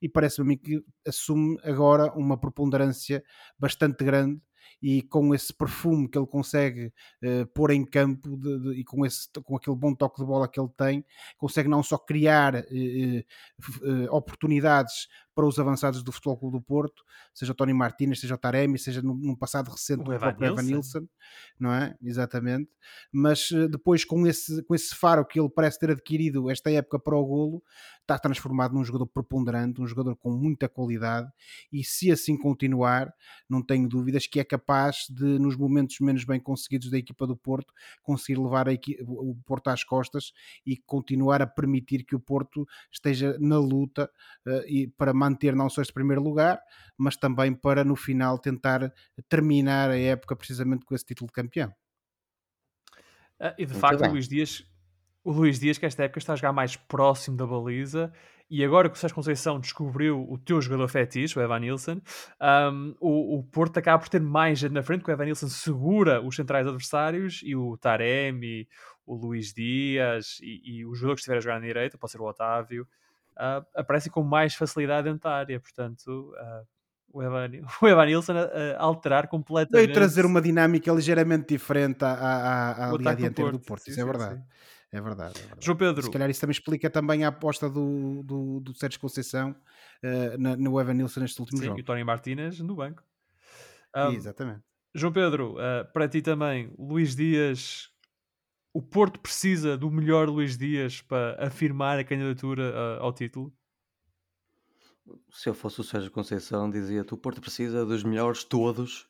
e 0.00 0.08
parece-me 0.08 0.56
que 0.56 0.84
assume 1.06 1.56
agora 1.62 2.12
uma 2.14 2.36
preponderância 2.36 3.22
bastante 3.56 4.02
grande 4.04 4.40
e 4.82 5.00
com 5.02 5.32
esse 5.32 5.54
perfume 5.54 6.08
que 6.08 6.18
ele 6.18 6.26
consegue 6.26 6.92
uh, 7.22 7.46
pôr 7.54 7.70
em 7.70 7.84
campo 7.84 8.36
de, 8.36 8.58
de, 8.58 8.80
e 8.80 8.84
com, 8.84 9.06
esse, 9.06 9.28
com 9.44 9.56
aquele 9.56 9.76
bom 9.76 9.94
toque 9.94 10.20
de 10.20 10.26
bola 10.26 10.48
que 10.48 10.58
ele 10.58 10.68
tem, 10.76 11.04
consegue 11.38 11.68
não 11.68 11.82
só 11.82 11.96
criar 11.96 12.56
uh, 12.56 12.58
uh, 12.60 14.14
oportunidades 14.16 15.06
para 15.34 15.46
os 15.46 15.58
avançados 15.58 16.02
do 16.02 16.12
Futebol 16.12 16.36
Clube 16.36 16.58
do 16.58 16.62
Porto, 16.62 17.02
seja 17.32 17.52
o 17.52 17.54
Tony 17.54 17.72
Martínez, 17.72 18.20
seja 18.20 18.34
o 18.34 18.38
Taremi, 18.38 18.78
seja 18.78 19.02
num, 19.02 19.34
passado 19.34 19.70
recente 19.70 20.02
o, 20.02 20.18
próprio 20.18 20.52
Evan 20.52 20.62
Nilsson, 20.62 21.06
não 21.58 21.72
é? 21.72 21.96
Exatamente. 22.02 22.70
Mas 23.10 23.50
eh, 23.52 23.68
depois 23.68 24.04
com 24.04 24.26
esse, 24.26 24.62
com 24.64 24.74
esse 24.74 24.94
faro 24.94 25.24
que 25.24 25.40
ele 25.40 25.48
parece 25.48 25.78
ter 25.78 25.90
adquirido 25.90 26.50
esta 26.50 26.70
época 26.70 26.98
para 26.98 27.16
o 27.16 27.24
golo, 27.24 27.62
está 28.00 28.18
transformado 28.18 28.74
num 28.74 28.84
jogador 28.84 29.06
preponderante, 29.06 29.80
um 29.80 29.86
jogador 29.86 30.16
com 30.16 30.30
muita 30.30 30.68
qualidade 30.68 31.30
e 31.72 31.84
se 31.84 32.10
assim 32.10 32.36
continuar, 32.36 33.12
não 33.48 33.62
tenho 33.62 33.88
dúvidas 33.88 34.26
que 34.26 34.40
é 34.40 34.44
capaz 34.44 35.06
de, 35.08 35.38
nos 35.38 35.56
momentos 35.56 35.98
menos 36.00 36.24
bem 36.24 36.40
conseguidos 36.40 36.90
da 36.90 36.98
equipa 36.98 37.26
do 37.26 37.36
Porto, 37.36 37.72
conseguir 38.02 38.40
levar 38.40 38.66
o 39.06 39.36
Porto 39.46 39.68
às 39.68 39.84
costas 39.84 40.32
e 40.66 40.76
continuar 40.76 41.40
a 41.40 41.46
permitir 41.46 42.04
que 42.04 42.14
o 42.14 42.20
Porto 42.20 42.66
esteja 42.90 43.36
na 43.38 43.58
luta 43.58 44.10
uh, 44.46 44.66
e 44.66 44.88
para 44.88 45.14
manter 45.22 45.54
não 45.54 45.68
só 45.68 45.80
este 45.82 45.92
primeiro 45.92 46.22
lugar, 46.22 46.60
mas 46.96 47.16
também 47.16 47.54
para 47.54 47.84
no 47.84 47.96
final 47.96 48.38
tentar 48.38 48.92
terminar 49.28 49.90
a 49.90 49.98
época 49.98 50.36
precisamente 50.36 50.84
com 50.84 50.94
esse 50.94 51.04
título 51.04 51.28
de 51.28 51.32
campeão. 51.32 51.72
Ah, 53.40 53.54
e 53.58 53.64
de 53.64 53.72
Muito 53.72 53.80
facto, 53.80 54.00
bem. 54.00 54.08
o 54.08 54.12
Luís 54.12 54.28
Dias, 54.28 54.64
o 55.24 55.32
Luís 55.32 55.58
Dias, 55.58 55.78
que 55.78 55.86
esta 55.86 56.04
época 56.04 56.18
está 56.18 56.32
a 56.32 56.36
jogar 56.36 56.52
mais 56.52 56.76
próximo 56.76 57.36
da 57.36 57.46
baliza, 57.46 58.12
e 58.50 58.62
agora 58.64 58.90
que 58.90 58.96
o 58.96 58.98
Sérgio 58.98 59.14
Conceição 59.14 59.58
descobriu 59.58 60.30
o 60.30 60.36
teu 60.36 60.60
jogador 60.60 60.86
fetiche, 60.86 61.38
o 61.38 61.42
Evan 61.42 61.60
Nilsson, 61.60 62.00
um, 62.70 62.94
o, 63.00 63.38
o 63.38 63.42
Porto 63.44 63.78
acaba 63.78 63.98
por 63.98 64.08
ter 64.08 64.20
mais 64.20 64.58
gente 64.58 64.72
na 64.72 64.82
frente, 64.82 65.00
porque 65.00 65.10
o 65.10 65.14
Evan 65.14 65.24
Nilsson 65.24 65.48
segura 65.48 66.20
os 66.20 66.36
centrais 66.36 66.66
adversários 66.66 67.40
e 67.42 67.56
o 67.56 67.76
Taremi, 67.78 68.68
o 69.06 69.14
Luís 69.14 69.54
Dias 69.54 70.38
e, 70.42 70.80
e 70.80 70.84
o 70.84 70.94
jogador 70.94 71.14
que 71.14 71.20
estiver 71.20 71.38
a 71.38 71.40
jogar 71.40 71.60
na 71.60 71.66
direita, 71.66 71.96
pode 71.96 72.12
ser 72.12 72.20
o 72.20 72.28
Otávio, 72.28 72.86
uh, 73.42 73.66
aparecem 73.74 74.12
com 74.12 74.22
mais 74.22 74.54
facilidade 74.54 75.08
dentro 75.08 75.28
da 75.28 75.34
área. 75.36 75.58
Portanto, 75.58 76.32
uh, 76.34 76.66
o, 77.12 77.22
Evan, 77.22 77.50
o 77.82 77.88
Evan 77.88 78.06
Nilsson 78.06 78.34
a, 78.36 78.76
a 78.76 78.82
alterar 78.82 79.28
completamente. 79.28 79.84
Veio 79.86 79.92
trazer 79.92 80.24
uma 80.24 80.40
dinâmica 80.40 80.92
ligeiramente 80.92 81.48
diferente 81.48 82.04
à, 82.04 82.12
à, 82.12 82.90
à 82.90 82.96
linha 82.96 83.16
dianteira 83.16 83.52
do 83.52 83.60
Porto, 83.60 83.88
isso 83.88 84.00
é 84.00 84.04
verdade. 84.04 84.36
Sim. 84.36 84.42
É 84.94 85.00
verdade, 85.00 85.38
é 85.38 85.40
verdade. 85.40 85.64
João 85.64 85.76
Pedro. 85.76 86.02
Se 86.02 86.10
calhar 86.10 86.28
isso 86.28 86.40
também 86.40 86.52
explica 86.52 86.90
também 86.90 87.24
a 87.24 87.28
aposta 87.28 87.68
do, 87.68 88.22
do, 88.22 88.60
do 88.60 88.74
Sérgio 88.74 89.00
Conceição 89.00 89.52
uh, 89.52 90.38
na, 90.38 90.54
no 90.54 90.78
Evan 90.78 90.92
Nilsson 90.92 91.20
neste 91.20 91.40
último 91.40 91.58
Sim, 91.58 91.64
jogo. 91.64 91.78
E 91.78 91.82
o 91.82 91.84
Tony 91.84 92.04
Martínez 92.04 92.60
no 92.60 92.76
banco. 92.76 93.02
Um, 93.96 94.12
Exatamente. 94.12 94.60
João 94.94 95.10
Pedro, 95.10 95.54
uh, 95.54 95.90
para 95.94 96.06
ti 96.06 96.20
também, 96.20 96.70
Luís 96.78 97.16
Dias 97.16 97.88
o 98.72 98.80
Porto 98.80 99.20
precisa 99.20 99.76
do 99.76 99.90
melhor 99.90 100.28
Luís 100.28 100.56
Dias 100.56 101.00
para 101.02 101.46
afirmar 101.46 101.98
a 101.98 102.04
candidatura 102.04 102.98
ao 102.98 103.12
título? 103.12 103.52
Se 105.30 105.48
eu 105.48 105.54
fosse 105.54 105.80
o 105.80 105.84
Sérgio 105.84 106.10
Conceição, 106.10 106.70
dizia-te: 106.70 107.12
o 107.12 107.16
Porto 107.16 107.40
precisa 107.40 107.84
dos 107.84 108.02
melhores 108.04 108.44
todos 108.44 109.08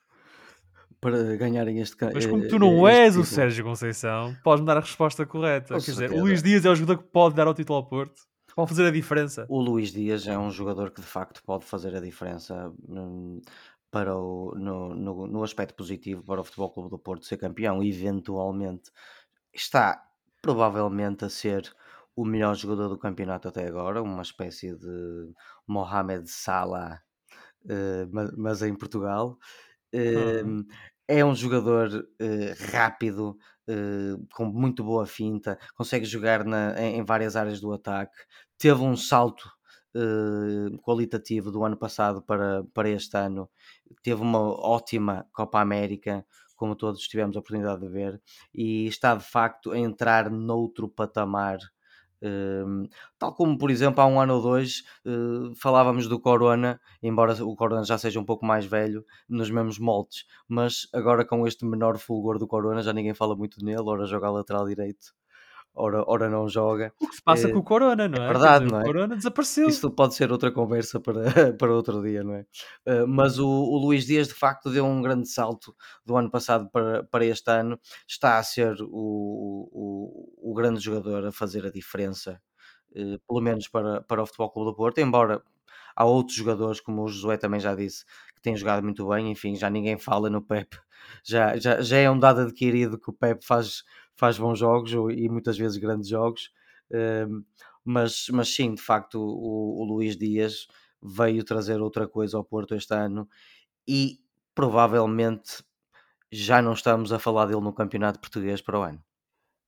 para 1.01 1.37
ganharem 1.37 1.81
este 1.81 1.96
Mas 2.14 2.27
como 2.27 2.46
tu 2.46 2.59
não 2.59 2.87
és 2.87 3.09
título. 3.09 3.22
o 3.22 3.27
Sérgio 3.27 3.64
Conceição, 3.64 4.37
podes-me 4.42 4.66
dar 4.66 4.77
a 4.77 4.81
resposta 4.81 5.27
correta. 5.27 5.75
Com 5.75 5.81
Quer 5.81 5.81
certeza. 5.81 6.09
dizer, 6.09 6.20
o 6.20 6.25
Luís 6.25 6.42
Dias 6.42 6.64
é 6.64 6.70
o 6.70 6.75
jogador 6.75 7.03
que 7.03 7.09
pode 7.11 7.35
dar 7.35 7.48
o 7.48 7.55
título 7.55 7.77
ao 7.77 7.87
Porto. 7.87 8.22
Pode 8.55 8.68
fazer 8.68 8.87
a 8.87 8.90
diferença. 8.90 9.46
O 9.48 9.61
Luís 9.61 9.92
Dias 9.92 10.27
é 10.27 10.38
um 10.38 10.51
jogador 10.51 10.90
que 10.90 11.01
de 11.01 11.07
facto 11.07 11.42
pode 11.44 11.64
fazer 11.64 11.96
a 11.96 12.01
diferença 12.01 12.72
hum, 12.88 13.40
para 13.90 14.16
o, 14.16 14.55
no, 14.55 14.94
no, 14.94 15.27
no 15.27 15.42
aspecto 15.42 15.75
positivo 15.75 16.22
para 16.22 16.40
o 16.40 16.44
Futebol 16.44 16.70
Clube 16.70 16.90
do 16.90 16.98
Porto 16.98 17.27
ser 17.27 17.38
campeão. 17.38 17.83
Eventualmente 17.83 18.90
está 19.53 20.03
provavelmente 20.41 21.25
a 21.25 21.31
ser 21.31 21.73
o 22.15 22.25
melhor 22.25 22.55
jogador 22.55 22.88
do 22.88 22.99
campeonato 22.99 23.49
até 23.49 23.67
agora, 23.67 24.03
uma 24.03 24.23
espécie 24.23 24.75
de 24.77 25.33
Mohamed 25.67 26.29
Salah, 26.29 27.01
uh, 27.65 28.33
mas, 28.37 28.62
em 28.62 28.75
Portugal. 28.75 29.38
Uh, 29.95 30.65
é 31.09 31.25
um 31.25 31.35
jogador 31.35 31.88
uh, 31.91 32.71
rápido, 32.73 33.37
com 34.35 34.45
muito 34.45 34.83
boa 34.83 35.07
finta, 35.07 35.59
consegue 35.75 36.05
jogar 36.05 36.45
na, 36.45 36.79
em, 36.81 36.99
em, 36.99 37.05
várias 37.05 37.37
áreas 37.37 37.61
do 37.61 37.73
ataque. 37.73 38.17
Teve 38.59 38.83
um 38.83 38.97
salto 38.97 39.49
qualitativo 40.83 41.51
do 41.51 41.65
ano 41.65 41.77
passado 41.77 42.23
para, 42.23 42.65
para 42.75 42.91
este 42.91 43.17
ano. 43.17 43.49
Teve 44.03 44.21
uma 44.21 44.41
ótima 44.41 45.27
Copa 45.33 45.61
América, 45.61 46.27
como 46.62 46.77
todos 46.77 47.09
tivemos 47.09 47.35
a 47.37 47.40
oportunidade 47.40 47.81
de 47.81 47.88
ver, 47.88 48.22
e 48.55 48.87
está 48.87 49.16
de 49.16 49.25
facto 49.25 49.72
a 49.72 49.79
entrar 49.79 50.31
noutro 50.31 50.88
patamar 50.88 51.59
Uh, 52.25 52.88
tal 53.18 53.35
como, 53.35 53.59
por 53.59 53.68
exemplo, 53.68 54.01
há 54.01 54.07
um 54.07 54.20
ano 54.20 54.37
ou 54.37 54.40
dois 54.40 54.85
uh, 55.05 55.53
falávamos 55.57 56.07
do 56.07 56.20
Corona, 56.20 56.81
embora 57.03 57.33
o 57.44 57.57
Corona 57.57 57.83
já 57.83 57.98
seja 57.98 58.20
um 58.20 58.25
pouco 58.25 58.46
mais 58.46 58.64
velho, 58.64 59.05
nos 59.29 59.51
mesmos 59.51 59.77
moldes, 59.77 60.25
mas 60.46 60.87
agora 60.92 61.25
com 61.25 61.44
este 61.48 61.64
menor 61.64 61.98
fulgor 61.98 62.38
do 62.38 62.46
Corona 62.46 62.81
já 62.81 62.92
ninguém 62.92 63.12
fala 63.12 63.35
muito 63.35 63.64
nele, 63.64 63.83
ora 63.83 64.07
joga 64.07 64.29
a 64.29 64.31
lateral 64.31 64.68
direito 64.68 65.12
ora, 65.74 66.04
ora 66.06 66.28
não 66.28 66.48
joga. 66.48 66.92
O 67.00 67.08
que 67.08 67.16
se 67.16 67.22
passa 67.22 67.48
é, 67.48 67.52
com 67.52 67.58
o 67.58 67.62
Corona, 67.62 68.08
não 68.08 68.22
é? 68.22 68.24
É 68.24 68.28
verdade, 68.28 68.64
dizer, 68.64 68.72
não 68.72 68.80
é? 68.80 68.82
O 68.82 68.87
Corona 68.87 69.16
desapareceu. 69.16 69.68
Isso 69.68 69.90
pode 69.90 70.14
ser 70.14 70.30
outra 70.32 70.50
conversa 70.50 71.00
para, 71.00 71.22
para 71.58 71.74
outro 71.74 72.02
dia, 72.02 72.22
não 72.22 72.35
é? 72.35 72.46
Uh, 72.87 73.06
mas 73.06 73.38
o, 73.38 73.48
o 73.48 73.78
Luís 73.78 74.06
Dias, 74.06 74.28
de 74.28 74.35
facto, 74.35 74.70
deu 74.70 74.85
um 74.85 75.02
grande 75.02 75.28
salto 75.28 75.74
do 76.04 76.16
ano 76.16 76.30
passado 76.30 76.68
para, 76.70 77.04
para 77.04 77.24
este 77.24 77.50
ano. 77.50 77.78
Está 78.06 78.38
a 78.38 78.42
ser 78.42 78.76
o, 78.82 79.68
o, 79.72 80.50
o 80.50 80.54
grande 80.54 80.80
jogador 80.80 81.26
a 81.26 81.32
fazer 81.32 81.66
a 81.66 81.70
diferença, 81.70 82.40
uh, 82.96 83.18
pelo 83.26 83.40
menos 83.40 83.68
para, 83.68 84.02
para 84.02 84.22
o 84.22 84.26
Futebol 84.26 84.50
Clube 84.50 84.70
do 84.70 84.76
Porto, 84.76 84.98
embora 84.98 85.42
há 85.94 86.04
outros 86.04 86.37
jogadores, 86.37 86.80
como 86.80 87.02
o 87.02 87.08
Josué 87.08 87.37
também 87.37 87.61
já 87.61 87.74
disse, 87.74 88.04
que 88.35 88.42
têm 88.42 88.56
jogado 88.56 88.82
muito 88.82 89.06
bem, 89.08 89.30
enfim, 89.30 89.54
já 89.54 89.70
ninguém 89.70 89.98
fala 89.98 90.28
no 90.30 90.42
Pep. 90.42 90.76
Já, 91.24 91.56
já, 91.56 91.80
já 91.80 91.96
é 91.96 92.11
um 92.11 92.18
dado 92.18 92.42
adquirido 92.42 92.98
que 92.98 93.11
o 93.11 93.12
Pep 93.12 93.44
faz 93.44 93.82
faz 94.16 94.38
bons 94.38 94.59
jogos 94.59 94.92
e 94.92 95.29
muitas 95.29 95.57
vezes 95.59 95.79
grandes 95.79 96.09
jogos, 96.09 96.53
uh, 96.90 97.44
mas, 97.85 98.29
mas 98.31 98.48
sim, 98.55 98.75
de 98.75 98.83
facto, 98.83 99.18
o, 99.20 99.83
o 99.83 99.85
Luís 99.85 100.16
Dias 100.16 100.66
veio 101.03 101.44
trazer 101.44 101.81
outra 101.81 102.07
coisa 102.07 102.37
ao 102.37 102.44
Porto 102.44 102.75
este 102.75 102.94
ano 102.94 103.29
e 103.87 104.20
provavelmente 104.55 105.64
já 106.31 106.62
não 106.62 106.72
estamos 106.72 107.12
a 107.12 107.18
falar 107.18 107.46
dele 107.46 107.61
no 107.61 107.72
campeonato 107.72 108.20
português 108.20 108.61
para 108.61 108.79
o 108.79 108.83
ano, 108.83 109.03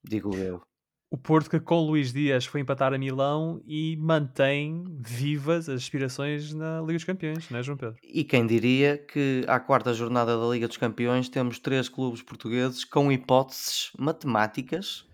digo 0.02 0.36
eu. 0.36 0.62
O 1.10 1.16
Porto 1.16 1.48
que 1.48 1.60
com 1.60 1.80
Luís 1.80 2.12
Dias 2.12 2.44
foi 2.44 2.60
empatar 2.60 2.92
a 2.92 2.98
Milão 2.98 3.62
e 3.66 3.96
mantém 4.00 4.84
vivas 4.98 5.68
as 5.68 5.76
aspirações 5.82 6.52
na 6.52 6.80
Liga 6.80 6.94
dos 6.94 7.04
Campeões, 7.04 7.48
não 7.50 7.58
é, 7.58 7.62
João 7.62 7.78
Pedro? 7.78 7.96
E 8.02 8.24
quem 8.24 8.46
diria 8.46 8.98
que 8.98 9.44
à 9.46 9.60
quarta 9.60 9.94
jornada 9.94 10.36
da 10.36 10.46
Liga 10.46 10.66
dos 10.66 10.76
Campeões 10.76 11.28
temos 11.28 11.58
três 11.58 11.88
clubes 11.88 12.20
portugueses 12.20 12.84
com 12.84 13.12
hipóteses 13.12 13.90
matemáticas 13.98 15.06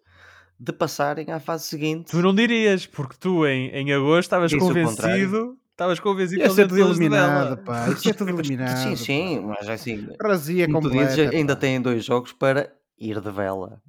de 0.59 0.73
passarem 0.73 1.31
à 1.31 1.41
fase 1.41 1.65
seguinte. 1.65 2.11
Tu 2.11 2.23
não 2.23 2.35
dirias, 2.35 2.87
porque 2.87 3.17
tu 3.19 3.47
em, 3.47 3.69
em 3.69 3.93
agosto 3.93 4.21
estavas 4.21 4.55
convencido 4.55 5.59
Estavas 5.81 5.99
convencido 5.99 6.43
Isso 6.43 6.61
é 6.61 6.67
tudo 6.67 6.79
eliminado, 6.79 7.57
pá. 7.65 7.89
Isso 7.89 8.11
é 8.11 8.13
tudo 8.13 8.29
eliminado. 8.39 8.77
sim, 8.77 8.97
sim, 8.97 9.41
mas 9.41 9.67
é 9.67 9.73
assim. 9.73 10.09
Razia 10.21 10.71
completa. 10.71 11.15
Dizes, 11.15 11.35
ainda 11.35 11.57
têm 11.57 11.81
dois 11.81 12.05
jogos 12.05 12.35
para 12.35 12.71
ir 12.99 13.19
de 13.19 13.31
vela. 13.31 13.81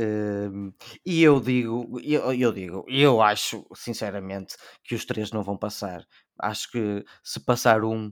Uh, 0.00 0.72
e 1.04 1.22
eu 1.22 1.40
digo, 1.40 2.00
eu, 2.02 2.32
eu 2.32 2.52
digo, 2.52 2.86
eu 2.88 3.20
acho 3.20 3.66
sinceramente 3.74 4.56
que 4.82 4.94
os 4.94 5.04
três 5.04 5.30
não 5.30 5.42
vão 5.42 5.58
passar. 5.58 6.06
Acho 6.38 6.70
que 6.70 7.04
se 7.22 7.38
passar 7.40 7.84
um 7.84 8.10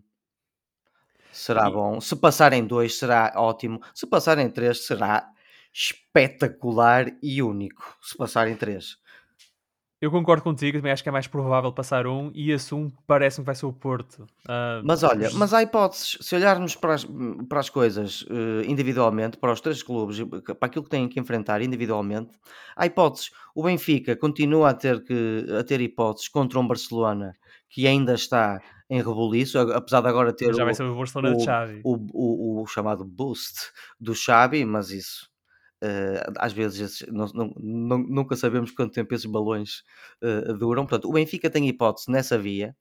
será 1.32 1.68
e... 1.68 1.72
bom, 1.72 2.00
se 2.00 2.14
passarem 2.16 2.66
dois 2.66 2.98
será 2.98 3.32
ótimo, 3.36 3.80
se 3.94 4.06
passarem 4.06 4.50
três 4.50 4.86
será 4.86 5.26
espetacular 5.72 7.06
e 7.22 7.42
único. 7.42 7.96
Se 8.02 8.16
passarem 8.16 8.56
três. 8.56 8.98
Eu 10.00 10.12
concordo 10.12 10.44
contigo, 10.44 10.78
também 10.78 10.92
acho 10.92 11.02
que 11.02 11.08
é 11.08 11.12
mais 11.12 11.26
provável 11.26 11.72
passar 11.72 12.06
um 12.06 12.30
e 12.32 12.52
esse 12.52 12.72
um 12.72 12.88
parece-me 13.04 13.42
que 13.42 13.46
vai 13.46 13.54
ser 13.56 13.66
o 13.66 13.72
Porto. 13.72 14.22
Uh, 14.44 14.80
mas 14.84 15.02
olha, 15.02 15.28
mas 15.34 15.52
há 15.52 15.60
hipóteses, 15.60 16.18
se 16.20 16.36
olharmos 16.36 16.76
para 16.76 16.94
as, 16.94 17.06
para 17.48 17.58
as 17.58 17.68
coisas 17.68 18.22
uh, 18.22 18.62
individualmente, 18.64 19.36
para 19.36 19.52
os 19.52 19.60
três 19.60 19.82
clubes, 19.82 20.20
para 20.20 20.66
aquilo 20.66 20.84
que 20.84 20.90
têm 20.90 21.08
que 21.08 21.18
enfrentar 21.18 21.60
individualmente, 21.62 22.30
há 22.76 22.86
hipóteses. 22.86 23.32
O 23.52 23.64
Benfica 23.64 24.14
continua 24.14 24.70
a 24.70 24.74
ter, 24.74 25.02
que, 25.02 25.44
a 25.58 25.64
ter 25.64 25.80
hipóteses 25.80 26.28
contra 26.28 26.60
um 26.60 26.66
Barcelona 26.66 27.34
que 27.68 27.86
ainda 27.86 28.14
está 28.14 28.62
em 28.88 28.98
rebuliço, 28.98 29.58
apesar 29.58 30.00
de 30.00 30.08
agora 30.08 30.32
ter 30.32 30.54
Já 30.54 30.62
o, 30.62 30.64
vai 30.64 30.74
ser 30.74 30.84
o, 30.84 30.96
Barcelona 30.96 31.34
o, 31.34 31.36
de 31.38 31.44
Xavi. 31.44 31.80
O, 31.84 31.96
o, 32.12 32.62
o, 32.62 32.66
chamado 32.66 33.04
boost 33.04 33.70
do 34.00 34.14
Xavi, 34.14 34.64
mas 34.64 34.90
isso 34.90 35.27
Uh, 35.82 36.32
às 36.38 36.52
vezes 36.52 37.06
não, 37.08 37.26
não, 37.32 37.54
não, 37.56 37.98
nunca 37.98 38.34
sabemos 38.34 38.72
quanto 38.72 38.94
tempo 38.94 39.14
esses 39.14 39.26
balões 39.26 39.84
uh, 40.22 40.52
duram. 40.54 40.84
Portanto, 40.84 41.08
o 41.08 41.12
Benfica 41.12 41.48
tem 41.48 41.68
hipótese 41.68 42.10
nessa 42.10 42.36
via. 42.36 42.76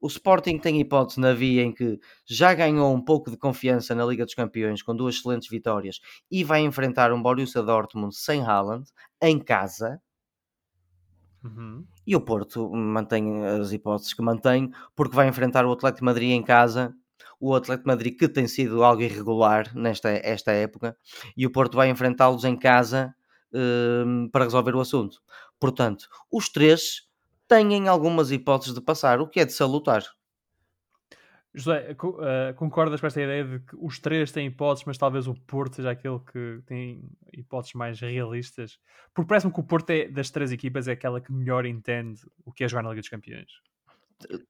O 0.00 0.06
Sporting 0.06 0.58
tem 0.58 0.80
hipótese 0.80 1.20
na 1.20 1.32
via 1.32 1.62
em 1.62 1.72
que 1.72 1.98
já 2.24 2.54
ganhou 2.54 2.94
um 2.94 3.04
pouco 3.04 3.30
de 3.30 3.36
confiança 3.36 3.94
na 3.94 4.04
Liga 4.04 4.24
dos 4.24 4.34
Campeões 4.34 4.80
com 4.80 4.94
duas 4.94 5.16
excelentes 5.16 5.48
vitórias 5.48 6.00
e 6.30 6.44
vai 6.44 6.60
enfrentar 6.60 7.12
um 7.12 7.20
Borussia 7.20 7.62
Dortmund 7.62 8.14
sem 8.14 8.42
Haaland 8.42 8.88
em 9.20 9.38
casa. 9.38 10.00
Uhum. 11.42 11.84
E 12.06 12.14
o 12.14 12.20
Porto 12.20 12.70
mantém 12.72 13.44
as 13.44 13.72
hipóteses 13.72 14.14
que 14.14 14.22
mantém 14.22 14.70
porque 14.94 15.16
vai 15.16 15.28
enfrentar 15.28 15.66
o 15.66 15.72
Atlético 15.72 16.04
Madrid 16.04 16.30
em 16.30 16.42
casa 16.42 16.94
o 17.40 17.54
Atlético 17.54 17.88
Madrid 17.88 18.16
que 18.16 18.28
tem 18.28 18.46
sido 18.46 18.82
algo 18.82 19.02
irregular 19.02 19.74
nesta 19.74 20.08
esta 20.08 20.52
época 20.52 20.96
e 21.36 21.46
o 21.46 21.50
Porto 21.50 21.76
vai 21.76 21.88
enfrentá-los 21.88 22.44
em 22.44 22.56
casa 22.56 23.14
um, 23.52 24.28
para 24.30 24.44
resolver 24.44 24.74
o 24.74 24.80
assunto. 24.80 25.20
Portanto, 25.60 26.08
os 26.30 26.48
três 26.48 27.08
têm 27.46 27.88
algumas 27.88 28.30
hipóteses 28.30 28.74
de 28.74 28.80
passar, 28.80 29.20
o 29.20 29.28
que 29.28 29.40
é 29.40 29.44
de 29.44 29.52
salutar. 29.52 30.04
José, 31.54 31.96
uh, 32.00 32.54
concordas 32.54 33.00
com 33.00 33.06
esta 33.06 33.20
ideia 33.20 33.44
de 33.44 33.58
que 33.60 33.74
os 33.80 33.98
três 33.98 34.30
têm 34.30 34.46
hipóteses, 34.46 34.84
mas 34.86 34.98
talvez 34.98 35.26
o 35.26 35.34
Porto 35.34 35.76
seja 35.76 35.90
aquele 35.90 36.20
que 36.20 36.62
tem 36.66 37.02
hipóteses 37.32 37.74
mais 37.74 37.98
realistas? 38.00 38.78
Porque 39.14 39.28
parece-me 39.28 39.52
que 39.52 39.60
o 39.60 39.64
Porto 39.64 39.90
é, 39.90 40.08
das 40.08 40.30
três 40.30 40.52
equipas 40.52 40.86
é 40.86 40.92
aquela 40.92 41.20
que 41.20 41.32
melhor 41.32 41.64
entende 41.64 42.20
o 42.44 42.52
que 42.52 42.64
é 42.64 42.68
jogar 42.68 42.82
na 42.82 42.90
Liga 42.90 43.00
dos 43.00 43.08
Campeões. 43.08 43.50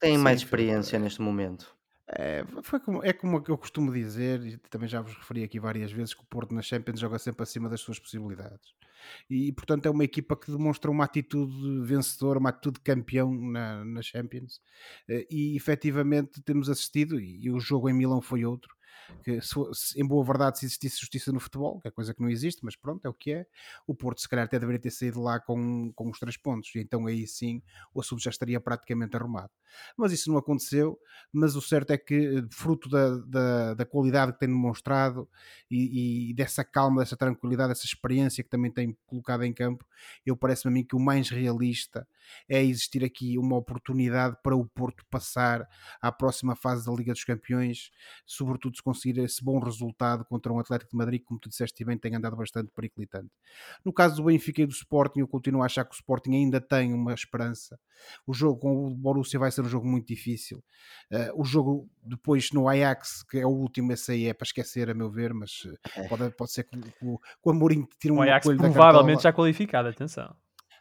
Tem 0.00 0.18
mais 0.18 0.40
experiência 0.40 0.98
neste 0.98 1.22
momento. 1.22 1.77
É, 2.10 2.42
foi 2.62 2.80
como, 2.80 3.04
é 3.04 3.12
como 3.12 3.42
eu 3.46 3.58
costumo 3.58 3.92
dizer, 3.92 4.40
e 4.42 4.56
também 4.70 4.88
já 4.88 5.02
vos 5.02 5.14
referi 5.14 5.44
aqui 5.44 5.60
várias 5.60 5.92
vezes, 5.92 6.14
que 6.14 6.22
o 6.22 6.26
Porto 6.26 6.54
na 6.54 6.62
Champions 6.62 7.00
joga 7.00 7.18
sempre 7.18 7.42
acima 7.42 7.68
das 7.68 7.80
suas 7.80 7.98
possibilidades. 7.98 8.72
E, 9.28 9.52
portanto, 9.52 9.86
é 9.86 9.90
uma 9.90 10.04
equipa 10.04 10.34
que 10.36 10.50
demonstra 10.50 10.90
uma 10.90 11.04
atitude 11.04 11.82
vencedora, 11.82 12.38
uma 12.38 12.48
atitude 12.48 12.76
de 12.76 12.80
campeão 12.80 13.32
na, 13.32 13.84
na 13.84 14.02
Champions. 14.02 14.60
Eh, 15.08 15.26
e 15.30 15.56
efetivamente 15.56 16.40
temos 16.42 16.70
assistido, 16.70 17.20
e, 17.20 17.44
e 17.44 17.50
o 17.50 17.60
jogo 17.60 17.90
em 17.90 17.92
Milão 17.92 18.22
foi 18.22 18.44
outro, 18.44 18.74
que 19.22 19.40
se, 19.40 19.54
se, 19.72 20.00
em 20.00 20.06
boa 20.06 20.24
verdade 20.24 20.58
se 20.58 20.66
existisse 20.66 21.00
justiça 21.00 21.32
no 21.32 21.40
futebol, 21.40 21.80
que 21.80 21.88
é 21.88 21.90
coisa 21.90 22.14
que 22.14 22.20
não 22.20 22.28
existe, 22.28 22.64
mas 22.64 22.76
pronto, 22.76 23.04
é 23.04 23.08
o 23.08 23.14
que 23.14 23.32
é, 23.32 23.46
o 23.86 23.94
Porto 23.94 24.20
se 24.20 24.28
calhar 24.28 24.44
até 24.44 24.58
deveria 24.58 24.80
ter 24.80 24.90
saído 24.90 25.20
lá 25.20 25.40
com, 25.40 25.92
com 25.92 26.10
os 26.10 26.18
três 26.18 26.36
pontos, 26.36 26.74
e 26.74 26.80
então 26.80 27.06
aí 27.06 27.26
sim 27.26 27.62
o 27.94 28.00
assunto 28.00 28.22
já 28.22 28.30
estaria 28.30 28.60
praticamente 28.60 29.16
arrumado. 29.16 29.50
Mas 29.96 30.12
isso 30.12 30.30
não 30.30 30.38
aconteceu, 30.38 30.98
mas 31.32 31.56
o 31.56 31.60
certo 31.60 31.92
é 31.92 31.98
que, 31.98 32.44
fruto 32.50 32.88
da, 32.88 33.16
da, 33.18 33.74
da 33.74 33.84
qualidade 33.84 34.32
que 34.32 34.38
tem 34.38 34.48
demonstrado 34.48 35.28
e, 35.70 36.30
e, 36.30 36.34
dessa 36.34 36.64
calma, 36.64 37.02
dessa 37.02 37.16
tranquilidade, 37.16 37.70
dessa 37.70 37.84
experiência 37.84 38.42
que 38.42 38.50
também 38.50 38.70
tem 38.70 38.96
colocado 39.06 39.44
em 39.44 39.52
campo, 39.52 39.84
eu 40.24 40.36
parece-me 40.36 40.72
a 40.72 40.74
mim 40.74 40.84
que 40.84 40.96
o 40.96 41.00
mais 41.00 41.28
realista 41.28 42.06
é 42.48 42.62
existir 42.62 43.04
aqui 43.04 43.38
uma 43.38 43.56
oportunidade 43.56 44.36
para 44.42 44.56
o 44.56 44.66
Porto 44.66 45.04
passar 45.10 45.66
à 46.00 46.12
próxima 46.12 46.54
fase 46.54 46.86
da 46.86 46.92
Liga 46.92 47.12
dos 47.12 47.24
Campeões, 47.24 47.90
sobretudo 48.26 48.76
se 48.76 48.82
conseguir 48.98 49.20
esse 49.20 49.42
bom 49.42 49.58
resultado 49.60 50.24
contra 50.24 50.52
um 50.52 50.58
Atlético 50.58 50.90
de 50.90 50.96
Madrid 50.96 51.20
que, 51.20 51.26
como 51.26 51.38
tu 51.38 51.48
disseste 51.48 51.84
bem, 51.84 51.96
tem 51.96 52.14
andado 52.14 52.36
bastante 52.36 52.70
periclitante. 52.74 53.30
No 53.84 53.92
caso 53.92 54.16
do 54.16 54.24
Benfica 54.24 54.62
e 54.62 54.66
do 54.66 54.72
Sporting, 54.72 55.20
eu 55.20 55.28
continuo 55.28 55.62
a 55.62 55.66
achar 55.66 55.84
que 55.84 55.92
o 55.92 55.94
Sporting 55.94 56.34
ainda 56.34 56.60
tem 56.60 56.92
uma 56.92 57.14
esperança. 57.14 57.78
O 58.26 58.34
jogo 58.34 58.58
com 58.58 58.86
o 58.86 58.90
Borussia 58.90 59.38
vai 59.38 59.50
ser 59.50 59.62
um 59.62 59.68
jogo 59.68 59.86
muito 59.86 60.08
difícil. 60.08 60.62
Uh, 61.10 61.40
o 61.40 61.44
jogo 61.44 61.88
depois 62.02 62.50
no 62.52 62.68
Ajax, 62.68 63.22
que 63.22 63.38
é 63.38 63.46
o 63.46 63.50
último, 63.50 63.92
esse 63.92 64.12
aí 64.12 64.26
é 64.26 64.34
para 64.34 64.46
esquecer, 64.46 64.90
a 64.90 64.94
meu 64.94 65.10
ver, 65.10 65.32
mas 65.32 65.62
é. 65.96 66.08
pode, 66.08 66.30
pode 66.30 66.52
ser 66.52 66.64
que 66.64 66.78
o, 67.00 67.18
o 67.44 67.50
Amorim 67.50 67.86
tire 68.00 68.12
um 68.12 68.18
o 68.18 68.22
Ajax 68.22 68.46
provavelmente 68.46 69.22
já 69.22 69.32
qualificado, 69.32 69.88
atenção. 69.88 70.34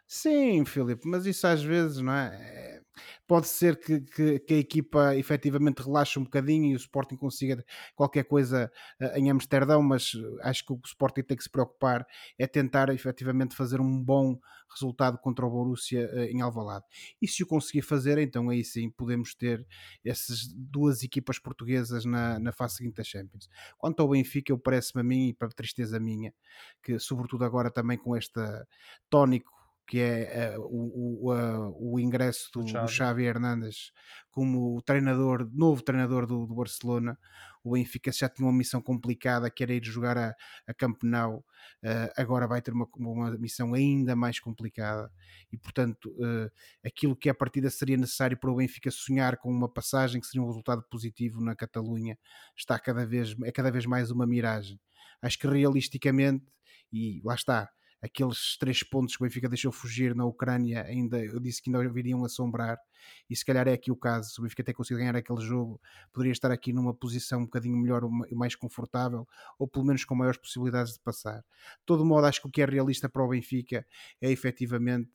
Sim, 0.08 0.64
Filipe, 0.64 1.06
mas 1.06 1.26
isso 1.26 1.46
às 1.46 1.62
vezes, 1.62 1.98
não 1.98 2.14
é? 2.14 2.82
Pode 3.28 3.48
ser 3.48 3.80
que, 3.80 4.02
que, 4.02 4.40
que, 4.40 4.54
a 4.54 4.58
equipa 4.58 5.16
efetivamente 5.16 5.82
relaxe 5.82 6.20
um 6.20 6.24
bocadinho 6.24 6.72
e 6.72 6.74
o 6.74 6.78
Sporting 6.78 7.16
consiga 7.16 7.64
qualquer 7.96 8.24
coisa 8.24 8.72
uh, 9.02 9.18
em 9.18 9.30
Amsterdão, 9.30 9.82
mas 9.82 10.12
acho 10.42 10.66
que 10.66 10.74
o 10.74 10.82
Sporting 10.86 11.24
tem 11.24 11.38
que 11.38 11.44
se 11.44 11.50
preocupar 11.50 12.06
é 12.38 12.48
tentar 12.48 12.90
efetivamente 12.90 13.56
fazer 13.56 13.80
um 13.82 14.04
bom 14.04 14.40
resultado 14.70 15.18
contra 15.18 15.46
o 15.46 15.50
Borussia 15.50 16.10
uh, 16.14 16.20
em 16.24 16.42
Alvalade. 16.42 16.86
E 17.22 17.28
se 17.28 17.44
o 17.44 17.48
conseguir 17.48 17.82
fazer, 17.82 18.18
então 18.18 18.50
aí 18.50 18.64
sim 18.64 18.90
podemos 18.90 19.34
ter 19.34 19.66
essas 20.06 20.48
duas 20.48 21.04
equipas 21.04 21.40
portuguesas 21.40 22.06
na, 22.06 22.40
na 22.40 22.52
fase 22.52 22.76
seguinte 22.76 22.96
da 22.96 23.04
Champions. 23.04 23.50
Quanto 23.78 24.02
ao 24.02 24.10
Benfica, 24.10 24.52
eu 24.52 24.60
parece-me 24.60 25.02
a 25.02 25.04
mim, 25.04 25.30
e 25.30 25.34
para 25.34 25.50
tristeza 25.50 26.00
minha, 26.00 26.34
que 26.84 27.00
sobretudo 27.00 27.46
agora 27.46 27.72
também 27.72 27.98
com 27.98 28.16
este 28.16 28.42
tónico 29.10 29.57
que 29.88 30.02
é 30.02 30.58
uh, 30.58 30.62
o, 30.62 31.30
o, 31.30 31.34
uh, 31.34 31.94
o, 31.94 31.98
ingresso 31.98 32.50
do, 32.54 32.62
do, 32.62 32.88
Xavi 32.90 33.24
Hernandes 33.24 33.94
como 34.30 34.82
treinador, 34.82 35.50
novo 35.54 35.82
treinador 35.82 36.28
do, 36.28 36.46
do, 36.46 36.54
Barcelona. 36.54 37.18
O 37.64 37.72
Benfica 37.72 38.12
já 38.12 38.28
tinha 38.28 38.46
uma 38.46 38.56
missão 38.56 38.82
complicada, 38.82 39.50
que 39.50 39.64
era 39.64 39.74
ir 39.74 39.84
jogar 39.84 40.18
a, 40.18 40.36
a 40.68 40.74
Camp 40.74 41.02
Nou, 41.04 41.38
uh, 41.38 42.12
agora 42.18 42.48
vai 42.48 42.62
ter 42.62 42.74
uma, 42.74 42.88
uma 42.98 43.32
missão 43.38 43.74
ainda 43.74 44.14
mais 44.14 44.42
complicada 44.42 45.10
e, 45.52 45.58
portanto, 45.58 46.14
aquilo 46.86 47.16
que 47.16 47.30
a 47.30 47.34
partida 47.34 47.70
seria 47.70 47.96
necessário 47.96 48.38
para 48.38 48.52
o 48.52 48.56
Benfica 48.58 48.92
sonhar 48.92 49.38
com 49.38 49.50
uma 49.50 49.70
passagem 49.70 50.20
que 50.20 50.28
seria 50.28 50.44
um 50.44 50.48
resultado 50.48 50.84
positivo 50.90 51.42
na 51.42 51.56
Catalunha 51.56 52.18
está 52.56 52.78
cada 52.78 53.06
vez, 53.06 53.36
é 53.46 53.52
cada 53.52 53.72
vez 53.72 53.86
mais 53.86 54.12
uma 54.12 54.28
miragem. 54.28 54.80
Acho 55.22 55.40
que 55.40 55.48
realisticamente, 55.48 56.46
e 56.92 57.22
lá 57.24 57.36
está, 57.36 57.70
aqueles 58.02 58.58
três 58.58 58.84
pontos 58.84 59.16
que 59.16 59.24
o 59.24 59.26
Benfica 59.26 59.50
deixou 59.50 59.72
fugir 59.72 60.16
na 60.16 60.26
Ucrânia, 60.26 60.84
ainda 60.84 61.24
eu 61.24 61.40
disse 61.40 61.62
que 61.62 61.70
ainda 61.70 61.88
viriam 61.90 62.24
assombrar, 62.24 62.78
e 63.30 63.36
se 63.36 63.44
calhar 63.44 63.68
é 63.68 63.74
aqui 63.74 63.92
o 63.92 63.96
caso. 63.96 64.32
Se 64.32 64.40
o 64.40 64.44
Benfica 64.44 64.62
até 64.62 64.74
conseguir 64.74 65.00
ganhar 65.00 65.16
aquele 65.16 65.42
jogo, 65.42 65.82
poderia 66.14 66.32
estar 66.32 66.52
aqui 66.52 66.72
numa 66.72 66.94
posição 66.94 67.40
um 67.40 67.46
bocadinho 67.46 67.78
melhor 67.78 68.04
e 68.30 68.36
mais 68.36 68.56
confortável, 68.56 69.28
ou 69.58 69.68
pelo 69.68 69.86
menos 69.86 70.06
com 70.06 70.16
maiores 70.16 70.40
possibilidades 70.40 70.94
de 70.94 71.00
passar. 71.00 71.40
De 71.40 71.86
todo 71.86 72.06
modo, 72.06 72.26
acho 72.26 72.42
que 72.42 72.48
o 72.48 72.52
que 72.52 72.62
é 72.62 72.66
realista 72.66 73.10
para 73.10 73.24
o 73.24 73.30
Benfica 73.30 73.86
é 74.22 74.32
efetivamente 74.32 75.10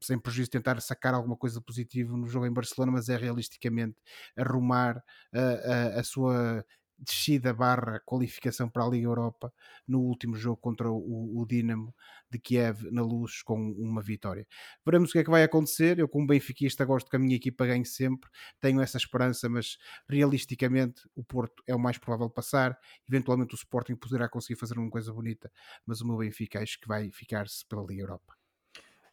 sem 0.00 0.18
prejuízo 0.18 0.50
tentar 0.50 0.80
sacar 0.80 1.14
alguma 1.14 1.36
coisa 1.36 1.60
positiva 1.60 2.16
no 2.16 2.28
jogo 2.28 2.46
em 2.46 2.52
Barcelona, 2.52 2.92
mas 2.92 3.08
é 3.08 3.16
realisticamente 3.16 3.96
arrumar 4.36 5.02
a, 5.32 5.40
a, 5.40 6.00
a 6.00 6.04
sua 6.04 6.64
descida 6.98 7.54
barra 7.54 8.00
qualificação 8.00 8.68
para 8.68 8.84
a 8.84 8.88
Liga 8.88 9.06
Europa 9.06 9.52
no 9.86 10.00
último 10.00 10.36
jogo 10.36 10.56
contra 10.56 10.90
o, 10.90 11.40
o 11.40 11.46
Dinamo 11.46 11.94
de 12.30 12.38
Kiev 12.38 12.90
na 12.90 13.02
luz 13.02 13.42
com 13.42 13.72
uma 13.72 14.02
vitória. 14.02 14.46
Veremos 14.84 15.10
o 15.10 15.12
que 15.12 15.18
é 15.20 15.24
que 15.24 15.30
vai 15.30 15.42
acontecer. 15.42 15.98
Eu, 15.98 16.08
como 16.08 16.26
benfiquista, 16.26 16.84
gosto 16.84 17.08
que 17.08 17.16
a 17.16 17.18
minha 17.18 17.36
equipa 17.36 17.66
ganhe 17.66 17.84
sempre, 17.84 18.28
tenho 18.60 18.80
essa 18.80 18.98
esperança, 18.98 19.48
mas 19.48 19.78
realisticamente 20.08 21.02
o 21.14 21.24
Porto 21.24 21.62
é 21.66 21.74
o 21.74 21.78
mais 21.78 21.98
provável 21.98 22.28
passar. 22.28 22.78
Eventualmente 23.08 23.54
o 23.54 23.56
Sporting 23.56 23.96
poderá 23.96 24.28
conseguir 24.28 24.58
fazer 24.58 24.78
uma 24.78 24.90
coisa 24.90 25.12
bonita, 25.12 25.50
mas 25.86 26.00
o 26.00 26.06
meu 26.06 26.18
Benfica 26.18 26.60
acho 26.60 26.80
que 26.80 26.88
vai 26.88 27.10
ficar-se 27.10 27.64
pela 27.66 27.84
Liga 27.84 28.02
Europa. 28.02 28.34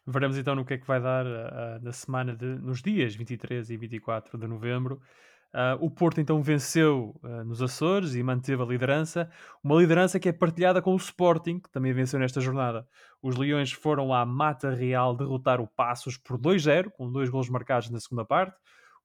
Veremos 0.06 0.38
então 0.38 0.54
no 0.54 0.64
que 0.64 0.74
é 0.74 0.78
que 0.78 0.86
vai 0.86 1.00
dar 1.00 1.26
uh, 1.26 1.82
na 1.82 1.92
semana 1.92 2.36
de, 2.36 2.46
nos 2.46 2.80
dias 2.80 3.16
23 3.16 3.70
e 3.70 3.76
24 3.76 4.38
de 4.38 4.46
novembro. 4.46 5.00
Uh, 5.54 5.78
o 5.80 5.90
Porto 5.90 6.20
então 6.20 6.42
venceu 6.42 7.18
uh, 7.22 7.44
nos 7.44 7.62
Açores 7.62 8.14
e 8.14 8.22
manteve 8.22 8.62
a 8.62 8.66
liderança, 8.66 9.30
uma 9.64 9.80
liderança 9.80 10.20
que 10.20 10.28
é 10.28 10.32
partilhada 10.32 10.82
com 10.82 10.92
o 10.92 10.96
Sporting, 10.96 11.60
que 11.60 11.70
também 11.70 11.92
venceu 11.92 12.18
nesta 12.18 12.40
jornada. 12.40 12.86
Os 13.22 13.36
Leões 13.36 13.72
foram 13.72 14.12
à 14.12 14.26
Mata 14.26 14.74
Real 14.74 15.16
derrotar 15.16 15.60
o 15.60 15.66
Passos 15.66 16.16
por 16.18 16.38
2-0, 16.38 16.90
com 16.90 17.10
dois 17.10 17.30
gols 17.30 17.48
marcados 17.48 17.88
na 17.90 18.00
segunda 18.00 18.24
parte 18.24 18.56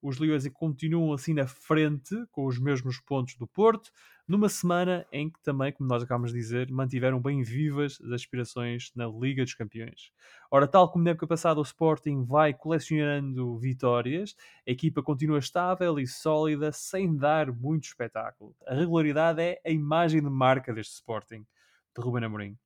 os 0.02 0.18
Leões 0.18 0.48
continuam 0.50 1.14
assim 1.14 1.34
na 1.34 1.46
frente, 1.46 2.16
com 2.32 2.48
os 2.48 2.58
mesmos 2.58 3.00
pontos 3.00 3.36
do 3.36 3.46
Porto, 3.46 3.92
numa 4.32 4.48
semana 4.48 5.06
em 5.12 5.30
que 5.30 5.42
também, 5.42 5.74
como 5.74 5.90
nós 5.90 6.02
acabamos 6.02 6.32
de 6.32 6.40
dizer, 6.40 6.72
mantiveram 6.72 7.20
bem 7.20 7.44
vivas 7.44 8.00
as 8.02 8.12
aspirações 8.14 8.90
na 8.96 9.06
Liga 9.06 9.44
dos 9.44 9.54
Campeões. 9.54 10.12
Ora, 10.50 10.66
tal 10.66 10.90
como 10.90 11.04
na 11.04 11.12
época 11.12 11.28
passada 11.28 11.60
o 11.60 11.64
Sporting 11.64 12.24
vai 12.24 12.54
colecionando 12.54 13.58
vitórias, 13.58 14.34
a 14.66 14.72
equipa 14.72 15.04
continua 15.04 15.38
estável 15.38 16.00
e 16.00 16.08
sólida, 16.08 16.72
sem 16.72 17.14
dar 17.14 17.52
muito 17.52 17.84
espetáculo. 17.84 18.56
A 18.66 18.74
regularidade 18.74 19.42
é 19.42 19.62
a 19.66 19.70
imagem 19.70 20.22
de 20.22 20.30
marca 20.30 20.74
deste 20.74 20.94
Sporting, 20.94 21.46
de 21.94 22.02
Ruben 22.02 22.24
Amorim. 22.24 22.58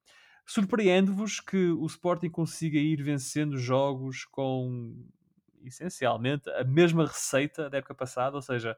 Surpreende-vos 0.46 1.40
que 1.40 1.72
o 1.72 1.86
Sporting 1.88 2.30
consiga 2.30 2.78
ir 2.78 3.02
vencendo 3.02 3.58
jogos 3.58 4.24
com 4.26 5.04
essencialmente 5.64 6.48
a 6.52 6.64
mesma 6.64 7.08
receita 7.08 7.72
da 7.72 7.80
época 7.80 7.96
passada, 7.96 8.36
ou 8.36 8.42
seja, 8.44 8.78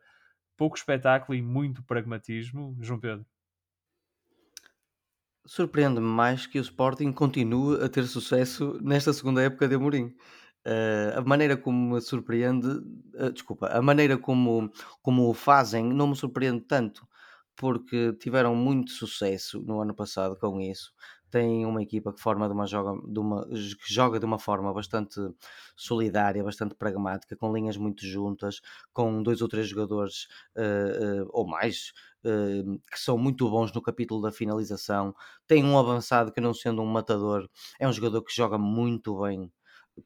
pouco 0.58 0.76
espetáculo 0.76 1.38
e 1.38 1.41
muito 1.41 1.84
pragmatismo. 1.84 2.76
João 2.82 2.99
Pedro. 2.99 3.26
Surpreende-me 5.45 6.05
mais 6.05 6.45
que 6.45 6.60
o 6.60 6.62
Sporting 6.62 7.14
continue 7.14 7.82
a 7.82 7.88
ter 7.88 8.05
sucesso 8.05 8.78
nesta 8.82 9.14
segunda 9.14 9.41
época 9.41 9.68
de 9.68 9.76
Amorim. 9.76 10.14
Uh, 10.66 11.18
a 11.18 11.22
maneira 11.22 11.55
como 11.55 11.93
me 11.93 12.01
surpreende, 12.01 12.68
uh, 12.68 13.32
desculpa, 13.32 13.68
a 13.68 13.82
maneira 13.82 14.18
como, 14.18 14.70
como 15.01 15.30
o 15.30 15.34
fazem 15.34 15.86
não 15.86 16.08
me 16.08 16.16
surpreende 16.18 16.66
tanto, 16.66 17.08
porque 17.55 18.12
tiveram 18.20 18.53
muito 18.53 18.91
sucesso 18.91 19.62
no 19.62 19.80
ano 19.80 19.95
passado 19.95 20.36
com 20.38 20.60
isso 20.60 20.91
tem 21.30 21.65
uma 21.65 21.82
equipa 21.82 22.13
que 22.13 22.21
forma 22.21 22.47
de 22.47 22.53
uma 22.53 22.65
joga 22.65 22.99
de 23.07 23.19
uma 23.19 23.45
que 23.47 23.93
joga 23.93 24.19
de 24.19 24.25
uma 24.25 24.39
forma 24.39 24.73
bastante 24.73 25.19
solidária, 25.75 26.43
bastante 26.43 26.75
pragmática, 26.75 27.36
com 27.36 27.53
linhas 27.53 27.78
muito 27.78 28.05
juntas, 28.05 28.61
com 28.93 29.21
dois 29.21 29.41
ou 29.41 29.47
três 29.47 29.67
jogadores 29.67 30.28
uh, 30.55 31.23
uh, 31.23 31.30
ou 31.32 31.47
mais 31.47 31.91
uh, 32.23 32.80
que 32.91 32.99
são 32.99 33.17
muito 33.17 33.49
bons 33.49 33.71
no 33.73 33.82
capítulo 33.82 34.21
da 34.21 34.32
finalização. 34.32 35.13
Tem 35.45 35.63
um 35.63 35.78
avançado 35.78 36.32
que 36.32 36.41
não 36.41 36.53
sendo 36.53 36.82
um 36.82 36.86
matador, 36.86 37.49
é 37.80 37.88
um 37.88 37.93
jogador 37.93 38.23
que 38.23 38.34
joga 38.36 38.57
muito 38.57 39.19
bem 39.21 39.51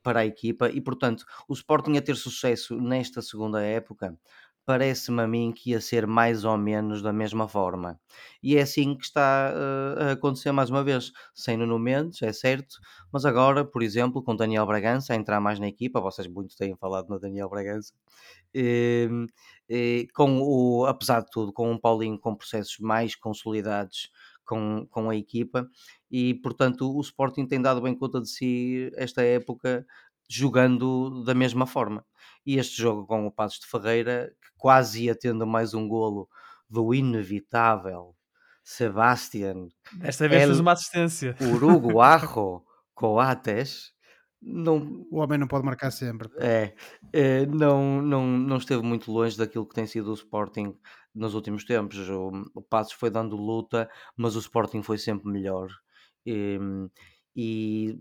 para 0.01 0.21
a 0.21 0.25
equipa 0.25 0.69
e 0.69 0.79
portanto 0.81 1.25
o 1.47 1.53
Sporting 1.53 1.97
a 1.97 2.01
ter 2.01 2.15
sucesso 2.15 2.79
nesta 2.79 3.21
segunda 3.21 3.61
época 3.61 4.17
parece-me 4.65 5.21
a 5.21 5.27
mim 5.27 5.51
que 5.51 5.71
ia 5.71 5.81
ser 5.81 6.05
mais 6.07 6.43
ou 6.45 6.57
menos 6.57 7.01
da 7.01 7.11
mesma 7.11 7.47
forma. 7.47 7.99
E 8.41 8.57
é 8.57 8.61
assim 8.61 8.95
que 8.95 9.03
está 9.05 9.53
uh, 9.53 10.03
a 10.03 10.11
acontecer 10.13 10.51
mais 10.51 10.69
uma 10.69 10.83
vez, 10.83 11.11
sem 11.33 11.57
Nuno 11.57 11.79
Mendes, 11.79 12.21
é 12.21 12.31
certo, 12.33 12.75
mas 13.11 13.25
agora, 13.25 13.65
por 13.65 13.83
exemplo, 13.83 14.23
com 14.23 14.35
Daniel 14.35 14.65
Bragança 14.65 15.13
a 15.13 15.15
entrar 15.15 15.39
mais 15.41 15.59
na 15.59 15.67
equipa, 15.67 15.99
vocês 16.01 16.27
muito 16.27 16.55
têm 16.55 16.75
falado 16.75 17.09
no 17.09 17.19
Daniel 17.19 17.49
Bragança, 17.49 17.93
e, 18.53 19.07
ehm, 19.09 19.25
e, 19.69 20.07
com 20.13 20.41
o, 20.41 20.85
apesar 20.85 21.21
de 21.21 21.29
tudo, 21.31 21.53
com 21.53 21.71
um 21.71 21.77
Paulinho 21.79 22.19
com 22.19 22.35
processos 22.35 22.77
mais 22.79 23.15
consolidados 23.15 24.09
com, 24.45 24.85
com 24.89 25.09
a 25.09 25.15
equipa, 25.15 25.67
e 26.09 26.33
portanto 26.35 26.91
o 26.95 27.01
Sporting 27.01 27.47
tem 27.47 27.61
dado 27.61 27.81
bem 27.81 27.95
conta 27.95 28.19
de 28.21 28.29
si 28.29 28.91
esta 28.95 29.21
época 29.23 29.85
jogando 30.37 31.23
da 31.23 31.33
mesma 31.33 31.65
forma. 31.65 32.05
E 32.45 32.57
este 32.57 32.81
jogo 32.81 33.05
com 33.05 33.27
o 33.27 33.31
Passos 33.31 33.59
de 33.59 33.67
Ferreira, 33.67 34.33
que 34.41 34.49
quase 34.57 35.05
ia 35.05 35.15
tendo 35.15 35.45
mais 35.45 35.73
um 35.73 35.87
golo 35.87 36.27
do 36.69 36.93
inevitável 36.93 38.15
Sebastian. 38.63 39.67
Desta 39.93 40.27
vez 40.27 40.45
fez 40.45 40.59
uma 40.59 40.71
assistência. 40.71 41.35
Uruguajo 41.41 42.63
Coates. 42.95 43.91
Não, 44.41 45.05
o 45.11 45.19
homem 45.19 45.37
não 45.37 45.47
pode 45.47 45.65
marcar 45.65 45.91
sempre. 45.91 46.27
É, 46.39 46.73
é, 47.13 47.45
não, 47.45 48.01
não, 48.01 48.25
não 48.25 48.57
esteve 48.57 48.81
muito 48.81 49.11
longe 49.11 49.37
daquilo 49.37 49.67
que 49.67 49.75
tem 49.75 49.85
sido 49.85 50.09
o 50.09 50.15
Sporting 50.15 50.75
nos 51.13 51.35
últimos 51.35 51.63
tempos. 51.63 52.09
O, 52.09 52.31
o 52.55 52.61
Passos 52.61 52.93
foi 52.93 53.11
dando 53.11 53.35
luta, 53.35 53.87
mas 54.15 54.35
o 54.35 54.39
Sporting 54.39 54.81
foi 54.81 54.97
sempre 54.97 55.29
melhor. 55.29 55.69
E, 56.25 56.57
e 57.35 57.99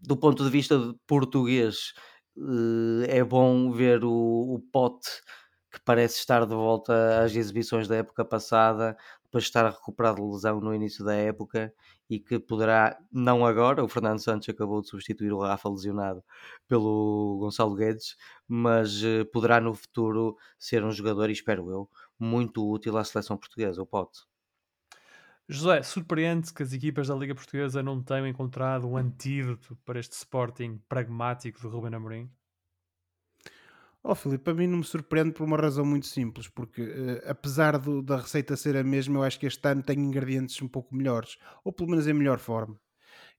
do 0.00 0.16
ponto 0.16 0.44
de 0.44 0.50
vista 0.50 0.94
português, 1.06 1.92
eh, 2.36 3.18
é 3.18 3.24
bom 3.24 3.70
ver 3.72 4.04
o, 4.04 4.10
o 4.54 4.60
Pote 4.72 5.08
que 5.70 5.80
parece 5.84 6.18
estar 6.18 6.46
de 6.46 6.54
volta 6.54 7.22
às 7.22 7.34
exibições 7.36 7.86
da 7.88 7.96
época 7.96 8.24
passada, 8.24 8.96
depois 9.24 9.44
de 9.44 9.48
estar 9.50 9.66
a 9.66 9.70
recuperar 9.70 10.14
de 10.14 10.22
lesão 10.22 10.60
no 10.60 10.74
início 10.74 11.04
da 11.04 11.14
época 11.14 11.72
e 12.08 12.18
que 12.18 12.38
poderá, 12.38 12.98
não 13.12 13.44
agora, 13.44 13.84
o 13.84 13.88
Fernando 13.88 14.18
Santos 14.20 14.48
acabou 14.48 14.80
de 14.80 14.88
substituir 14.88 15.32
o 15.32 15.40
Rafa 15.40 15.68
lesionado 15.68 16.24
pelo 16.66 17.36
Gonçalo 17.38 17.74
Guedes, 17.74 18.16
mas 18.46 19.02
uh, 19.02 19.26
poderá 19.32 19.60
no 19.60 19.74
futuro 19.74 20.36
ser 20.58 20.82
um 20.84 20.90
jogador, 20.90 21.28
e 21.28 21.32
espero 21.34 21.70
eu, 21.70 21.90
muito 22.18 22.66
útil 22.66 22.96
à 22.96 23.04
seleção 23.04 23.36
portuguesa, 23.36 23.82
o 23.82 23.86
Pote. 23.86 24.20
José, 25.50 25.82
surpreende 25.82 26.52
que 26.52 26.62
as 26.62 26.74
equipas 26.74 27.08
da 27.08 27.14
Liga 27.14 27.34
Portuguesa 27.34 27.82
não 27.82 28.02
tenham 28.02 28.26
encontrado 28.26 28.86
um 28.86 28.98
antídoto 28.98 29.76
para 29.84 29.98
este 29.98 30.12
Sporting 30.12 30.78
pragmático 30.86 31.58
de 31.58 31.66
Ruben 31.66 31.94
Amorim? 31.94 32.30
Oh, 34.02 34.14
Filipe, 34.14 34.44
para 34.44 34.54
mim 34.54 34.66
não 34.66 34.78
me 34.78 34.84
surpreende 34.84 35.32
por 35.32 35.44
uma 35.44 35.56
razão 35.56 35.86
muito 35.86 36.06
simples, 36.06 36.48
porque 36.48 36.82
uh, 36.82 37.30
apesar 37.30 37.78
do, 37.78 38.02
da 38.02 38.18
receita 38.18 38.56
ser 38.56 38.76
a 38.76 38.84
mesma, 38.84 39.18
eu 39.18 39.22
acho 39.22 39.40
que 39.40 39.46
este 39.46 39.66
ano 39.66 39.82
tem 39.82 39.98
ingredientes 39.98 40.60
um 40.60 40.68
pouco 40.68 40.94
melhores, 40.94 41.38
ou 41.64 41.72
pelo 41.72 41.90
menos 41.90 42.06
em 42.06 42.12
melhor 42.12 42.38
forma 42.38 42.78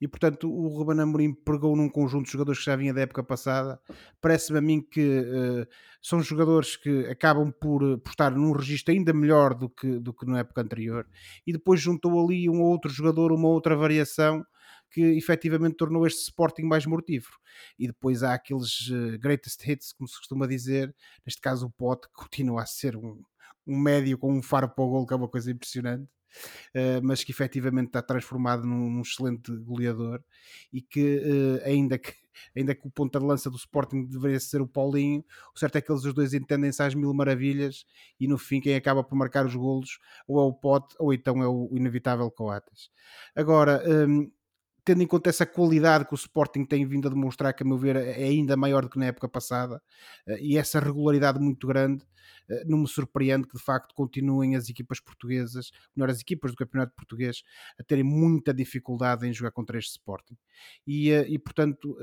e 0.02 0.08
portanto 0.08 0.50
o 0.50 0.68
Ruben 0.68 1.00
Amorim 1.00 1.34
pegou 1.34 1.76
num 1.76 1.90
conjunto 1.90 2.26
de 2.26 2.32
jogadores 2.32 2.60
que 2.60 2.66
já 2.66 2.76
vinha 2.76 2.94
da 2.94 3.02
época 3.02 3.24
passada. 3.24 3.80
Parece-me 4.22 4.60
a 4.60 4.62
mim 4.62 4.82
que 4.82 5.20
uh, 5.20 5.68
são 6.02 6.22
jogadores 6.22 6.76
que 6.78 7.06
acabam 7.08 7.52
por, 7.52 7.84
eh, 7.84 7.98
por 7.98 8.12
estar 8.12 8.32
num 8.32 8.52
registro 8.54 8.94
ainda 8.94 9.14
melhor 9.14 9.54
do 9.54 9.70
que, 9.70 10.00
do 10.00 10.14
que 10.14 10.26
na 10.26 10.40
época 10.40 10.62
anterior 10.62 11.06
e 11.46 11.52
depois 11.52 11.82
juntou 11.82 12.24
ali 12.24 12.50
um 12.50 12.62
outro 12.62 12.90
jogador, 12.90 13.32
uma 13.32 13.50
outra 13.50 13.76
variação 13.76 14.46
que 14.92 15.02
efetivamente 15.02 15.76
tornou 15.76 16.06
este 16.08 16.22
Sporting 16.24 16.64
mais 16.64 16.86
mortífero. 16.86 17.38
E 17.78 17.88
depois 17.88 18.24
há 18.24 18.34
aqueles 18.34 18.90
uh, 18.90 19.20
greatest 19.20 19.66
hits, 19.68 19.94
como 19.94 20.08
se 20.08 20.18
costuma 20.18 20.48
dizer, 20.48 20.96
neste 21.26 21.42
caso 21.42 21.68
o 21.68 21.72
Pote, 21.72 22.08
que 22.08 22.14
continua 22.14 22.64
a 22.64 22.66
ser 22.66 22.96
um, 22.96 23.22
um 23.68 23.78
médio 23.78 24.18
com 24.18 24.34
um 24.34 24.42
faro 24.42 24.70
para 24.70 24.84
o 24.84 24.90
gol, 24.90 25.06
que 25.06 25.14
é 25.14 25.18
uma 25.18 25.30
coisa 25.30 25.52
impressionante. 25.52 26.10
Uh, 26.76 27.02
mas 27.04 27.24
que 27.24 27.32
efetivamente 27.32 27.88
está 27.88 28.02
transformado 28.02 28.66
num, 28.66 29.02
excelente 29.02 29.52
goleador 29.58 30.24
e 30.72 30.82
que, 30.82 31.18
uh, 31.18 31.68
ainda 31.68 31.98
que 31.98 32.14
ainda 32.56 32.74
que 32.74 32.88
o 32.88 32.92
ponta 32.92 33.20
de 33.20 33.26
lança 33.26 33.50
do 33.50 33.58
Sporting 33.58 34.06
deveria 34.06 34.40
ser 34.40 34.62
o 34.62 34.68
Paulinho, 34.68 35.26
o 35.54 35.60
certo 35.60 35.78
é 35.78 35.82
que 35.82 35.92
eles 35.92 36.06
os 36.06 36.14
dois 36.14 36.34
entendem-se 36.34 36.82
às 36.82 36.96
mil 36.96 37.14
maravilhas 37.14 37.86
e 38.20 38.28
no 38.28 38.38
fim 38.38 38.62
quem 38.62 38.76
acaba 38.76 39.04
por 39.04 39.16
marcar 39.16 39.46
os 39.46 39.56
golos 39.56 40.00
ou 40.28 40.40
é 40.40 40.44
o 40.44 40.54
Pote 40.54 40.96
ou 41.00 41.14
então 41.14 41.44
é 41.44 41.48
o 41.48 41.70
inevitável 41.74 42.32
Coates. 42.32 42.90
Agora, 43.36 43.84
um, 43.86 44.32
tendo 44.90 45.04
em 45.04 45.08
conta 45.08 45.30
essa 45.30 45.46
qualidade 45.46 46.06
que 46.06 46.14
o 46.14 46.16
Sporting 46.16 46.66
tem 46.66 46.84
vindo 46.84 47.08
a 47.08 47.12
demonstrar, 47.12 47.54
que 47.54 47.62
a 47.62 47.66
meu 47.66 47.78
ver 47.78 47.96
é 47.96 48.24
ainda 48.24 48.58
maior 48.58 48.84
do 48.84 48.90
que 48.90 48.98
na 48.98 49.06
época 49.06 49.30
passada, 49.30 49.80
eh, 50.26 50.40
e 50.42 50.58
essa 50.58 50.80
regularidade 50.80 51.40
muito 51.40 51.68
grande, 51.68 52.04
eh, 52.04 52.08
não 52.66 52.80
me 52.80 52.88
surpreende 52.88 53.48
que 53.48 53.58
de 53.58 53.64
facto 53.64 53.94
continuem 53.94 54.56
as 54.56 54.70
equipas 54.70 55.00
portuguesas, 55.00 55.72
melhor, 55.96 56.10
as 56.10 56.22
equipas 56.22 56.52
do 56.52 56.58
campeonato 56.58 56.94
português, 56.96 57.44
a 57.80 57.84
terem 57.84 58.04
muita 58.04 58.54
dificuldade 58.54 59.28
em 59.28 59.34
jogar 59.34 59.52
contra 59.52 59.78
este 59.78 59.92
Sporting. 59.92 60.38
E, 60.86 61.12
eh, 61.12 61.26
e 61.28 61.38
portanto, 61.40 61.98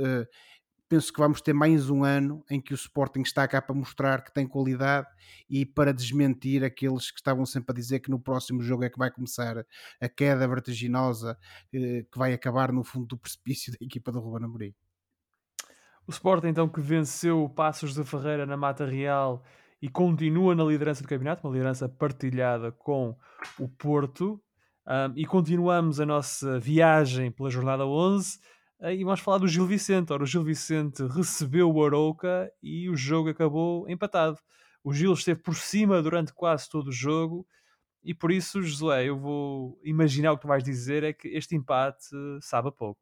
penso 0.88 1.12
que 1.12 1.18
vamos 1.18 1.40
ter 1.40 1.52
mais 1.52 1.90
um 1.90 2.04
ano 2.04 2.44
em 2.48 2.60
que 2.60 2.72
o 2.72 2.76
Sporting 2.76 3.22
está 3.22 3.46
cá 3.48 3.60
para 3.60 3.74
mostrar 3.74 4.22
que 4.22 4.32
tem 4.32 4.46
qualidade 4.46 5.08
e 5.50 5.66
para 5.66 5.92
desmentir 5.92 6.62
aqueles 6.62 7.10
que 7.10 7.18
estavam 7.18 7.44
sempre 7.44 7.72
a 7.72 7.74
dizer 7.74 8.00
que 8.00 8.10
no 8.10 8.20
próximo 8.20 8.62
jogo 8.62 8.84
é 8.84 8.90
que 8.90 8.98
vai 8.98 9.10
começar 9.10 9.64
a 10.00 10.08
queda 10.08 10.46
vertiginosa 10.46 11.36
eh, 11.72 12.04
que 12.10 12.18
vai 12.18 12.32
acabar 12.32 12.72
no 12.72 12.84
fundo 12.84 13.06
do 13.06 13.18
precipício 13.18 13.72
da 13.78 13.78
equipa 13.80 14.12
do 14.12 14.20
Ruben 14.20 14.44
Amorim. 14.44 14.74
O 16.06 16.12
Sporting 16.12 16.48
então 16.48 16.68
que 16.68 16.80
venceu 16.80 17.42
o 17.42 17.50
Passos 17.50 17.94
de 17.94 18.04
Ferreira 18.04 18.46
na 18.46 18.56
Mata 18.56 18.86
Real 18.86 19.42
e 19.80 19.88
continua 19.88 20.54
na 20.54 20.64
liderança 20.64 21.02
do 21.02 21.08
campeonato, 21.08 21.46
uma 21.46 21.52
liderança 21.52 21.88
partilhada 21.88 22.72
com 22.72 23.16
o 23.58 23.68
Porto. 23.68 24.40
Um, 24.86 25.12
e 25.16 25.26
continuamos 25.26 25.98
a 26.00 26.06
nossa 26.06 26.58
viagem 26.60 27.30
pela 27.30 27.50
jornada 27.50 27.84
11 27.84 28.38
e 28.82 29.02
vamos 29.04 29.20
falar 29.20 29.38
do 29.38 29.48
Gil 29.48 29.66
Vicente. 29.66 30.12
Ora, 30.12 30.22
o 30.22 30.26
Gil 30.26 30.44
Vicente 30.44 31.02
recebeu 31.06 31.70
o 31.70 31.84
Arouca 31.84 32.50
e 32.62 32.88
o 32.88 32.96
jogo 32.96 33.30
acabou 33.30 33.88
empatado. 33.88 34.38
O 34.84 34.92
Gil 34.92 35.12
esteve 35.12 35.40
por 35.40 35.56
cima 35.56 36.00
durante 36.00 36.32
quase 36.32 36.68
todo 36.68 36.88
o 36.88 36.92
jogo 36.92 37.46
e 38.06 38.14
por 38.14 38.30
isso, 38.30 38.62
Josué, 38.62 39.06
eu 39.06 39.18
vou 39.18 39.80
imaginar 39.82 40.30
o 40.30 40.36
que 40.36 40.42
tu 40.42 40.48
vais 40.48 40.62
dizer 40.62 41.02
é 41.02 41.12
que 41.12 41.26
este 41.26 41.56
empate 41.56 42.06
sabe 42.40 42.68
a 42.68 42.72
pouco. 42.72 43.00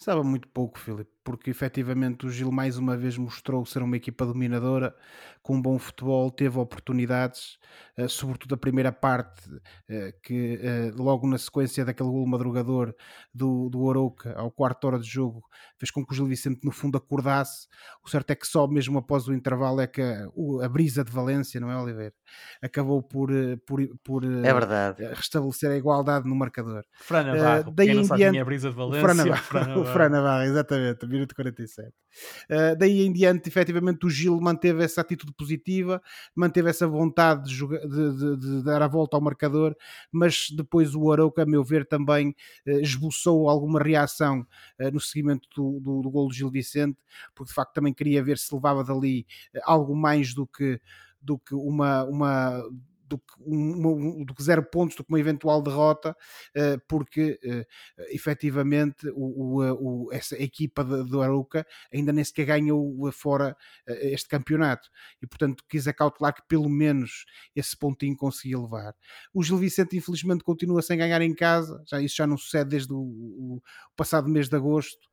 Sabe 0.00 0.22
muito 0.22 0.46
pouco, 0.46 0.78
Filipe, 0.78 1.10
porque 1.24 1.50
efetivamente 1.50 2.24
o 2.24 2.30
Gil 2.30 2.52
mais 2.52 2.78
uma 2.78 2.96
vez 2.96 3.18
mostrou 3.18 3.66
ser 3.66 3.82
uma 3.82 3.96
equipa 3.96 4.24
dominadora, 4.24 4.94
com 5.42 5.56
um 5.56 5.60
bom 5.60 5.76
futebol, 5.76 6.30
teve 6.30 6.56
oportunidades, 6.56 7.58
eh, 7.96 8.06
sobretudo 8.06 8.54
a 8.54 8.58
primeira 8.58 8.92
parte, 8.92 9.50
eh, 9.88 10.14
que 10.22 10.60
eh, 10.62 10.92
logo 10.94 11.26
na 11.26 11.36
sequência 11.36 11.84
daquele 11.84 12.10
gol 12.10 12.24
madrugador 12.28 12.94
do, 13.34 13.68
do 13.68 13.90
Arouca, 13.90 14.34
ao 14.38 14.52
quarto 14.52 14.86
hora 14.86 15.00
de 15.00 15.08
jogo, 15.08 15.42
fez 15.76 15.90
com 15.90 16.06
que 16.06 16.12
o 16.12 16.14
Gil 16.14 16.26
Vicente 16.26 16.64
no 16.64 16.70
fundo 16.70 16.96
acordasse. 16.96 17.66
O 18.04 18.08
certo 18.08 18.30
é 18.30 18.36
que 18.36 18.46
só 18.46 18.68
mesmo 18.68 18.98
após 18.98 19.26
o 19.26 19.34
intervalo 19.34 19.80
é 19.80 19.86
que 19.88 20.00
a, 20.00 20.28
a 20.62 20.68
brisa 20.68 21.02
de 21.02 21.10
Valência, 21.10 21.60
não 21.60 21.72
é, 21.72 21.76
Oliveira? 21.76 22.14
Acabou 22.62 23.02
por, 23.02 23.30
por, 23.66 23.80
por 24.04 24.24
é 24.24 24.52
verdade. 24.52 25.04
restabelecer 25.12 25.72
a 25.72 25.76
igualdade 25.76 26.28
no 26.28 26.36
marcador. 26.36 26.84
Fran 27.00 27.24
Navarro, 27.24 27.70
uh, 27.70 27.72
daí 27.72 27.90
em 27.90 28.02
diante, 28.02 28.38
a 28.38 28.44
brisa 28.44 28.70
de 28.70 28.76
Valência. 28.76 29.00
Fran 29.00 29.64
Navarro, 29.64 29.87
Fran 29.92 30.08
Navarro, 30.08 30.44
exatamente, 30.44 31.06
minuto 31.06 31.34
47. 31.34 31.88
Uh, 31.88 32.76
daí 32.78 33.02
em 33.02 33.12
diante, 33.12 33.48
efetivamente, 33.48 34.06
o 34.06 34.10
Gil 34.10 34.40
manteve 34.40 34.82
essa 34.82 35.00
atitude 35.00 35.32
positiva, 35.32 36.02
manteve 36.34 36.70
essa 36.70 36.86
vontade 36.86 37.48
de, 37.48 37.54
jogar, 37.54 37.80
de, 37.80 38.16
de, 38.16 38.36
de 38.36 38.64
dar 38.64 38.82
a 38.82 38.88
volta 38.88 39.16
ao 39.16 39.20
marcador, 39.20 39.76
mas 40.10 40.48
depois 40.50 40.94
o 40.94 41.12
Arauca, 41.12 41.42
a 41.42 41.46
meu 41.46 41.62
ver, 41.62 41.86
também 41.86 42.34
uh, 42.66 42.80
esboçou 42.80 43.48
alguma 43.48 43.80
reação 43.80 44.46
uh, 44.80 44.90
no 44.92 45.00
seguimento 45.00 45.48
do, 45.54 45.80
do, 45.80 46.02
do 46.02 46.10
gol 46.10 46.28
do 46.28 46.34
Gil 46.34 46.50
Vicente, 46.50 46.98
porque 47.34 47.50
de 47.50 47.54
facto 47.54 47.74
também 47.74 47.92
queria 47.92 48.22
ver 48.22 48.38
se 48.38 48.54
levava 48.54 48.82
dali 48.84 49.26
algo 49.64 49.94
mais 49.94 50.34
do 50.34 50.46
que 50.46 50.80
do 51.20 51.38
que 51.38 51.54
uma, 51.54 52.04
uma 52.04 52.62
do 53.08 53.18
que, 53.18 54.24
do 54.24 54.34
que 54.34 54.42
zero 54.42 54.62
pontos, 54.62 54.96
do 54.96 55.04
que 55.04 55.10
uma 55.10 55.20
eventual 55.20 55.62
derrota, 55.62 56.16
uh, 56.56 56.80
porque 56.88 57.38
uh, 57.44 57.64
efetivamente 58.10 59.08
o, 59.10 59.60
o, 59.60 60.06
o, 60.06 60.12
essa 60.12 60.40
equipa 60.40 60.84
do 60.84 61.22
Aruca 61.22 61.66
ainda 61.92 62.12
nem 62.12 62.24
sequer 62.24 62.46
ganhou 62.46 63.10
fora 63.12 63.56
este 63.86 64.28
campeonato 64.28 64.88
e 65.22 65.26
portanto 65.26 65.64
quis 65.68 65.86
acautelar 65.86 66.34
que 66.34 66.42
pelo 66.48 66.68
menos 66.68 67.24
esse 67.54 67.76
pontinho 67.76 68.16
conseguia 68.16 68.58
levar. 68.58 68.94
O 69.32 69.42
Gil 69.42 69.58
Vicente 69.58 69.96
infelizmente 69.96 70.44
continua 70.44 70.82
sem 70.82 70.98
ganhar 70.98 71.20
em 71.22 71.34
casa, 71.34 71.82
já, 71.86 72.00
isso 72.00 72.16
já 72.16 72.26
não 72.26 72.36
sucede 72.36 72.70
desde 72.70 72.92
o, 72.92 72.98
o 72.98 73.62
passado 73.96 74.28
mês 74.28 74.48
de 74.48 74.56
agosto, 74.56 75.08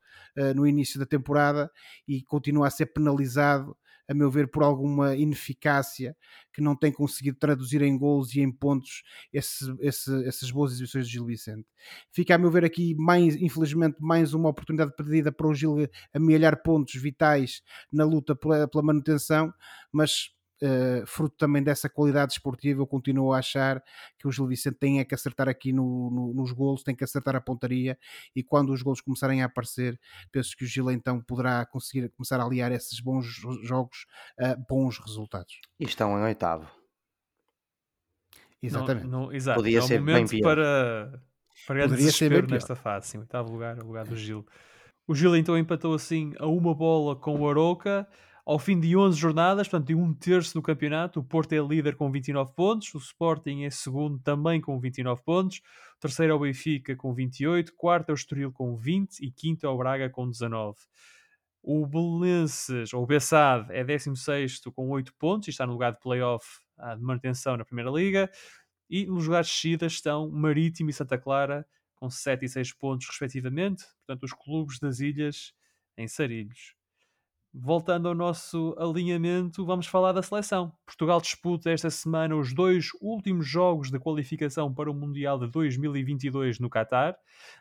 no 0.54 0.66
início 0.66 0.98
da 0.98 1.06
temporada 1.06 1.70
e 2.06 2.22
continua 2.22 2.66
a 2.66 2.70
ser 2.70 2.86
penalizado 2.86 3.76
a 4.08 4.14
meu 4.14 4.30
ver, 4.30 4.48
por 4.48 4.62
alguma 4.62 5.14
ineficácia 5.14 6.16
que 6.52 6.60
não 6.60 6.76
tem 6.76 6.92
conseguido 6.92 7.36
traduzir 7.38 7.82
em 7.82 7.98
gols 7.98 8.34
e 8.34 8.40
em 8.40 8.50
pontos 8.50 9.02
esse, 9.32 9.64
esse, 9.80 10.26
essas 10.26 10.50
boas 10.50 10.72
exibições 10.72 11.06
do 11.06 11.10
Gil 11.10 11.26
Vicente. 11.26 11.66
Fica, 12.12 12.34
a 12.34 12.38
meu 12.38 12.50
ver, 12.50 12.64
aqui, 12.64 12.94
mais, 12.94 13.36
infelizmente, 13.36 13.96
mais 14.00 14.32
uma 14.34 14.48
oportunidade 14.48 14.94
perdida 14.96 15.32
para 15.32 15.46
o 15.46 15.54
Gil 15.54 15.76
amealhar 16.14 16.62
pontos 16.62 16.94
vitais 16.94 17.62
na 17.92 18.04
luta 18.04 18.34
pela, 18.34 18.68
pela 18.68 18.84
manutenção, 18.84 19.52
mas 19.92 20.35
uh, 20.62 21.06
fruto 21.06 21.36
também 21.36 21.62
dessa 21.62 21.88
qualidade 21.88 22.32
esportiva, 22.32 22.80
eu 22.80 22.86
continuo 22.86 23.32
a 23.32 23.38
achar 23.38 23.82
que 24.18 24.26
o 24.26 24.32
Gil 24.32 24.46
Vicente 24.46 24.76
tem 24.76 25.00
é 25.00 25.04
que 25.04 25.14
acertar 25.14 25.48
aqui 25.48 25.72
no, 25.72 26.10
no, 26.10 26.34
nos 26.34 26.52
golos, 26.52 26.82
tem 26.82 26.94
que 26.94 27.04
acertar 27.04 27.36
a 27.36 27.40
pontaria 27.40 27.98
e 28.34 28.42
quando 28.42 28.72
os 28.72 28.82
golos 28.82 29.00
começarem 29.00 29.42
a 29.42 29.46
aparecer, 29.46 29.98
penso 30.30 30.56
que 30.56 30.64
o 30.64 30.66
Gil 30.66 30.90
então 30.90 31.20
poderá 31.20 31.64
conseguir 31.66 32.08
começar 32.10 32.40
a 32.40 32.44
aliar 32.44 32.72
esses 32.72 33.00
bons 33.00 33.26
jogos 33.62 34.06
a 34.38 34.54
bons 34.68 34.98
resultados. 34.98 35.60
E 35.78 35.84
estão 35.84 36.18
em 36.18 36.22
oitavo. 36.22 36.70
Exatamente. 38.62 39.06
Não, 39.06 39.26
não, 39.26 39.32
exato. 39.32 39.60
Podia 39.60 39.78
é 39.78 39.82
ser 39.82 40.00
momento 40.00 40.30
bem 40.30 40.40
para, 40.40 41.22
para 41.66 41.82
Poderia 41.82 42.10
ser 42.10 42.48
nesta 42.48 42.74
fase, 42.74 43.08
sim, 43.08 43.18
oitavo 43.18 43.52
lugar, 43.52 43.78
o 43.82 43.86
lugar 43.86 44.06
do 44.06 44.16
Gil. 44.16 44.44
O 45.06 45.14
Gil 45.14 45.36
então 45.36 45.56
empatou 45.56 45.94
assim 45.94 46.32
a 46.38 46.46
uma 46.46 46.74
bola 46.74 47.14
com 47.14 47.38
o 47.40 47.48
Aroca. 47.48 48.08
Ao 48.46 48.60
fim 48.60 48.78
de 48.78 48.96
11 48.96 49.18
jornadas, 49.18 49.66
portanto, 49.66 49.88
de 49.88 49.94
um 49.96 50.14
terço 50.14 50.54
do 50.54 50.62
campeonato, 50.62 51.18
o 51.18 51.24
Porto 51.24 51.52
é 51.52 51.58
líder 51.58 51.96
com 51.96 52.08
29 52.12 52.52
pontos, 52.54 52.94
o 52.94 52.98
Sporting 52.98 53.64
é 53.64 53.70
segundo 53.70 54.20
também 54.20 54.60
com 54.60 54.78
29 54.78 55.20
pontos, 55.24 55.60
o 55.96 55.98
terceiro 55.98 56.32
é 56.32 56.36
o 56.36 56.38
Benfica 56.38 56.94
com 56.94 57.12
28, 57.12 57.74
quarto 57.74 58.10
é 58.10 58.12
o 58.12 58.14
Estoril 58.14 58.52
com 58.52 58.76
20 58.76 59.18
e 59.18 59.32
quinto 59.32 59.66
é 59.66 59.68
o 59.68 59.76
Braga 59.76 60.08
com 60.08 60.30
19. 60.30 60.78
O 61.60 61.84
Belenenses, 61.88 62.94
ou 62.94 63.02
o 63.02 63.06
Bessade, 63.06 63.66
é 63.74 63.82
16 63.82 64.60
com 64.72 64.90
8 64.90 65.12
pontos 65.14 65.48
e 65.48 65.50
está 65.50 65.66
no 65.66 65.72
lugar 65.72 65.94
de 65.94 65.98
playoff 65.98 66.46
ah, 66.78 66.94
de 66.94 67.02
manutenção 67.02 67.56
na 67.56 67.64
Primeira 67.64 67.90
Liga. 67.90 68.30
E 68.88 69.06
nos 69.06 69.26
lugares 69.26 69.48
descidas 69.48 69.94
estão 69.94 70.30
Marítimo 70.30 70.88
e 70.88 70.92
Santa 70.92 71.18
Clara 71.18 71.66
com 71.96 72.08
7 72.08 72.44
e 72.44 72.48
6 72.48 72.74
pontos, 72.74 73.08
respectivamente. 73.08 73.84
Portanto, 74.06 74.22
os 74.22 74.32
clubes 74.32 74.78
das 74.78 75.00
ilhas 75.00 75.52
em 75.98 76.06
Sarilhos. 76.06 76.75
Voltando 77.58 78.06
ao 78.06 78.14
nosso 78.14 78.76
alinhamento, 78.78 79.64
vamos 79.64 79.86
falar 79.86 80.12
da 80.12 80.22
seleção. 80.22 80.70
Portugal 80.84 81.18
disputa 81.22 81.70
esta 81.70 81.88
semana 81.88 82.36
os 82.36 82.52
dois 82.52 82.90
últimos 83.00 83.46
jogos 83.46 83.90
de 83.90 83.98
qualificação 83.98 84.72
para 84.74 84.90
o 84.90 84.94
Mundial 84.94 85.38
de 85.38 85.48
2022 85.48 86.60
no 86.60 86.68
Qatar. 86.68 87.16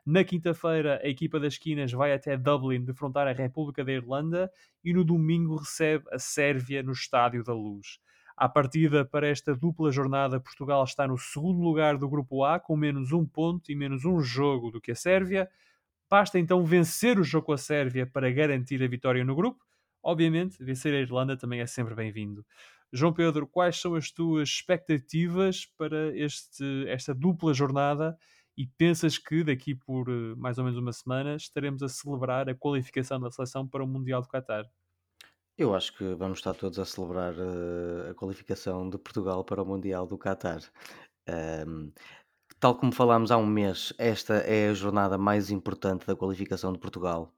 Na 0.06 0.22
quinta-feira, 0.26 1.00
a 1.02 1.08
equipa 1.08 1.40
das 1.40 1.54
esquinas 1.54 1.94
vai 1.94 2.12
até 2.12 2.36
Dublin 2.36 2.84
defrontar 2.84 3.26
a 3.26 3.32
República 3.32 3.86
da 3.86 3.94
Irlanda 3.94 4.52
e 4.84 4.94
no 4.94 5.06
domingo 5.06 5.56
recebe 5.56 6.04
a 6.12 6.20
Sérvia 6.20 6.84
no 6.84 6.92
Estádio 6.92 7.42
da 7.42 7.54
Luz. 7.54 8.00
À 8.36 8.50
partida 8.50 9.06
para 9.06 9.30
esta 9.30 9.56
dupla 9.56 9.94
jornada, 9.94 10.42
Portugal 10.42 10.84
está 10.84 11.08
no 11.08 11.18
segundo 11.18 11.62
lugar 11.62 11.98
do 11.98 12.10
Grupo 12.10 12.44
A, 12.44 12.60
com 12.60 12.76
menos 12.76 13.14
um 13.14 13.26
ponto 13.26 13.72
e 13.72 13.76
menos 13.76 14.04
um 14.04 14.20
jogo 14.20 14.72
do 14.72 14.82
que 14.82 14.92
a 14.92 14.96
Sérvia. 14.96 15.50
Basta 16.10 16.38
então 16.38 16.66
vencer 16.66 17.18
o 17.18 17.24
jogo 17.24 17.46
com 17.46 17.54
a 17.54 17.58
Sérvia 17.58 18.06
para 18.06 18.30
garantir 18.30 18.84
a 18.84 18.88
vitória 18.90 19.24
no 19.24 19.34
grupo 19.34 19.64
Obviamente, 20.06 20.64
vencer 20.64 20.94
a 20.94 21.00
Irlanda 21.00 21.36
também 21.36 21.62
é 21.62 21.66
sempre 21.66 21.96
bem-vindo. 21.96 22.46
João 22.94 23.12
Pedro, 23.12 23.48
quais 23.48 23.82
são 23.82 23.96
as 23.96 24.12
tuas 24.12 24.50
expectativas 24.50 25.66
para 25.76 26.16
este, 26.16 26.88
esta 26.88 27.12
dupla 27.12 27.56
jornada 27.56 28.16
e 28.56 28.68
pensas 28.68 29.18
que 29.18 29.44
daqui 29.44 29.74
por 29.74 30.08
eh, 30.08 30.36
mais 30.38 30.60
ou 30.60 30.64
menos 30.64 30.78
uma 30.78 30.94
semana 30.94 31.36
estaremos 31.36 31.82
a 31.82 31.90
celebrar 31.90 32.48
a 32.48 32.54
qualificação 32.54 33.20
da 33.20 33.32
seleção 33.32 33.68
para 33.68 33.84
o 33.84 33.88
Mundial 33.88 34.22
do 34.22 34.28
Qatar? 34.28 34.70
Eu 35.58 35.74
acho 35.74 35.98
que 35.98 36.14
vamos 36.14 36.38
estar 36.38 36.54
todos 36.54 36.78
a 36.78 36.86
celebrar 36.86 37.34
uh, 37.34 38.12
a 38.12 38.14
qualificação 38.14 38.88
de 38.88 39.00
Portugal 39.00 39.44
para 39.44 39.64
o 39.64 39.66
Mundial 39.66 40.06
do 40.06 40.20
Qatar. 40.20 40.62
Um, 41.68 41.92
tal 42.60 42.76
como 42.76 42.92
falámos 42.92 43.32
há 43.32 43.38
um 43.38 43.48
mês, 43.48 43.92
esta 43.98 44.36
é 44.36 44.70
a 44.70 44.74
jornada 44.76 45.18
mais 45.18 45.50
importante 45.50 46.06
da 46.06 46.16
qualificação 46.16 46.72
de 46.72 46.78
Portugal 46.78 47.35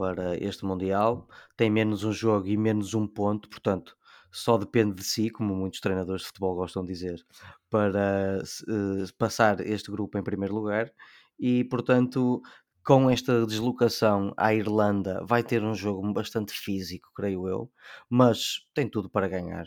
para 0.00 0.34
este 0.42 0.64
Mundial, 0.64 1.28
tem 1.54 1.68
menos 1.68 2.04
um 2.04 2.10
jogo 2.10 2.48
e 2.48 2.56
menos 2.56 2.94
um 2.94 3.06
ponto, 3.06 3.50
portanto, 3.50 3.94
só 4.32 4.56
depende 4.56 4.94
de 4.94 5.04
si, 5.04 5.28
como 5.28 5.54
muitos 5.54 5.78
treinadores 5.78 6.22
de 6.22 6.28
futebol 6.28 6.54
gostam 6.54 6.82
de 6.82 6.90
dizer, 6.90 7.22
para 7.68 8.42
uh, 8.42 9.14
passar 9.18 9.60
este 9.60 9.90
grupo 9.90 10.16
em 10.16 10.22
primeiro 10.22 10.54
lugar. 10.54 10.90
E, 11.38 11.64
portanto, 11.64 12.40
com 12.82 13.10
esta 13.10 13.44
deslocação 13.44 14.32
à 14.38 14.54
Irlanda, 14.54 15.22
vai 15.22 15.42
ter 15.42 15.62
um 15.62 15.74
jogo 15.74 16.10
bastante 16.14 16.54
físico, 16.54 17.10
creio 17.14 17.46
eu, 17.46 17.70
mas 18.08 18.66
tem 18.72 18.88
tudo 18.88 19.10
para 19.10 19.28
ganhar. 19.28 19.66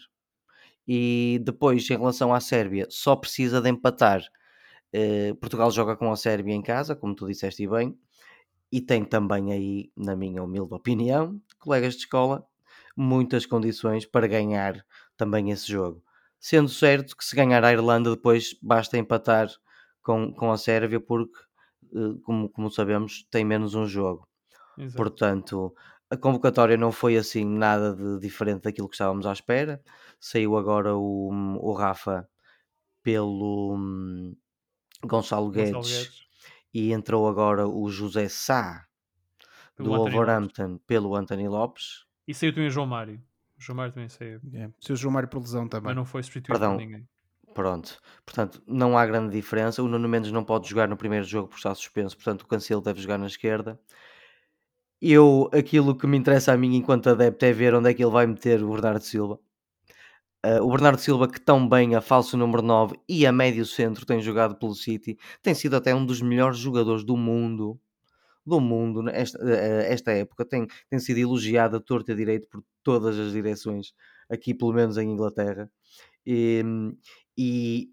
E 0.88 1.39
depois, 1.43 1.88
em 1.91 1.95
relação 1.95 2.34
à 2.34 2.39
Sérvia, 2.39 2.88
só 2.89 3.15
precisa 3.15 3.61
de 3.61 3.69
empatar. 3.69 4.23
Uh, 4.95 5.36
Portugal 5.36 5.69
joga 5.69 5.95
com 5.95 6.11
a 6.11 6.15
Sérvia 6.15 6.55
em 6.55 6.63
casa, 6.63 6.95
como 6.95 7.13
tu 7.13 7.27
disseste 7.27 7.67
bem, 7.67 7.95
e 8.74 8.82
tem 8.82 9.05
também 9.05 9.53
aí, 9.53 9.91
na 9.95 10.15
minha 10.15 10.41
humilde 10.41 10.74
opinião, 10.74 11.39
colegas 11.59 11.93
de 11.93 11.99
escola, 11.99 12.43
muitas 12.97 13.45
condições 13.45 14.03
para 14.03 14.26
ganhar 14.26 14.84
também 15.15 15.51
esse 15.51 15.71
jogo. 15.71 16.03
Sendo 16.39 16.67
certo 16.67 17.15
que 17.15 17.24
se 17.24 17.36
ganhar 17.36 17.63
a 17.63 17.71
Irlanda 17.71 18.09
depois 18.09 18.57
basta 18.59 18.97
empatar 18.97 19.47
com, 20.01 20.34
com 20.34 20.51
a 20.51 20.57
Sérvia 20.57 20.99
porque, 20.99 21.38
eh, 21.93 22.19
como, 22.24 22.49
como 22.49 22.71
sabemos, 22.71 23.28
tem 23.30 23.45
menos 23.45 23.76
um 23.76 23.86
jogo. 23.86 24.28
Exato. 24.76 24.97
Portanto, 24.97 25.76
a 26.09 26.17
convocatória 26.17 26.76
não 26.76 26.91
foi 26.91 27.15
assim 27.15 27.45
nada 27.45 27.95
de 27.95 28.19
diferente 28.19 28.63
daquilo 28.63 28.89
que 28.89 28.95
estávamos 28.95 29.28
à 29.28 29.34
espera. 29.34 29.84
Saiu 30.19 30.57
agora 30.57 30.95
o, 30.95 31.30
o 31.61 31.74
Rafa 31.74 32.28
pelo 33.03 33.76
hum, 33.76 34.36
Gonçalo, 35.05 35.51
Gonçalo 35.51 35.51
Guedes, 35.51 35.91
Guedes, 35.91 36.24
e 36.74 36.91
entrou 36.91 37.28
agora 37.28 37.67
o 37.67 37.89
José 37.89 38.28
Sá 38.28 38.86
do 39.78 39.86
Wolverhampton 39.86 40.80
pelo 40.88 41.15
Anthony 41.15 41.47
Lopes. 41.47 42.05
E 42.28 42.34
saiu 42.34 42.53
também 42.53 42.67
o 42.67 42.71
João 42.71 42.88
Mário. 42.88 43.21
O 43.57 43.61
João 43.61 43.78
Mário 43.78 43.93
também 43.93 44.09
saiu. 44.09 44.39
É. 44.53 44.69
Saiu 44.80 44.93
o 44.93 44.95
João 44.95 45.13
Mário 45.13 45.30
por 45.30 45.39
lesão 45.39 45.67
também. 45.67 45.88
Mas 45.88 45.95
não 45.95 46.05
foi 46.05 46.24
substituído 46.24 46.59
Perdão. 46.59 46.78
por 46.78 46.84
ninguém. 46.84 47.07
Pronto, 47.53 48.01
portanto, 48.26 48.63
não 48.65 48.97
há 48.97 49.05
grande 49.05 49.32
diferença. 49.32 49.84
O 49.84 49.88
Nuno 49.88 50.09
Mendes 50.09 50.32
não 50.32 50.43
pode 50.43 50.67
jogar 50.67 50.88
no 50.88 50.97
primeiro 50.97 51.24
jogo 51.24 51.49
por 51.49 51.57
estar 51.57 51.76
suspenso, 51.76 52.15
portanto, 52.15 52.41
o 52.41 52.47
Cancelo 52.47 52.82
deve 52.82 52.99
jogar 52.99 53.19
na 53.19 53.28
esquerda. 53.28 53.80
Eu, 54.99 55.49
aquilo 55.53 55.95
que 55.95 56.07
me 56.07 56.17
interessa 56.17 56.53
a 56.53 56.57
mim 56.57 56.76
enquanto 56.76 57.09
adepto 57.09 57.45
é 57.45 57.51
ver 57.51 57.76
onde 57.76 57.91
é 57.91 57.93
que 57.93 58.03
ele 58.03 58.11
vai 58.11 58.26
meter 58.26 58.63
o 58.63 58.71
Bernardo 58.71 59.03
Silva. 59.03 59.39
Uh, 60.46 60.62
o 60.62 60.70
Bernardo 60.72 61.00
Silva, 61.00 61.28
que 61.28 61.39
tão 61.39 61.68
bem 61.68 61.96
a 61.96 62.02
falso 62.02 62.36
número 62.36 62.62
9 62.62 63.00
e 63.08 63.26
a 63.26 63.32
médio 63.32 63.66
centro 63.66 64.06
tem 64.06 64.22
jogado 64.22 64.56
pelo 64.56 64.76
City, 64.76 65.18
tem 65.41 65.54
sido 65.54 65.76
até 65.76 65.96
um 65.96 66.06
dos 66.06 66.22
melhores 66.22 66.58
jogadores 66.58 67.04
do 67.04 67.16
mundo. 67.16 67.80
Do 68.46 68.60
mundo, 68.60 69.10
esta, 69.10 69.41
uh, 69.41 69.50
esta 69.88 70.12
época 70.12 70.44
tem, 70.46 70.68
tem 70.89 71.00
sido 71.00 71.18
elogiado 71.18 71.78
a 71.78 71.80
torta 71.80 72.12
e 72.12 72.14
a 72.14 72.18
direito 72.18 72.48
por 72.50 72.64
todas 72.84 73.18
as 73.18 73.32
direções, 73.32 73.94
aqui 74.30 74.54
pelo 74.54 74.74
menos 74.74 74.98
em 74.98 75.10
Inglaterra. 75.10 75.72
E, 76.26 76.62
e 77.38 77.89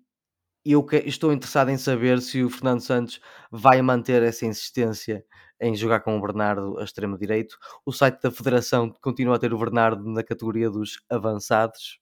eu 0.65 0.85
que, 0.85 0.97
estou 0.97 1.33
interessado 1.33 1.71
em 1.71 1.79
saber 1.79 2.21
se 2.21 2.43
o 2.43 2.51
Fernando 2.51 2.81
Santos 2.81 3.21
vai 3.51 3.81
manter 3.81 4.23
essa 4.23 4.45
insistência 4.45 5.25
em 5.61 5.75
jogar 5.75 6.01
com 6.01 6.17
o 6.17 6.21
Bernardo 6.21 6.79
a 6.79 6.85
extremo 6.85 7.19
direito. 7.19 7.59
O 7.85 7.93
site 7.93 8.21
da 8.23 8.31
Federação 8.31 8.91
continua 9.01 9.37
a 9.37 9.39
ter 9.39 9.53
o 9.53 9.59
Bernardo 9.59 10.05
na 10.09 10.23
categoria 10.23 10.71
dos 10.71 11.03
avançados. 11.09 12.01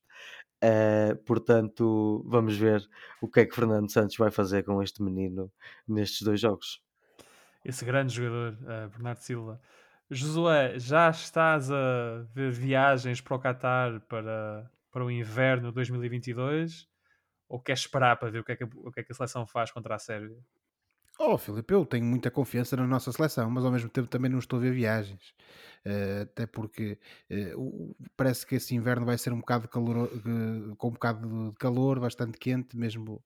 Uh, 0.61 1.15
portanto, 1.23 2.21
vamos 2.27 2.57
ver 2.57 2.85
o 3.21 3.29
que 3.29 3.39
é 3.39 3.45
que 3.45 3.55
Fernando 3.55 3.89
Santos 3.89 4.17
vai 4.17 4.29
fazer 4.29 4.63
com 4.63 4.83
este 4.83 5.01
menino 5.01 5.51
nestes 5.87 6.21
dois 6.21 6.39
jogos. 6.39 6.81
Esse 7.63 7.85
grande 7.85 8.13
jogador, 8.13 8.57
uh, 8.63 8.89
Bernardo 8.89 9.19
Silva. 9.19 9.61
Josué, 10.11 10.77
já 10.79 11.09
estás 11.09 11.71
a 11.71 12.25
ver 12.33 12.51
viagens 12.51 13.21
para 13.21 13.35
o 13.35 13.39
Qatar 13.39 14.01
para, 14.01 14.69
para 14.91 15.05
o 15.05 15.11
inverno 15.11 15.71
2022? 15.71 16.87
Ou 17.47 17.59
queres 17.59 17.81
esperar 17.81 18.17
para 18.17 18.29
ver 18.29 18.39
o 18.39 18.43
que, 18.43 18.51
é 18.51 18.55
que, 18.55 18.63
o 18.63 18.91
que 18.91 18.99
é 18.99 19.03
que 19.03 19.11
a 19.11 19.15
seleção 19.15 19.45
faz 19.47 19.71
contra 19.71 19.95
a 19.95 19.99
Sérvia? 19.99 20.37
Oh, 21.21 21.37
Filipe, 21.37 21.73
eu 21.73 21.85
tenho 21.85 22.05
muita 22.05 22.31
confiança 22.31 22.77
na 22.77 22.87
nossa 22.87 23.11
seleção, 23.11 23.49
mas 23.51 23.65
ao 23.65 23.71
mesmo 23.71 23.89
tempo 23.89 24.07
também 24.07 24.31
não 24.31 24.39
estou 24.39 24.57
a 24.57 24.61
ver 24.61 24.73
viagens. 24.73 25.33
Uh, 25.85 26.21
até 26.23 26.45
porque 26.47 26.97
uh, 27.57 27.95
parece 28.15 28.45
que 28.45 28.55
esse 28.55 28.73
inverno 28.73 29.05
vai 29.05 29.17
ser 29.17 29.33
um 29.33 29.39
bocado 29.39 29.67
calor, 29.67 30.07
uh, 30.07 30.75
com 30.77 30.87
um 30.87 30.91
bocado 30.91 31.49
de 31.51 31.57
calor, 31.57 31.99
bastante 31.99 32.37
quente, 32.37 32.77
mesmo 32.77 33.21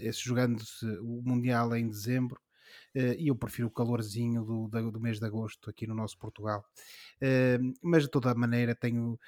esse 0.00 0.20
jogando-se 0.22 0.84
o 1.00 1.22
Mundial 1.24 1.74
em 1.74 1.88
dezembro. 1.88 2.38
E 3.18 3.28
eu 3.28 3.36
prefiro 3.36 3.68
o 3.68 3.70
calorzinho 3.70 4.44
do, 4.44 4.68
do 4.90 5.00
mês 5.00 5.18
de 5.18 5.26
agosto 5.26 5.68
aqui 5.68 5.86
no 5.86 5.94
nosso 5.94 6.18
Portugal. 6.18 6.64
mas 7.82 8.04
de 8.04 8.10
toda 8.10 8.34
maneira 8.34 8.74
tenho 8.74 9.18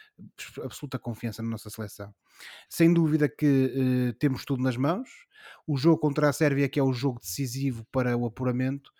absoluta 0.62 0.98
confiança 0.98 1.42
na 1.42 1.50
nossa 1.50 1.70
seleção. 1.70 2.14
Sem 2.68 2.92
dúvida 2.92 3.28
que 3.28 4.14
temos 4.18 4.44
tudo 4.44 4.62
nas 4.62 4.76
mãos 4.76 5.08
o 5.66 5.76
jogo 5.76 5.98
contra 5.98 6.28
a 6.28 6.32
Sérvia, 6.32 6.68
que 6.68 6.80
é 6.80 6.82
o 6.82 6.92
jogo 6.92 7.20
decisivo 7.20 7.86
para 7.92 8.16
o 8.16 8.26
apuramento. 8.26 8.90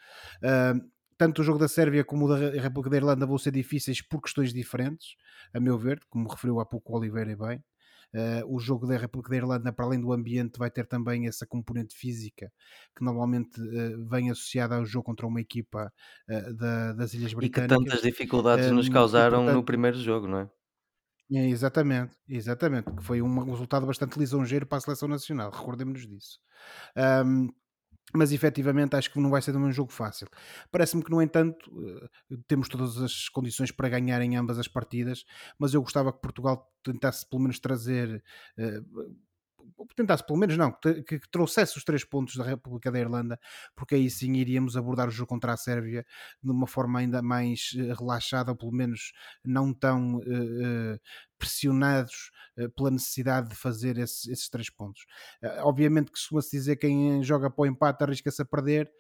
Tanto 1.17 1.43
o 1.43 1.45
jogo 1.45 1.59
da 1.59 1.67
Sérvia 1.67 2.05
como 2.05 2.27
o 2.27 2.29
da 2.29 2.37
República 2.61 2.91
da 2.91 2.97
Irlanda 2.97 3.27
vão 3.27 3.39
ser 3.39 3.51
difíceis 3.51 4.01
por 4.01 4.23
questões 4.23 4.53
diferentes, 4.53 5.17
a 5.53 5.59
meu 5.59 5.77
ver, 5.77 6.01
como 6.09 6.29
referiu 6.29 6.61
há 6.61 6.67
pouco 6.67 6.93
o 6.93 6.97
Oliveira 6.97 7.37
bem. 7.37 7.63
Uh, 8.15 8.55
o 8.55 8.59
jogo 8.59 8.87
da 8.87 8.97
República 8.97 9.31
da 9.31 9.37
Irlanda, 9.37 9.73
para 9.73 9.85
além 9.85 10.01
do 10.01 10.13
ambiente, 10.13 10.59
vai 10.59 10.71
ter 10.71 10.87
também 10.87 11.27
essa 11.27 11.47
componente 11.47 11.95
física 11.95 12.51
que 12.97 13.05
normalmente 13.05 13.61
uh, 13.61 14.09
vem 14.09 14.31
associada 14.31 14.77
ao 14.77 14.85
jogo 14.87 15.05
contra 15.05 15.27
uma 15.27 15.41
equipa 15.41 15.93
uh, 16.29 16.55
da, 16.55 16.93
das 16.95 17.13
Ilhas 17.13 17.35
Britânicas. 17.35 17.77
E 17.77 17.85
que 17.85 17.91
tantas 17.91 18.03
dificuldades 18.03 18.71
nos 18.71 18.89
causaram 18.89 19.39
portanto, 19.39 19.57
no 19.57 19.63
primeiro 19.63 19.99
jogo, 19.99 20.27
não 20.27 20.39
é? 20.39 20.51
É, 21.31 21.47
exatamente, 21.49 22.17
exatamente, 22.27 22.91
que 22.91 23.03
foi 23.03 23.21
um 23.21 23.51
resultado 23.51 23.85
bastante 23.85 24.19
lisonjeiro 24.19 24.67
para 24.67 24.79
a 24.79 24.81
seleção 24.81 25.07
nacional, 25.07 25.51
recordemos-nos 25.51 26.09
disso. 26.09 26.39
Um, 26.97 27.51
mas 28.15 28.33
efetivamente 28.33 28.97
acho 28.97 29.11
que 29.13 29.21
não 29.21 29.31
vai 29.31 29.43
ser 29.43 29.53
também 29.53 29.69
um 29.69 29.73
jogo 29.73 29.93
fácil. 29.93 30.29
Parece-me 30.71 31.03
que, 31.03 31.11
no 31.11 31.21
entanto, 31.21 31.71
eh, 32.31 32.37
temos 32.47 32.69
todas 32.69 32.97
as 32.99 33.29
condições 33.29 33.71
para 33.71 33.89
ganhar 33.89 34.21
em 34.23 34.37
ambas 34.37 34.59
as 34.59 34.69
partidas, 34.69 35.25
mas 35.59 35.75
eu 35.75 35.83
gostava 35.83 36.13
que 36.13 36.21
Portugal 36.21 36.71
tentasse 36.83 37.29
pelo 37.29 37.43
menos 37.43 37.59
trazer 37.59 38.23
uh, 39.77 39.87
tentasse 39.95 40.25
pelo 40.25 40.39
menos 40.39 40.57
não, 40.57 40.73
que, 40.73 41.03
que, 41.03 41.21
trouxesse 41.31 41.77
os 41.77 41.85
três 41.85 42.05
pontos 42.05 42.37
da 42.37 42.45
República 42.45 42.91
da 42.91 42.99
Irlanda, 42.99 43.39
porque 43.75 43.95
aí 43.95 44.11
sim 44.11 44.33
iríamos 44.35 44.77
abordar 44.77 45.09
o 45.09 45.11
jogo 45.11 45.29
contra 45.29 45.53
a 45.53 45.57
Sérvia 45.57 46.05
de 46.43 46.51
uma 46.51 46.67
forma 46.67 46.99
ainda 46.99 47.21
mais 47.23 47.71
uh, 47.75 47.95
relaxada, 47.99 48.51
ou 48.51 48.57
pelo 48.57 48.73
menos 48.73 49.13
não 49.45 49.73
tão 49.73 50.17
uh, 50.17 51.01
pressionados 51.39 52.31
pela 52.75 52.91
necessidade 52.91 53.51
de 53.51 53.55
fazer 53.55 53.97
esse, 53.97 54.29
esses 54.33 54.49
três 54.49 54.69
pontos. 54.69 55.07
obviamente 55.61 56.07
que 56.07 56.13
costuma-se 56.15 56.51
dizer 56.51 56.75
que 56.75 56.89
quem 56.89 57.23
joga 57.23 57.49
para 57.49 57.63
o 57.63 57.67
empate 57.67 58.03
arrisca-se 58.03 58.43
a 58.43 58.45
perder. 58.45 58.91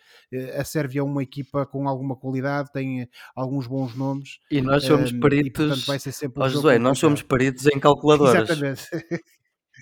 a 0.57 0.62
Sérvia 0.62 1.01
é 1.01 1.03
uma 1.03 1.21
equipa 1.21 1.66
com 1.66 1.89
alguma 1.89 2.14
qualidade, 2.14 2.71
tem 2.73 3.09
alguns 3.35 3.66
bons 3.66 3.97
nomes. 3.97 4.39
E 4.49 4.61
nós 4.61 4.85
somos 4.85 5.11
peritos. 5.11 5.64
E, 5.64 5.69
portanto, 5.69 5.87
vai 5.87 5.99
ser 5.99 6.12
sempre 6.12 6.41
um 6.41 6.49
Josué, 6.49 6.79
nós 6.79 6.99
somos 7.01 7.23
peritos 7.23 7.66
em 7.66 7.81
calculadoras. 7.81 8.49
Exatamente. 8.49 8.89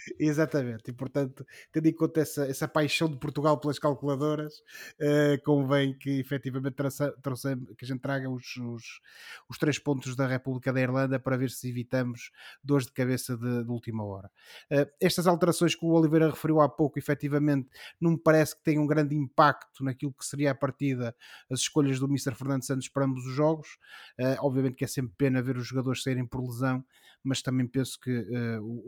Exatamente, 0.18 0.90
e 0.90 0.92
portanto, 0.92 1.44
tendo 1.72 1.86
em 1.86 1.92
conta 1.92 2.20
essa, 2.20 2.46
essa 2.46 2.68
paixão 2.68 3.08
de 3.08 3.16
Portugal 3.16 3.58
pelas 3.58 3.78
calculadoras, 3.78 4.58
uh, 5.00 5.42
convém 5.44 5.96
que 5.96 6.20
efetivamente 6.20 6.74
traça, 6.74 7.12
traça, 7.22 7.56
que 7.76 7.84
a 7.84 7.88
gente 7.88 8.00
traga 8.00 8.30
os, 8.30 8.56
os, 8.56 9.00
os, 9.48 9.58
três 9.58 9.78
pontos 9.78 10.14
da 10.14 10.26
República 10.26 10.72
da 10.72 10.80
Irlanda 10.80 11.18
para 11.18 11.36
ver 11.36 11.50
se 11.50 11.68
evitamos 11.68 12.30
dores 12.62 12.86
de 12.86 12.92
cabeça 12.92 13.36
de, 13.36 13.64
de 13.64 13.70
última 13.70 14.04
hora. 14.04 14.30
Uh, 14.70 14.86
estas 15.00 15.26
alterações 15.26 15.74
que 15.74 15.84
o 15.84 15.88
Oliveira 15.88 16.30
referiu 16.30 16.60
há 16.60 16.68
pouco, 16.68 16.98
efetivamente, 16.98 17.68
não 18.00 18.12
me 18.12 18.18
parece 18.18 18.56
que 18.56 18.62
tenham 18.62 18.84
um 18.84 18.86
grande 18.86 19.14
impacto 19.14 19.82
naquilo 19.82 20.12
que 20.12 20.24
seria 20.24 20.52
a 20.52 20.54
partida, 20.54 21.14
as 21.50 21.60
escolhas 21.60 21.98
do 21.98 22.06
Mr. 22.06 22.34
Fernando 22.34 22.64
Santos 22.64 22.88
para 22.88 23.04
ambos 23.04 23.26
os 23.26 23.34
jogos. 23.34 23.78
Uh, 24.18 24.36
obviamente 24.40 24.76
que 24.76 24.84
é 24.84 24.88
sempre 24.88 25.14
pena 25.16 25.42
ver 25.42 25.56
os 25.56 25.66
jogadores 25.66 26.02
saírem 26.02 26.26
por 26.26 26.44
lesão, 26.44 26.84
mas 27.22 27.42
também 27.42 27.66
penso 27.66 27.98
que 27.98 28.26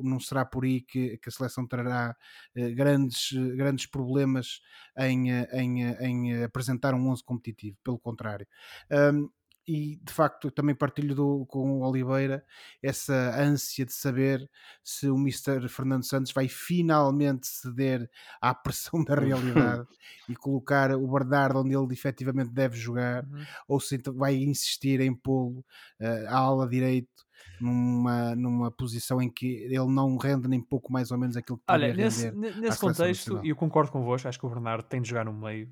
não 0.00 0.20
será 0.20 0.44
por 0.44 0.64
aí 0.64 0.80
que, 0.80 1.07
que 1.16 1.28
a 1.28 1.32
seleção 1.32 1.66
terá 1.66 2.14
uh, 2.56 2.74
grandes, 2.74 3.32
grandes 3.56 3.86
problemas 3.86 4.60
em, 4.98 5.30
em, 5.52 5.82
em 6.00 6.42
apresentar 6.42 6.94
um 6.94 7.08
11 7.08 7.24
competitivo, 7.24 7.76
pelo 7.82 7.98
contrário. 7.98 8.46
Um, 8.90 9.30
e 9.68 10.00
de 10.02 10.12
facto 10.12 10.50
também 10.50 10.74
partilho 10.74 11.14
do, 11.14 11.44
com 11.46 11.72
o 11.72 11.86
Oliveira 11.86 12.42
essa 12.82 13.38
ânsia 13.38 13.84
de 13.84 13.92
saber 13.92 14.48
se 14.82 15.10
o 15.10 15.16
Mr. 15.16 15.68
Fernando 15.68 16.04
Santos 16.04 16.32
vai 16.32 16.48
finalmente 16.48 17.46
ceder 17.46 18.08
à 18.40 18.54
pressão 18.54 19.04
da 19.04 19.14
realidade 19.14 19.86
e 20.26 20.34
colocar 20.34 20.90
o 20.96 21.06
Bernardo 21.06 21.60
onde 21.60 21.76
ele 21.76 21.92
efetivamente 21.92 22.50
deve 22.50 22.78
jogar 22.78 23.24
uhum. 23.26 23.44
ou 23.68 23.78
se 23.78 24.00
vai 24.14 24.36
insistir 24.36 25.00
em 25.00 25.14
pô-lo 25.14 25.62
uh, 26.00 26.28
à 26.28 26.38
ala 26.38 26.66
direito 26.66 27.27
numa, 27.60 28.34
numa 28.34 28.70
posição 28.70 29.20
em 29.20 29.30
que 29.30 29.46
ele 29.64 29.86
não 29.86 30.16
rende 30.16 30.48
nem 30.48 30.60
pouco 30.60 30.92
mais 30.92 31.10
ou 31.10 31.18
menos 31.18 31.36
aquilo 31.36 31.58
que 31.58 31.64
Olha, 31.68 31.92
nesse, 31.92 32.30
nesse 32.30 32.80
contexto, 32.80 33.40
e 33.44 33.50
eu 33.50 33.56
concordo 33.56 33.92
convosco, 33.92 34.28
acho 34.28 34.38
que 34.38 34.46
o 34.46 34.50
Bernardo 34.50 34.84
tem 34.84 35.02
de 35.02 35.08
jogar 35.08 35.24
no 35.24 35.32
meio, 35.32 35.68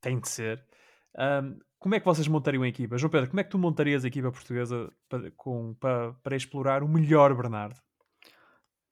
tem 0.00 0.18
de 0.18 0.28
ser. 0.28 0.64
Um, 1.16 1.58
como 1.78 1.94
é 1.94 2.00
que 2.00 2.06
vocês 2.06 2.26
montariam 2.26 2.62
a 2.62 2.68
equipa? 2.68 2.98
João 2.98 3.10
Pedro, 3.10 3.28
como 3.28 3.40
é 3.40 3.44
que 3.44 3.50
tu 3.50 3.58
montarias 3.58 4.04
a 4.04 4.08
equipa 4.08 4.32
portuguesa 4.32 4.92
para, 5.08 5.30
com, 5.32 5.74
para, 5.74 6.12
para 6.14 6.36
explorar 6.36 6.82
o 6.82 6.88
melhor 6.88 7.34
Bernardo? 7.34 7.80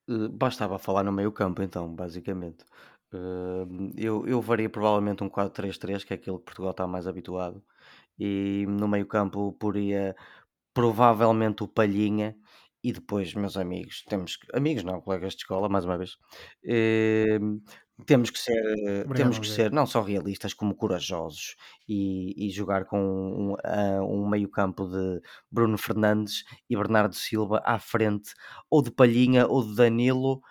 Uh, 0.08 0.28
bastava 0.28 0.78
falar 0.78 1.02
no 1.02 1.12
meio 1.12 1.32
campo 1.32 1.62
então, 1.62 1.92
basicamente. 1.92 2.64
Uh, 3.12 3.92
eu, 3.96 4.26
eu 4.26 4.40
faria 4.42 4.68
provavelmente 4.68 5.24
um 5.24 5.30
4-3-3, 5.30 6.04
que 6.04 6.12
é 6.12 6.16
aquilo 6.16 6.38
que 6.38 6.44
Portugal 6.44 6.70
está 6.70 6.86
mais 6.86 7.06
habituado. 7.06 7.62
E 8.18 8.64
no 8.68 8.88
meio 8.88 9.06
campo 9.06 9.52
poria 9.58 10.16
provavelmente 10.76 11.64
o 11.64 11.68
Palhinha 11.68 12.36
e 12.84 12.92
depois, 12.92 13.32
meus 13.32 13.56
amigos, 13.56 14.04
temos 14.06 14.36
que, 14.36 14.46
amigos 14.54 14.84
não, 14.84 15.00
colegas 15.00 15.32
de 15.32 15.38
escola, 15.38 15.70
mais 15.70 15.86
uma 15.86 15.96
vez, 15.96 16.18
eh, 16.62 17.38
temos 18.04 18.28
que 18.28 18.38
ser, 18.38 18.52
Obrigado, 19.06 19.16
temos 19.16 19.38
que 19.38 19.48
ser 19.48 19.72
não 19.72 19.86
só 19.86 20.02
realistas 20.02 20.52
como 20.52 20.74
corajosos 20.76 21.56
e, 21.88 22.34
e 22.46 22.50
jogar 22.50 22.84
com 22.84 23.00
um, 23.00 23.56
um 24.04 24.28
meio-campo 24.28 24.86
de 24.86 25.22
Bruno 25.50 25.78
Fernandes 25.78 26.44
e 26.68 26.76
Bernardo 26.76 27.14
Silva 27.14 27.62
à 27.64 27.78
frente, 27.78 28.34
ou 28.70 28.82
de 28.82 28.90
Palhinha 28.90 29.46
ou 29.46 29.66
de 29.66 29.74
Danilo. 29.74 30.42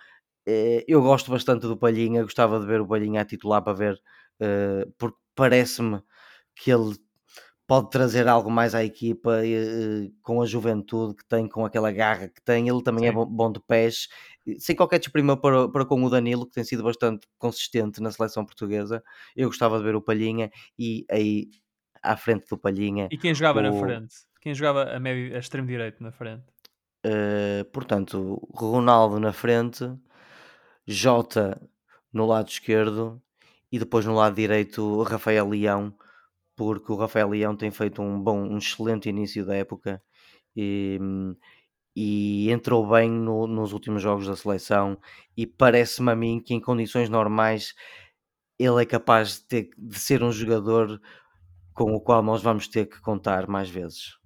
Eh, 0.46 0.84
eu 0.88 1.02
gosto 1.02 1.30
bastante 1.30 1.68
do 1.68 1.76
Palhinha, 1.76 2.24
gostava 2.24 2.58
de 2.58 2.66
ver 2.66 2.80
o 2.80 2.88
Palhinha 2.88 3.20
a 3.22 3.24
titular 3.24 3.62
para 3.62 3.74
ver, 3.74 4.02
eh, 4.40 4.86
porque 4.98 5.18
parece-me 5.36 6.02
que 6.56 6.72
ele 6.72 6.96
pode 7.66 7.90
trazer 7.90 8.28
algo 8.28 8.50
mais 8.50 8.74
à 8.74 8.84
equipa 8.84 9.44
eh, 9.44 10.10
com 10.22 10.40
a 10.40 10.46
juventude 10.46 11.16
que 11.16 11.24
tem, 11.26 11.48
com 11.48 11.64
aquela 11.64 11.90
garra 11.90 12.28
que 12.28 12.40
tem. 12.42 12.68
Ele 12.68 12.82
também 12.82 13.06
é 13.06 13.08
Sim. 13.08 13.12
é 13.12 13.14
bom, 13.14 13.26
bom, 13.26 13.52
de 13.52 13.60
pés, 13.60 14.08
sem 14.58 14.76
qualquer 14.76 14.98
desprima 14.98 15.36
para, 15.36 15.68
para 15.68 15.84
com 15.84 16.02
o 16.02 16.10
Danilo, 16.10 16.46
que 16.46 16.52
tem 16.52 16.64
sido 16.64 16.84
bastante 16.84 17.26
consistente 17.38 18.00
na 18.00 18.10
seleção 18.10 18.44
portuguesa. 18.44 19.02
Eu 19.34 19.48
gostava 19.48 19.78
de 19.78 19.84
ver 19.84 19.96
o 19.96 20.02
Palhinha 20.02 20.50
e 20.78 21.04
aí 21.10 21.50
à 22.02 22.16
frente 22.16 22.46
do 22.48 22.56
Palhinha. 22.56 23.08
E 23.10 23.18
quem 23.18 23.34
jogava 23.34 23.58
o... 23.58 23.62
na 23.62 23.72
frente? 23.72 24.14
Quem 24.40 24.54
jogava 24.54 24.84
a, 24.84 25.00
médio, 25.00 25.34
a 25.34 25.38
extremo 25.40 25.66
direito 25.66 26.00
na 26.02 26.12
frente? 26.12 26.44
Uh, 27.04 27.64
portanto, 27.72 28.40
Ronaldo 28.54 29.18
na 29.18 29.32
frente, 29.32 29.84
Jota 30.86 31.60
no 32.12 32.26
lado 32.26 32.48
esquerdo 32.48 33.20
e 33.72 33.78
depois 33.78 34.06
no 34.06 34.14
lado 34.14 34.36
direito 34.36 35.02
Rafael 35.02 35.48
Leão 35.48 35.92
porque 36.56 36.90
o 36.90 36.96
Rafael 36.96 37.28
Leão 37.28 37.54
tem 37.54 37.70
feito 37.70 38.02
um 38.02 38.20
bom, 38.20 38.40
um 38.40 38.58
excelente 38.58 39.08
início 39.08 39.44
da 39.44 39.54
época 39.54 40.02
e, 40.56 40.98
e 41.94 42.50
entrou 42.50 42.88
bem 42.88 43.10
no, 43.10 43.46
nos 43.46 43.72
últimos 43.72 44.02
jogos 44.02 44.26
da 44.26 44.34
seleção 44.34 44.98
e 45.36 45.46
parece-me 45.46 46.10
a 46.10 46.16
mim 46.16 46.40
que 46.40 46.54
em 46.54 46.60
condições 46.60 47.10
normais 47.10 47.74
ele 48.58 48.82
é 48.82 48.86
capaz 48.86 49.38
de, 49.38 49.46
ter, 49.46 49.70
de 49.76 49.98
ser 49.98 50.22
um 50.22 50.32
jogador 50.32 51.00
com 51.74 51.94
o 51.94 52.00
qual 52.00 52.22
nós 52.22 52.42
vamos 52.42 52.66
ter 52.66 52.86
que 52.86 53.00
contar 53.02 53.46
mais 53.46 53.68
vezes. 53.68 54.16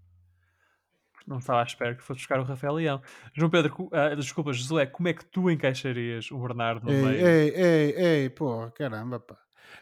Não 1.26 1.38
estava 1.38 1.60
à 1.60 1.64
espera 1.64 1.94
que 1.94 2.02
fosse 2.02 2.20
buscar 2.20 2.40
o 2.40 2.44
Rafael 2.44 2.74
Leão. 2.74 3.02
João 3.34 3.50
Pedro, 3.50 3.74
uh, 3.84 4.16
desculpa, 4.16 4.52
Josué, 4.52 4.86
como 4.86 5.08
é 5.08 5.14
que 5.14 5.24
tu 5.24 5.50
encaixarias 5.50 6.30
o 6.30 6.38
Bernardo 6.38 6.86
no 6.86 6.92
ei, 6.92 7.02
meio? 7.02 7.26
Ei, 7.26 7.48
ei, 7.50 7.94
ei, 7.96 8.30
pô, 8.30 8.70
caramba, 8.70 9.20
pá. 9.20 9.36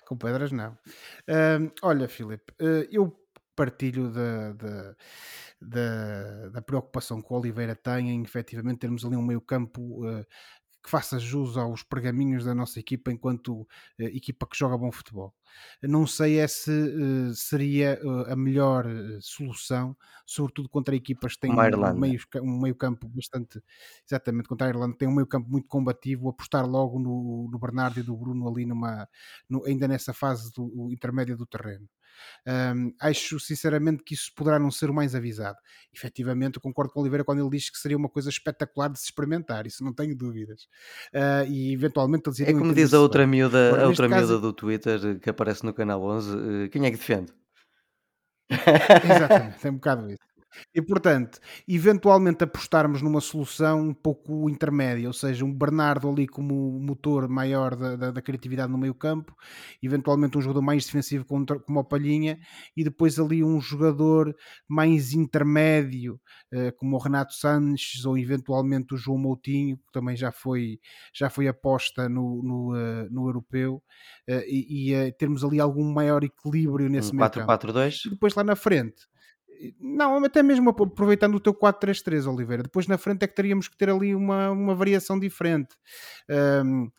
Com 0.07 0.17
pedras, 0.17 0.53
não. 0.53 0.73
Uh, 1.29 1.71
olha, 1.83 2.09
Filipe, 2.09 2.53
uh, 2.61 2.87
eu 2.91 3.17
partilho 3.57 4.09
da, 4.11 4.53
da, 4.53 4.97
da, 5.61 6.49
da, 6.51 6.63
preocupação 6.63 7.21
que 7.21 7.33
o 7.33 7.37
Oliveira 7.37 7.75
tem 7.75 8.11
em 8.11 8.23
efetivamente 8.23 8.79
termos 8.79 9.05
ali 9.05 9.17
um 9.17 9.23
meio 9.23 9.41
campo 9.41 10.07
uh, 10.07 10.25
que 10.89 10.91
faça 10.91 11.19
jus 11.19 11.59
aos 11.59 11.83
pergaminhos 11.83 12.47
da 12.47 12.55
nossa 12.55 12.81
equipa 12.81 13.13
enquanto 13.13 13.61
uh, 13.61 13.67
equipa 13.99 14.47
que 14.47 14.57
joga 14.57 14.79
bom 14.79 14.91
futebol. 14.91 15.35
Não 15.83 16.07
sei 16.07 16.39
é 16.39 16.49
se 16.49 16.71
uh, 16.71 17.35
seria 17.35 18.01
uh, 18.03 18.33
a 18.33 18.37
melhor 18.37 18.87
solução, 19.21 19.95
sobretudo 20.25 20.69
contra 20.69 20.97
equipas 20.97 21.35
que 21.35 21.41
têm 21.41 21.53
um 21.53 21.95
meio, 21.95 22.21
um 22.43 22.61
meio 22.61 22.75
campo 22.75 23.07
bastante, 23.09 23.63
exatamente, 24.07 24.49
contra 24.49 24.67
a 24.67 24.71
Irlanda, 24.71 24.97
tem 24.97 25.07
um 25.07 25.15
meio 25.15 25.27
campo 25.27 25.51
muito 25.51 25.69
combativo, 25.69 26.31
apostar 26.31 26.67
logo 26.67 26.99
no, 26.99 27.51
no 27.53 27.59
Bernardo 27.59 28.01
e 28.01 28.03
do 28.03 28.17
Bruno 28.17 28.49
ali 28.49 28.65
numa, 28.65 29.07
no, 29.49 29.65
ainda 29.67 29.87
nessa 29.87 30.15
fase 30.15 30.51
do, 30.53 30.91
intermédia 30.91 31.37
do 31.37 31.45
terreno. 31.45 31.87
Um, 32.47 32.93
acho 33.01 33.39
sinceramente 33.41 34.03
que 34.03 34.15
isso 34.15 34.33
poderá 34.35 34.59
não 34.59 34.71
ser 34.71 34.91
o 34.91 34.95
mais 34.95 35.15
avisado. 35.15 35.59
Efetivamente, 35.95 36.57
eu 36.57 36.63
concordo 36.63 36.93
com 36.93 37.01
o 37.01 37.03
Oliveira 37.03 37.25
quando 37.25 37.41
ele 37.41 37.51
diz 37.51 37.71
que 37.71 37.79
seria 37.79 37.97
uma 37.97 38.09
coisa 38.09 38.29
espetacular 38.29 38.89
de 38.89 38.99
se 38.99 39.07
experimentar, 39.07 39.67
isso 39.67 39.85
não 39.85 39.93
tenho 39.93 40.17
dúvidas. 40.17 40.63
Uh, 41.13 41.49
e 41.49 41.73
eventualmente 41.73 42.29
eles 42.29 42.41
É 42.41 42.53
como 42.53 42.75
diz 42.75 42.93
a 42.95 43.01
outra 43.01 43.27
miúda, 43.27 43.69
Agora, 43.69 43.85
a 43.85 43.89
outra 43.89 44.09
caso... 44.09 44.27
miúda 44.33 44.41
do 44.41 44.53
Twitter 44.53 45.19
que 45.21 45.31
aparece 45.31 45.65
no 45.65 45.75
canal 45.75 46.03
11, 46.03 46.37
uh, 46.37 46.71
quem 46.71 46.85
é 46.87 46.91
que 46.91 46.97
defende? 46.97 47.33
Exatamente, 48.51 49.67
é 49.67 49.71
um 49.71 49.75
bocado 49.75 50.11
isso. 50.11 50.28
E 50.75 50.81
portanto, 50.81 51.39
eventualmente 51.67 52.45
apostarmos 52.45 53.03
numa 53.03 53.21
solução 53.21 53.81
um 53.89 53.95
pouco 53.95 54.49
intermédia, 54.49 55.07
ou 55.07 55.13
seja, 55.13 55.45
um 55.45 55.53
Bernardo 55.53 56.09
ali 56.09 56.27
como 56.27 56.79
motor 56.81 57.29
maior 57.29 57.77
da, 57.77 57.97
da, 57.97 58.11
da 58.11 58.23
criatividade 58.23 58.71
no 58.71 58.79
meio 58.79 58.95
campo, 58.95 59.35
eventualmente 59.83 60.39
um 60.39 60.41
jogador 60.41 60.63
mais 60.63 60.87
defensivo 60.87 61.25
como, 61.25 61.47
como 61.47 61.81
o 61.81 61.85
Palhinha, 61.85 62.39
e 62.77 62.83
depois 62.83 63.19
ali 63.19 63.45
um 63.45 63.61
jogador 63.61 64.35
mais 64.67 65.13
intermédio, 65.13 66.21
uh, 66.53 66.73
como 66.77 66.97
o 66.97 67.01
Renato 67.01 67.35
Sanches, 67.35 68.05
ou 68.05 68.17
eventualmente 68.17 68.95
o 68.95 68.97
João 68.97 69.19
Moutinho, 69.19 69.77
que 69.77 69.93
também 69.93 70.17
já 70.17 70.33
foi, 70.33 70.79
já 71.15 71.29
foi 71.29 71.49
aposta 71.49 72.09
no, 72.09 72.43
no, 72.43 72.73
uh, 72.73 73.11
no 73.11 73.29
europeu, 73.29 73.83
uh, 74.29 74.43
e, 74.47 74.93
e 74.95 75.13
termos 75.13 75.45
ali 75.45 75.61
algum 75.61 75.93
maior 75.93 76.25
equilíbrio 76.25 76.89
nesse 76.89 77.11
um 77.11 77.17
meio 77.17 77.31
4 77.31 77.47
campo. 77.47 77.67
4-4-2? 77.73 78.07
E 78.07 78.11
depois 78.11 78.35
lá 78.35 78.45
na 78.45 78.57
frente 78.57 79.07
não, 79.81 80.25
até 80.25 80.43
mesmo 80.43 80.71
aproveitando 80.71 81.35
o 81.35 81.41
teu 81.41 81.55
4-3-3, 81.55 82.33
Oliveira. 82.33 82.63
Depois 82.63 82.87
na 82.87 82.99
frente 82.99 83.25
é 83.25 83.27
que 83.27 83.35
teríamos 83.35 83.69
que 83.69 83.77
ter 83.77 83.91
ali 83.91 84.15
uma, 84.15 84.51
uma 84.51 84.75
variação 84.75 85.19
diferente. 85.19 85.77
Um, 86.65 86.91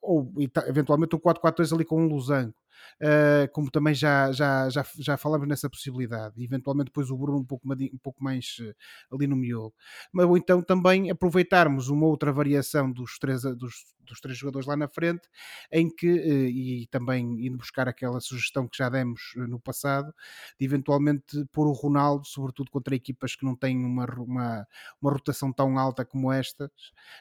ou 0.00 0.32
eventualmente 0.66 1.14
o 1.14 1.20
4-4-2 1.20 1.74
ali 1.74 1.84
com 1.84 2.02
um 2.02 2.06
losango. 2.06 2.54
Uh, 3.00 3.50
como 3.52 3.70
também 3.70 3.94
já, 3.94 4.32
já, 4.32 4.68
já, 4.68 4.84
já 4.98 5.16
falamos 5.16 5.46
nessa 5.46 5.70
possibilidade, 5.70 6.42
eventualmente 6.42 6.86
depois 6.86 7.10
o 7.10 7.16
Bruno 7.16 7.38
um 7.38 7.44
pouco, 7.44 7.66
um 7.72 7.98
pouco 8.02 8.22
mais 8.22 8.56
uh, 8.60 9.14
ali 9.14 9.26
no 9.26 9.36
miolo, 9.36 9.72
mas 10.12 10.26
ou 10.26 10.36
então 10.36 10.60
também 10.62 11.10
aproveitarmos 11.10 11.88
uma 11.88 12.06
outra 12.06 12.32
variação 12.32 12.90
dos 12.90 13.18
três, 13.18 13.42
dos, 13.42 13.84
dos 14.08 14.20
três 14.20 14.36
jogadores 14.36 14.66
lá 14.66 14.76
na 14.76 14.88
frente, 14.88 15.28
em 15.70 15.88
que, 15.88 16.08
eh, 16.08 16.48
e 16.50 16.86
também 16.90 17.46
indo 17.46 17.58
buscar 17.58 17.88
aquela 17.88 18.20
sugestão 18.20 18.66
que 18.66 18.76
já 18.76 18.88
demos 18.88 19.34
eh, 19.36 19.46
no 19.46 19.60
passado, 19.60 20.12
de 20.58 20.64
eventualmente 20.64 21.44
pôr 21.52 21.66
o 21.66 21.72
Ronaldo, 21.72 22.26
sobretudo 22.26 22.70
contra 22.70 22.94
equipas 22.94 23.36
que 23.36 23.44
não 23.44 23.54
têm 23.54 23.84
uma, 23.84 24.04
uma, 24.16 24.66
uma 25.00 25.12
rotação 25.12 25.52
tão 25.52 25.78
alta 25.78 26.04
como 26.04 26.32
estas, 26.32 26.70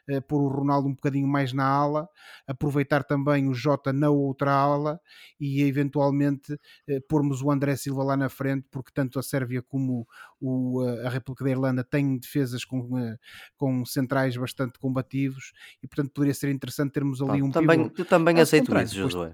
eh, 0.08 0.22
pôr 0.22 0.42
o 0.42 0.48
Ronaldo 0.48 0.88
um 0.88 0.94
bocadinho 0.96 1.28
mais 1.28 1.54
na 1.54 1.66
ala, 1.66 2.10
aproveitar 2.48 3.04
também 3.04 3.48
o 3.48 3.54
Jota 3.54 3.94
na 3.94 4.10
outra 4.10 4.52
ala 4.52 5.00
e, 5.40 5.47
e 5.48 5.62
eventualmente 5.64 6.60
eh, 6.88 7.00
pormos 7.08 7.42
o 7.42 7.52
André 7.52 7.76
Silva 7.76 8.04
lá 8.04 8.18
na 8.18 8.30
frente, 8.30 8.68
porque 8.70 8.92
tanto 8.94 9.18
a 9.20 9.24
Sérvia 9.24 9.62
como 9.62 10.08
o, 10.40 10.82
a 11.06 11.10
República 11.10 11.46
da 11.46 11.52
Irlanda 11.52 11.84
têm 11.84 12.18
defesas 12.18 12.66
com, 12.66 12.98
eh, 13.00 13.18
com 13.56 13.86
centrais 13.86 14.36
bastante 14.36 14.78
combativos 14.80 15.54
e 15.82 15.88
portanto 15.88 16.12
poderia 16.12 16.34
ser 16.34 16.50
interessante 16.50 16.92
termos 16.92 17.22
ali 17.22 17.42
um 17.42 17.52
também, 17.52 17.84
pivô. 17.84 17.90
Tu 17.90 18.06
também 18.06 18.40
aceito 18.40 18.78
isso, 18.80 18.96
Josué. 18.96 19.34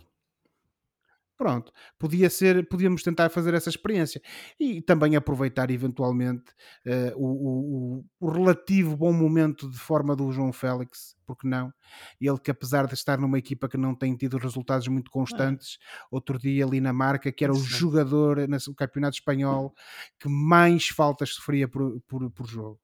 Pronto, 1.35 1.71
podia 1.97 2.29
ser, 2.29 2.67
podíamos 2.69 3.01
tentar 3.01 3.29
fazer 3.29 3.53
essa 3.53 3.69
experiência. 3.69 4.21
E 4.59 4.81
também 4.81 5.15
aproveitar 5.15 5.71
eventualmente 5.71 6.51
uh, 6.85 7.17
o, 7.17 7.97
o, 7.97 8.05
o, 8.19 8.31
relativo 8.31 8.95
bom 8.95 9.11
momento 9.11 9.69
de 9.69 9.77
forma 9.77 10.15
do 10.15 10.31
João 10.31 10.53
Félix, 10.53 11.15
porque 11.25 11.47
não? 11.47 11.73
Ele 12.21 12.37
que 12.37 12.51
apesar 12.51 12.85
de 12.85 12.93
estar 12.93 13.17
numa 13.17 13.39
equipa 13.39 13.67
que 13.67 13.77
não 13.77 13.95
tem 13.95 14.15
tido 14.15 14.37
resultados 14.37 14.87
muito 14.87 15.09
constantes, 15.09 15.79
outro 16.11 16.37
dia 16.37 16.65
ali 16.65 16.79
na 16.79 16.93
marca, 16.93 17.31
que 17.31 17.43
era 17.43 17.53
o 17.53 17.57
jogador 17.57 18.47
no 18.47 18.75
campeonato 18.75 19.15
espanhol 19.15 19.73
que 20.19 20.29
mais 20.29 20.87
faltas 20.89 21.33
sofria 21.33 21.67
por, 21.67 21.99
por, 22.07 22.29
por 22.31 22.47
jogo 22.47 22.79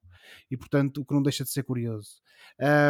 e 0.49 0.57
portanto 0.57 1.01
o 1.01 1.05
que 1.05 1.13
não 1.13 1.21
deixa 1.21 1.43
de 1.43 1.49
ser 1.49 1.63
curioso. 1.63 2.21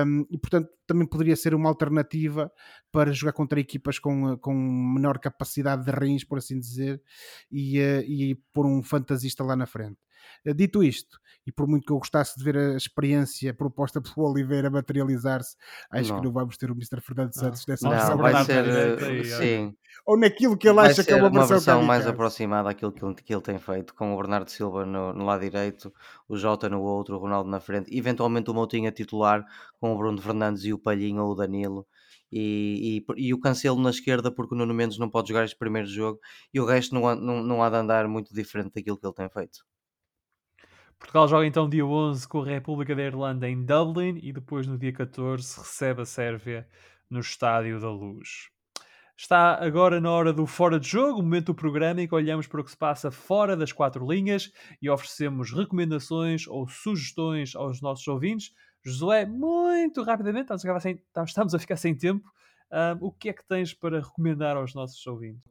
Um, 0.05 0.25
e 0.29 0.37
portanto 0.37 0.69
também 0.85 1.07
poderia 1.07 1.35
ser 1.35 1.53
uma 1.53 1.69
alternativa 1.69 2.51
para 2.91 3.11
jogar 3.11 3.33
contra 3.33 3.59
equipas 3.59 3.99
com, 3.99 4.37
com 4.37 4.53
menor 4.53 5.19
capacidade 5.19 5.85
de 5.85 5.91
rins, 5.91 6.23
por 6.23 6.37
assim 6.37 6.59
dizer, 6.59 7.01
e, 7.51 7.79
uh, 7.79 8.01
e 8.01 8.35
pôr 8.53 8.65
um 8.65 8.81
fantasista 8.81 9.43
lá 9.43 9.55
na 9.55 9.65
frente. 9.65 9.97
Uh, 10.45 10.53
dito 10.53 10.83
isto, 10.83 11.19
e 11.45 11.51
por 11.51 11.67
muito 11.67 11.85
que 11.85 11.91
eu 11.91 11.97
gostasse 11.97 12.37
de 12.37 12.43
ver 12.43 12.57
a 12.57 12.75
experiência 12.75 13.53
proposta 13.53 14.01
pelo 14.01 14.29
Oliveira 14.29 14.69
materializar-se, 14.69 15.55
acho 15.91 16.09
não. 16.09 16.19
que 16.19 16.25
não 16.25 16.33
vamos 16.33 16.57
ter 16.57 16.69
o 16.69 16.73
Mr. 16.73 17.01
Fernando 17.01 17.33
Santos 17.33 17.65
nessa 17.67 17.89
não, 17.89 18.17
vai 18.17 18.45
ser, 18.45 19.25
sim. 19.25 19.75
Ou 20.05 20.17
naquilo 20.17 20.57
que 20.57 20.67
ele 20.67 20.75
vai 20.75 20.91
acha 20.91 21.03
que 21.03 21.11
é 21.11 21.15
uma 21.15 21.29
versão, 21.29 21.45
uma 21.45 21.47
versão 21.47 21.83
mais 21.83 22.07
aproximada 22.07 22.69
àquilo 22.69 22.91
que 22.91 23.03
ele, 23.03 23.15
que 23.15 23.33
ele 23.33 23.41
tem 23.41 23.57
feito, 23.57 23.93
com 23.95 24.13
o 24.13 24.17
Bernardo 24.17 24.49
Silva 24.49 24.85
no, 24.85 25.13
no, 25.13 25.25
lado 25.25 25.41
direito, 25.41 25.93
o 26.27 26.37
Jota 26.37 26.69
no 26.69 26.81
outro, 26.81 27.15
o 27.15 27.19
Ronaldo 27.19 27.49
na 27.49 27.59
frente, 27.59 27.95
eventualmente 27.95 28.49
o 28.49 28.53
Moutinho 28.53 28.89
a 28.89 28.91
titular, 28.91 29.43
com 29.79 29.93
o 29.93 29.97
Bruno 29.97 30.21
Fernandes 30.21 30.63
e 30.65 30.73
o 30.73 30.79
Palhinho 30.79 31.23
ou 31.23 31.31
o 31.31 31.35
Danilo. 31.35 31.87
E, 32.31 33.03
e, 33.17 33.27
e, 33.27 33.33
o 33.33 33.39
Cancelo 33.39 33.81
na 33.81 33.89
esquerda 33.89 34.31
porque 34.31 34.53
o 34.53 34.57
Nuno 34.57 34.73
Mendes 34.73 34.99
não 34.99 35.09
pode 35.09 35.29
jogar 35.29 35.45
este 35.45 35.57
primeiro 35.57 35.87
jogo 35.87 36.19
e 36.53 36.59
o 36.59 36.65
resto 36.65 36.93
não, 36.93 37.15
não, 37.15 37.41
não 37.41 37.63
há 37.63 37.71
de 37.71 37.75
andar 37.77 38.07
muito 38.07 38.31
diferente 38.33 38.73
daquilo 38.75 38.99
que 38.99 39.05
ele 39.07 39.15
tem 39.15 39.27
feito. 39.29 39.65
Portugal 40.99 41.27
joga 41.29 41.45
então 41.47 41.69
dia 41.69 41.85
11 41.85 42.27
com 42.27 42.41
a 42.41 42.45
República 42.45 42.93
da 42.93 43.01
Irlanda 43.01 43.49
em 43.49 43.63
Dublin 43.63 44.19
e 44.21 44.33
depois 44.33 44.67
no 44.67 44.77
dia 44.77 44.91
14 44.91 45.59
recebe 45.59 46.01
a 46.01 46.05
Sérvia 46.05 46.67
no 47.09 47.21
Estádio 47.21 47.79
da 47.79 47.89
Luz. 47.89 48.49
Está 49.17 49.55
agora 49.63 49.99
na 49.99 50.11
hora 50.11 50.31
do 50.31 50.45
fora 50.45 50.79
de 50.79 50.87
jogo, 50.87 51.19
o 51.19 51.23
momento 51.23 51.47
do 51.47 51.55
programa 51.55 52.01
em 52.01 52.07
que 52.07 52.13
olhamos 52.13 52.47
para 52.47 52.61
o 52.61 52.63
que 52.63 52.71
se 52.71 52.77
passa 52.77 53.09
fora 53.09 53.55
das 53.55 53.71
quatro 53.71 54.05
linhas 54.05 54.51
e 54.81 54.89
oferecemos 54.89 55.51
recomendações 55.51 56.45
ou 56.47 56.67
sugestões 56.67 57.55
aos 57.55 57.81
nossos 57.81 58.07
ouvintes. 58.07 58.53
Josué, 58.83 59.25
muito 59.25 60.03
rapidamente, 60.03 60.53
estamos 60.53 61.53
a 61.55 61.59
ficar 61.59 61.77
sem 61.77 61.95
tempo. 61.95 62.29
Um, 62.71 63.07
o 63.07 63.11
que 63.11 63.29
é 63.29 63.33
que 63.33 63.45
tens 63.47 63.73
para 63.73 63.99
recomendar 63.99 64.55
aos 64.55 64.75
nossos 64.75 65.05
ouvintes? 65.07 65.43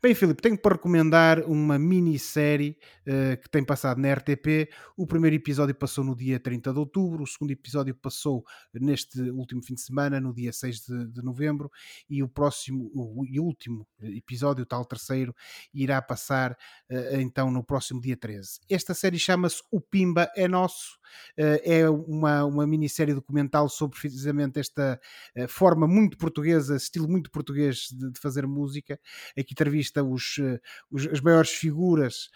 Bem, 0.00 0.14
Filipe, 0.14 0.40
tenho 0.40 0.56
para 0.56 0.76
recomendar 0.76 1.40
uma 1.40 1.76
minissérie 1.76 2.78
uh, 3.00 3.36
que 3.42 3.50
tem 3.50 3.64
passado 3.64 4.00
na 4.00 4.14
RTP. 4.14 4.70
O 4.96 5.08
primeiro 5.08 5.34
episódio 5.34 5.74
passou 5.74 6.04
no 6.04 6.14
dia 6.14 6.38
30 6.38 6.72
de 6.72 6.78
outubro, 6.78 7.24
o 7.24 7.26
segundo 7.26 7.50
episódio 7.50 7.92
passou 7.96 8.44
neste 8.72 9.20
último 9.20 9.60
fim 9.60 9.74
de 9.74 9.80
semana, 9.80 10.20
no 10.20 10.32
dia 10.32 10.52
6 10.52 10.86
de, 10.86 11.08
de 11.08 11.20
novembro, 11.20 11.68
e 12.08 12.22
o 12.22 12.28
próximo 12.28 12.92
o, 12.94 13.24
e 13.26 13.40
último 13.40 13.88
episódio, 14.00 14.62
o 14.62 14.66
tal 14.66 14.84
terceiro, 14.84 15.34
irá 15.74 16.00
passar 16.00 16.52
uh, 16.52 17.16
então 17.18 17.50
no 17.50 17.64
próximo 17.64 18.00
dia 18.00 18.16
13. 18.16 18.60
Esta 18.70 18.94
série 18.94 19.18
chama-se 19.18 19.60
O 19.68 19.80
Pimba 19.80 20.30
é 20.36 20.46
Nosso. 20.46 20.96
Uh, 21.36 21.58
é 21.64 21.90
uma, 21.90 22.44
uma 22.44 22.66
minissérie 22.68 23.14
documental 23.14 23.68
sobre 23.68 23.98
precisamente 23.98 24.60
esta 24.60 25.00
forma 25.48 25.88
muito 25.88 26.18
portuguesa, 26.18 26.76
estilo 26.76 27.08
muito 27.08 27.30
português 27.30 27.88
de, 27.90 28.12
de 28.12 28.20
fazer 28.20 28.46
música. 28.46 29.00
Aqui 29.36 29.54
entrevista 29.54 29.87
entrevista 29.88 30.04
os, 30.04 30.38
eh, 30.38 30.60
os, 30.90 31.06
as 31.06 31.20
maiores 31.20 31.50
figuras 31.50 32.30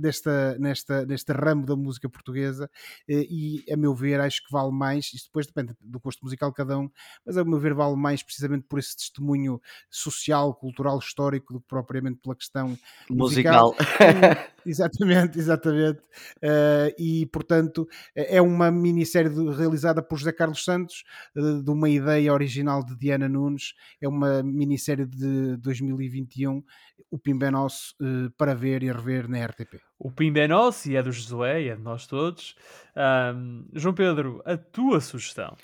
desta, 0.00 0.56
nesta, 0.58 1.04
neste 1.06 1.32
ramo 1.32 1.66
da 1.66 1.74
música 1.74 2.08
portuguesa 2.08 2.70
uh, 3.08 3.12
e, 3.12 3.64
a 3.70 3.76
meu 3.76 3.94
ver, 3.94 4.20
acho 4.20 4.42
que 4.44 4.52
vale 4.52 4.72
mais, 4.72 5.12
isto 5.12 5.26
depois 5.26 5.46
depende 5.46 5.74
do 5.80 5.98
gosto 5.98 6.22
musical 6.22 6.50
de 6.50 6.56
cada 6.56 6.78
um, 6.78 6.90
mas 7.24 7.36
a 7.36 7.44
meu 7.44 7.58
ver 7.58 7.74
vale 7.74 7.96
mais 7.96 8.22
precisamente 8.22 8.66
por 8.68 8.78
esse 8.78 8.96
testemunho 8.96 9.60
social, 9.90 10.54
cultural, 10.54 10.98
histórico 10.98 11.54
do 11.54 11.60
que 11.60 11.66
propriamente 11.66 12.20
pela 12.20 12.36
questão 12.36 12.78
musical. 13.10 13.74
musical. 13.74 13.76
exatamente, 14.64 15.38
exatamente. 15.38 16.00
E, 16.98 17.26
portanto, 17.26 17.88
é 18.14 18.40
uma 18.40 18.70
minissérie 18.70 19.30
realizada 19.56 20.02
por 20.02 20.18
José 20.18 20.32
Carlos 20.32 20.64
Santos, 20.64 21.04
de 21.34 21.70
uma 21.70 21.88
ideia 21.88 22.32
original 22.32 22.84
de 22.84 22.96
Diana 22.96 23.28
Nunes, 23.28 23.74
é 24.00 24.08
uma 24.08 24.42
minissérie 24.42 25.06
de 25.06 25.56
2021 25.58 26.62
o 27.10 27.18
Pimba 27.18 27.46
é 27.46 27.50
nosso 27.50 27.94
uh, 28.00 28.30
para 28.36 28.54
ver 28.54 28.82
e 28.82 28.90
rever 28.90 29.28
na 29.28 29.44
RTP. 29.44 29.80
O 29.98 30.10
Pimba 30.10 30.40
é 30.40 30.48
nosso 30.48 30.90
e 30.90 30.96
é 30.96 31.02
do 31.02 31.12
Josué 31.12 31.62
e 31.62 31.68
é 31.68 31.76
de 31.76 31.82
nós 31.82 32.06
todos. 32.06 32.54
Um, 32.96 33.68
João 33.72 33.94
Pedro, 33.94 34.42
a 34.44 34.56
tua 34.56 35.00
sugestão? 35.00 35.56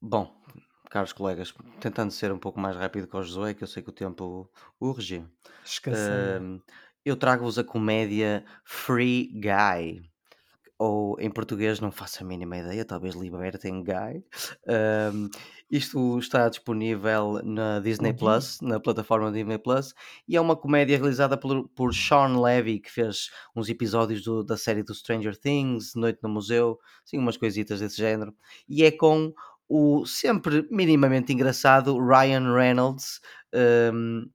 Bom, 0.00 0.34
caros 0.90 1.12
colegas, 1.12 1.54
tentando 1.80 2.10
ser 2.10 2.32
um 2.32 2.38
pouco 2.38 2.60
mais 2.60 2.76
rápido 2.76 3.06
que 3.06 3.16
o 3.16 3.22
Josué, 3.22 3.54
que 3.54 3.62
eu 3.62 3.68
sei 3.68 3.82
que 3.82 3.90
o 3.90 3.92
tempo 3.92 4.50
o 4.80 4.92
regiu. 4.92 5.28
Uh, 5.86 6.60
eu 7.04 7.16
trago-vos 7.16 7.58
a 7.58 7.64
comédia 7.64 8.44
Free 8.64 9.32
Guy 9.34 10.11
ou 10.82 11.16
em 11.20 11.30
português 11.30 11.78
não 11.78 11.92
faço 11.92 12.24
a 12.24 12.26
mínima 12.26 12.58
ideia, 12.58 12.84
talvez 12.84 13.14
libertem 13.14 13.84
Guy. 13.84 14.24
Um, 15.14 15.28
isto 15.70 16.18
está 16.18 16.48
disponível 16.48 17.40
na 17.44 17.78
Disney 17.78 18.12
Plus, 18.12 18.60
na 18.60 18.80
plataforma 18.80 19.30
Disney 19.30 19.58
Plus, 19.58 19.94
e 20.26 20.36
é 20.36 20.40
uma 20.40 20.56
comédia 20.56 20.96
realizada 20.96 21.38
por, 21.38 21.68
por 21.68 21.94
Sean 21.94 22.40
Levy, 22.40 22.80
que 22.80 22.90
fez 22.90 23.30
uns 23.54 23.68
episódios 23.68 24.24
do, 24.24 24.42
da 24.42 24.56
série 24.56 24.82
do 24.82 24.92
Stranger 24.92 25.38
Things, 25.38 25.94
Noite 25.94 26.18
no 26.20 26.28
Museu, 26.28 26.80
assim, 27.06 27.16
umas 27.16 27.36
coisitas 27.36 27.78
desse 27.78 27.98
género, 27.98 28.34
e 28.68 28.82
é 28.82 28.90
com 28.90 29.32
o 29.68 30.04
sempre 30.04 30.66
minimamente 30.68 31.32
engraçado 31.32 31.96
Ryan 31.96 32.52
Reynolds. 32.52 33.20
Um, 33.94 34.28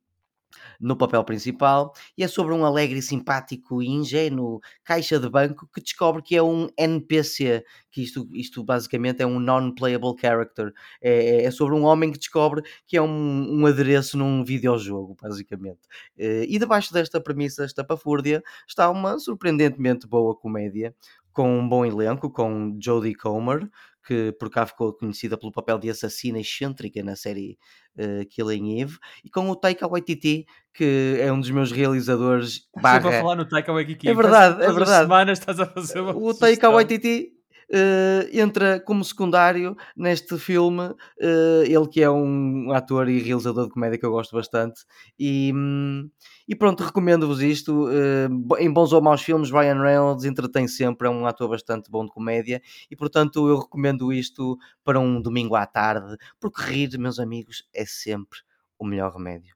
no 0.80 0.96
papel 0.96 1.24
principal, 1.24 1.94
e 2.18 2.24
é 2.24 2.28
sobre 2.28 2.54
um 2.54 2.66
alegre, 2.66 3.02
simpático 3.02 3.82
e 3.82 3.88
ingênuo 3.88 4.60
caixa 4.84 5.20
de 5.20 5.30
banco 5.30 5.68
que 5.74 5.82
descobre 5.82 6.22
que 6.22 6.36
é 6.36 6.44
um 6.44 6.68
NPC, 6.78 7.64
que 7.92 8.04
isto, 8.04 8.28
isto 8.34 8.64
basicamente 8.64 9.22
é 9.22 9.26
um 9.26 9.40
non-playable 9.40 10.16
character. 10.20 10.72
É, 11.02 11.46
é, 11.46 11.52
sobre 11.52 11.76
um 11.76 11.84
homem 11.84 12.12
que 12.12 12.20
descobre 12.20 12.62
que 12.86 12.98
é 12.98 13.02
um, 13.02 13.62
um 13.62 13.66
adereço 13.66 14.18
num 14.18 14.44
videojogo, 14.44 15.16
basicamente. 15.22 15.82
Eh, 16.18 16.46
e 16.48 16.60
debaixo 16.60 16.94
desta 16.94 17.20
premissa 17.20 17.66
estapafúrdia 17.66 18.44
está 18.68 18.90
uma 18.90 19.20
surpreendentemente 19.20 20.08
boa 20.08 20.36
comédia, 20.36 20.96
com 21.34 21.60
um 21.60 21.70
bom 21.70 21.86
elenco, 21.86 22.32
com 22.32 22.76
Jodie 22.82 23.14
Comer, 23.14 23.70
que 24.08 24.32
por 24.40 24.50
cá 24.50 24.66
ficou 24.66 24.94
conhecida 24.94 25.38
pelo 25.38 25.52
papel 25.52 25.78
de 25.78 25.90
assassina 25.90 26.40
excêntrica 26.40 27.04
na 27.04 27.18
série 27.18 27.58
uh, 27.98 28.26
Killing 28.30 28.80
Eve, 28.80 28.98
e 29.24 29.30
com 29.30 29.50
o 29.50 29.56
Taika 29.56 29.86
Waititi, 29.86 30.46
que 30.74 31.18
é 31.20 31.32
um 31.32 31.40
dos 31.42 31.52
meus 31.52 31.74
realizadores. 31.74 32.62
Barra... 32.82 33.02
Sempre 33.02 33.18
a 33.18 33.22
falar 33.22 33.36
no 33.36 33.48
Taika 33.48 33.74
Waititi. 33.74 34.08
É 34.08 34.14
verdade, 34.14 34.64
é 34.64 34.72
verdade. 34.72 35.04
semanas 35.04 35.40
estás 35.40 35.60
a 35.60 35.66
fazer 35.66 36.00
uma 36.00 36.16
O 36.16 36.34
Taika 36.34 36.70
Waititi 36.70 37.37
uh, 37.72 38.28
entra 38.32 38.80
como 38.80 39.04
secundário 39.04 39.76
neste 39.96 40.38
filme. 40.38 40.90
Uh, 41.20 41.64
ele 41.66 41.88
que 41.88 42.02
é 42.02 42.10
um 42.10 42.72
ator 42.72 43.10
e 43.10 43.20
realizador 43.20 43.66
de 43.68 43.74
comédia 43.74 43.98
que 43.98 44.06
eu 44.06 44.12
gosto 44.12 44.36
bastante. 44.36 44.82
E, 45.20 45.52
um, 45.54 46.10
e 46.48 46.56
pronto, 46.56 46.84
recomendo-vos 46.84 47.42
isto. 47.42 47.88
Uh, 47.88 48.58
em 48.60 48.72
bons 48.72 48.94
ou 48.94 49.02
maus 49.02 49.22
filmes, 49.22 49.52
Ryan 49.52 49.82
Reynolds 49.82 50.26
entretém 50.26 50.68
sempre, 50.68 51.08
é 51.08 51.12
um 51.12 51.26
ator 51.26 51.50
bastante 51.50 51.90
bom 51.90 52.06
de 52.06 52.12
comédia. 52.12 52.62
E 52.90 52.96
portanto, 52.96 53.48
eu 53.48 53.60
recomendo 53.60 54.12
isto 54.12 54.58
para 54.84 55.00
um 55.00 55.22
domingo 55.22 55.56
à 55.56 55.66
tarde, 55.66 56.16
porque 56.40 56.62
rir, 56.62 56.98
meus 56.98 57.20
amigos, 57.20 57.64
é 57.74 57.86
sempre 57.86 58.40
o 58.80 58.86
melhor 58.86 59.14
remédio. 59.14 59.56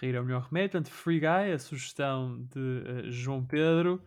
Rir 0.00 0.16
é 0.16 0.20
o 0.20 0.24
melhor 0.24 0.42
remédio. 0.42 0.72
Portanto, 0.72 0.92
Free 0.92 1.20
Guy, 1.20 1.52
a 1.52 1.58
sugestão 1.58 2.44
de 2.50 3.10
João 3.10 3.44
Pedro. 3.44 4.02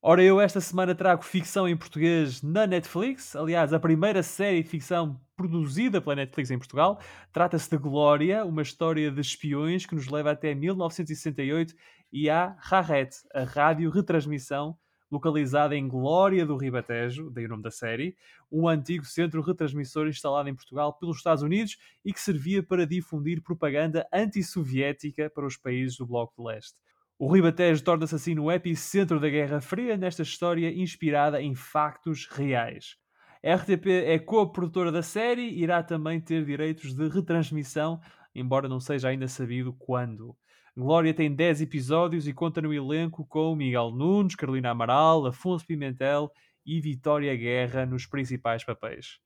Ora, 0.00 0.22
eu 0.22 0.40
esta 0.40 0.60
semana 0.60 0.94
trago 0.94 1.24
ficção 1.24 1.68
em 1.68 1.76
português 1.76 2.40
na 2.40 2.68
Netflix. 2.68 3.34
Aliás, 3.34 3.72
a 3.72 3.80
primeira 3.80 4.22
série 4.22 4.62
de 4.62 4.68
ficção 4.68 5.20
produzida 5.36 6.00
pela 6.00 6.14
Netflix 6.14 6.52
em 6.52 6.58
Portugal. 6.58 7.00
Trata-se 7.32 7.68
de 7.68 7.76
Glória, 7.76 8.44
uma 8.44 8.62
história 8.62 9.10
de 9.10 9.20
espiões 9.20 9.86
que 9.86 9.96
nos 9.96 10.06
leva 10.06 10.30
até 10.30 10.54
1968 10.54 11.74
e 12.12 12.30
à 12.30 12.56
Raret, 12.60 13.10
a 13.34 13.42
rádio 13.42 13.90
retransmissão 13.90 14.78
localizada 15.10 15.74
em 15.74 15.88
Glória 15.88 16.46
do 16.46 16.56
Ribatejo, 16.56 17.28
daí 17.30 17.46
o 17.46 17.48
nome 17.48 17.62
da 17.62 17.70
série, 17.70 18.16
um 18.52 18.68
antigo 18.68 19.04
centro 19.04 19.42
retransmissor 19.42 20.06
instalado 20.06 20.48
em 20.48 20.54
Portugal 20.54 20.92
pelos 20.92 21.16
Estados 21.16 21.42
Unidos 21.42 21.76
e 22.04 22.12
que 22.12 22.20
servia 22.20 22.62
para 22.62 22.86
difundir 22.86 23.42
propaganda 23.42 24.06
antissoviética 24.12 25.28
para 25.28 25.46
os 25.46 25.56
países 25.56 25.96
do 25.96 26.06
Bloco 26.06 26.34
de 26.38 26.46
Leste. 26.46 26.76
O 27.20 27.26
Ribatejo 27.32 27.82
torna-se 27.82 28.14
assim 28.14 28.32
no 28.32 28.48
epicentro 28.48 29.18
da 29.18 29.28
Guerra 29.28 29.60
Fria 29.60 29.96
nesta 29.96 30.22
história 30.22 30.72
inspirada 30.72 31.42
em 31.42 31.52
factos 31.52 32.28
reais. 32.30 32.96
A 33.44 33.56
RTP 33.56 33.86
é 34.06 34.20
co-produtora 34.20 34.92
da 34.92 35.02
série 35.02 35.42
e 35.42 35.60
irá 35.60 35.82
também 35.82 36.20
ter 36.20 36.44
direitos 36.44 36.94
de 36.94 37.08
retransmissão, 37.08 38.00
embora 38.32 38.68
não 38.68 38.78
seja 38.78 39.08
ainda 39.08 39.26
sabido 39.26 39.72
quando. 39.72 40.36
Glória 40.76 41.12
tem 41.12 41.34
10 41.34 41.62
episódios 41.62 42.28
e 42.28 42.32
conta 42.32 42.62
no 42.62 42.72
elenco 42.72 43.26
com 43.26 43.56
Miguel 43.56 43.90
Nunes, 43.90 44.36
Carolina 44.36 44.70
Amaral, 44.70 45.26
Afonso 45.26 45.66
Pimentel 45.66 46.30
e 46.64 46.80
Vitória 46.80 47.34
Guerra 47.34 47.84
nos 47.84 48.06
principais 48.06 48.62
papéis. 48.62 49.18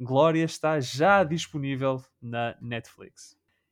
Glória 0.00 0.42
está 0.42 0.80
já 0.80 1.22
disponível 1.22 2.02
na 2.20 2.56
Netflix. 2.60 3.37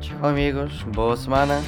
Tchau, 0.00 0.26
amigos. 0.26 0.82
Boa 0.84 1.16
semana. 1.16 1.62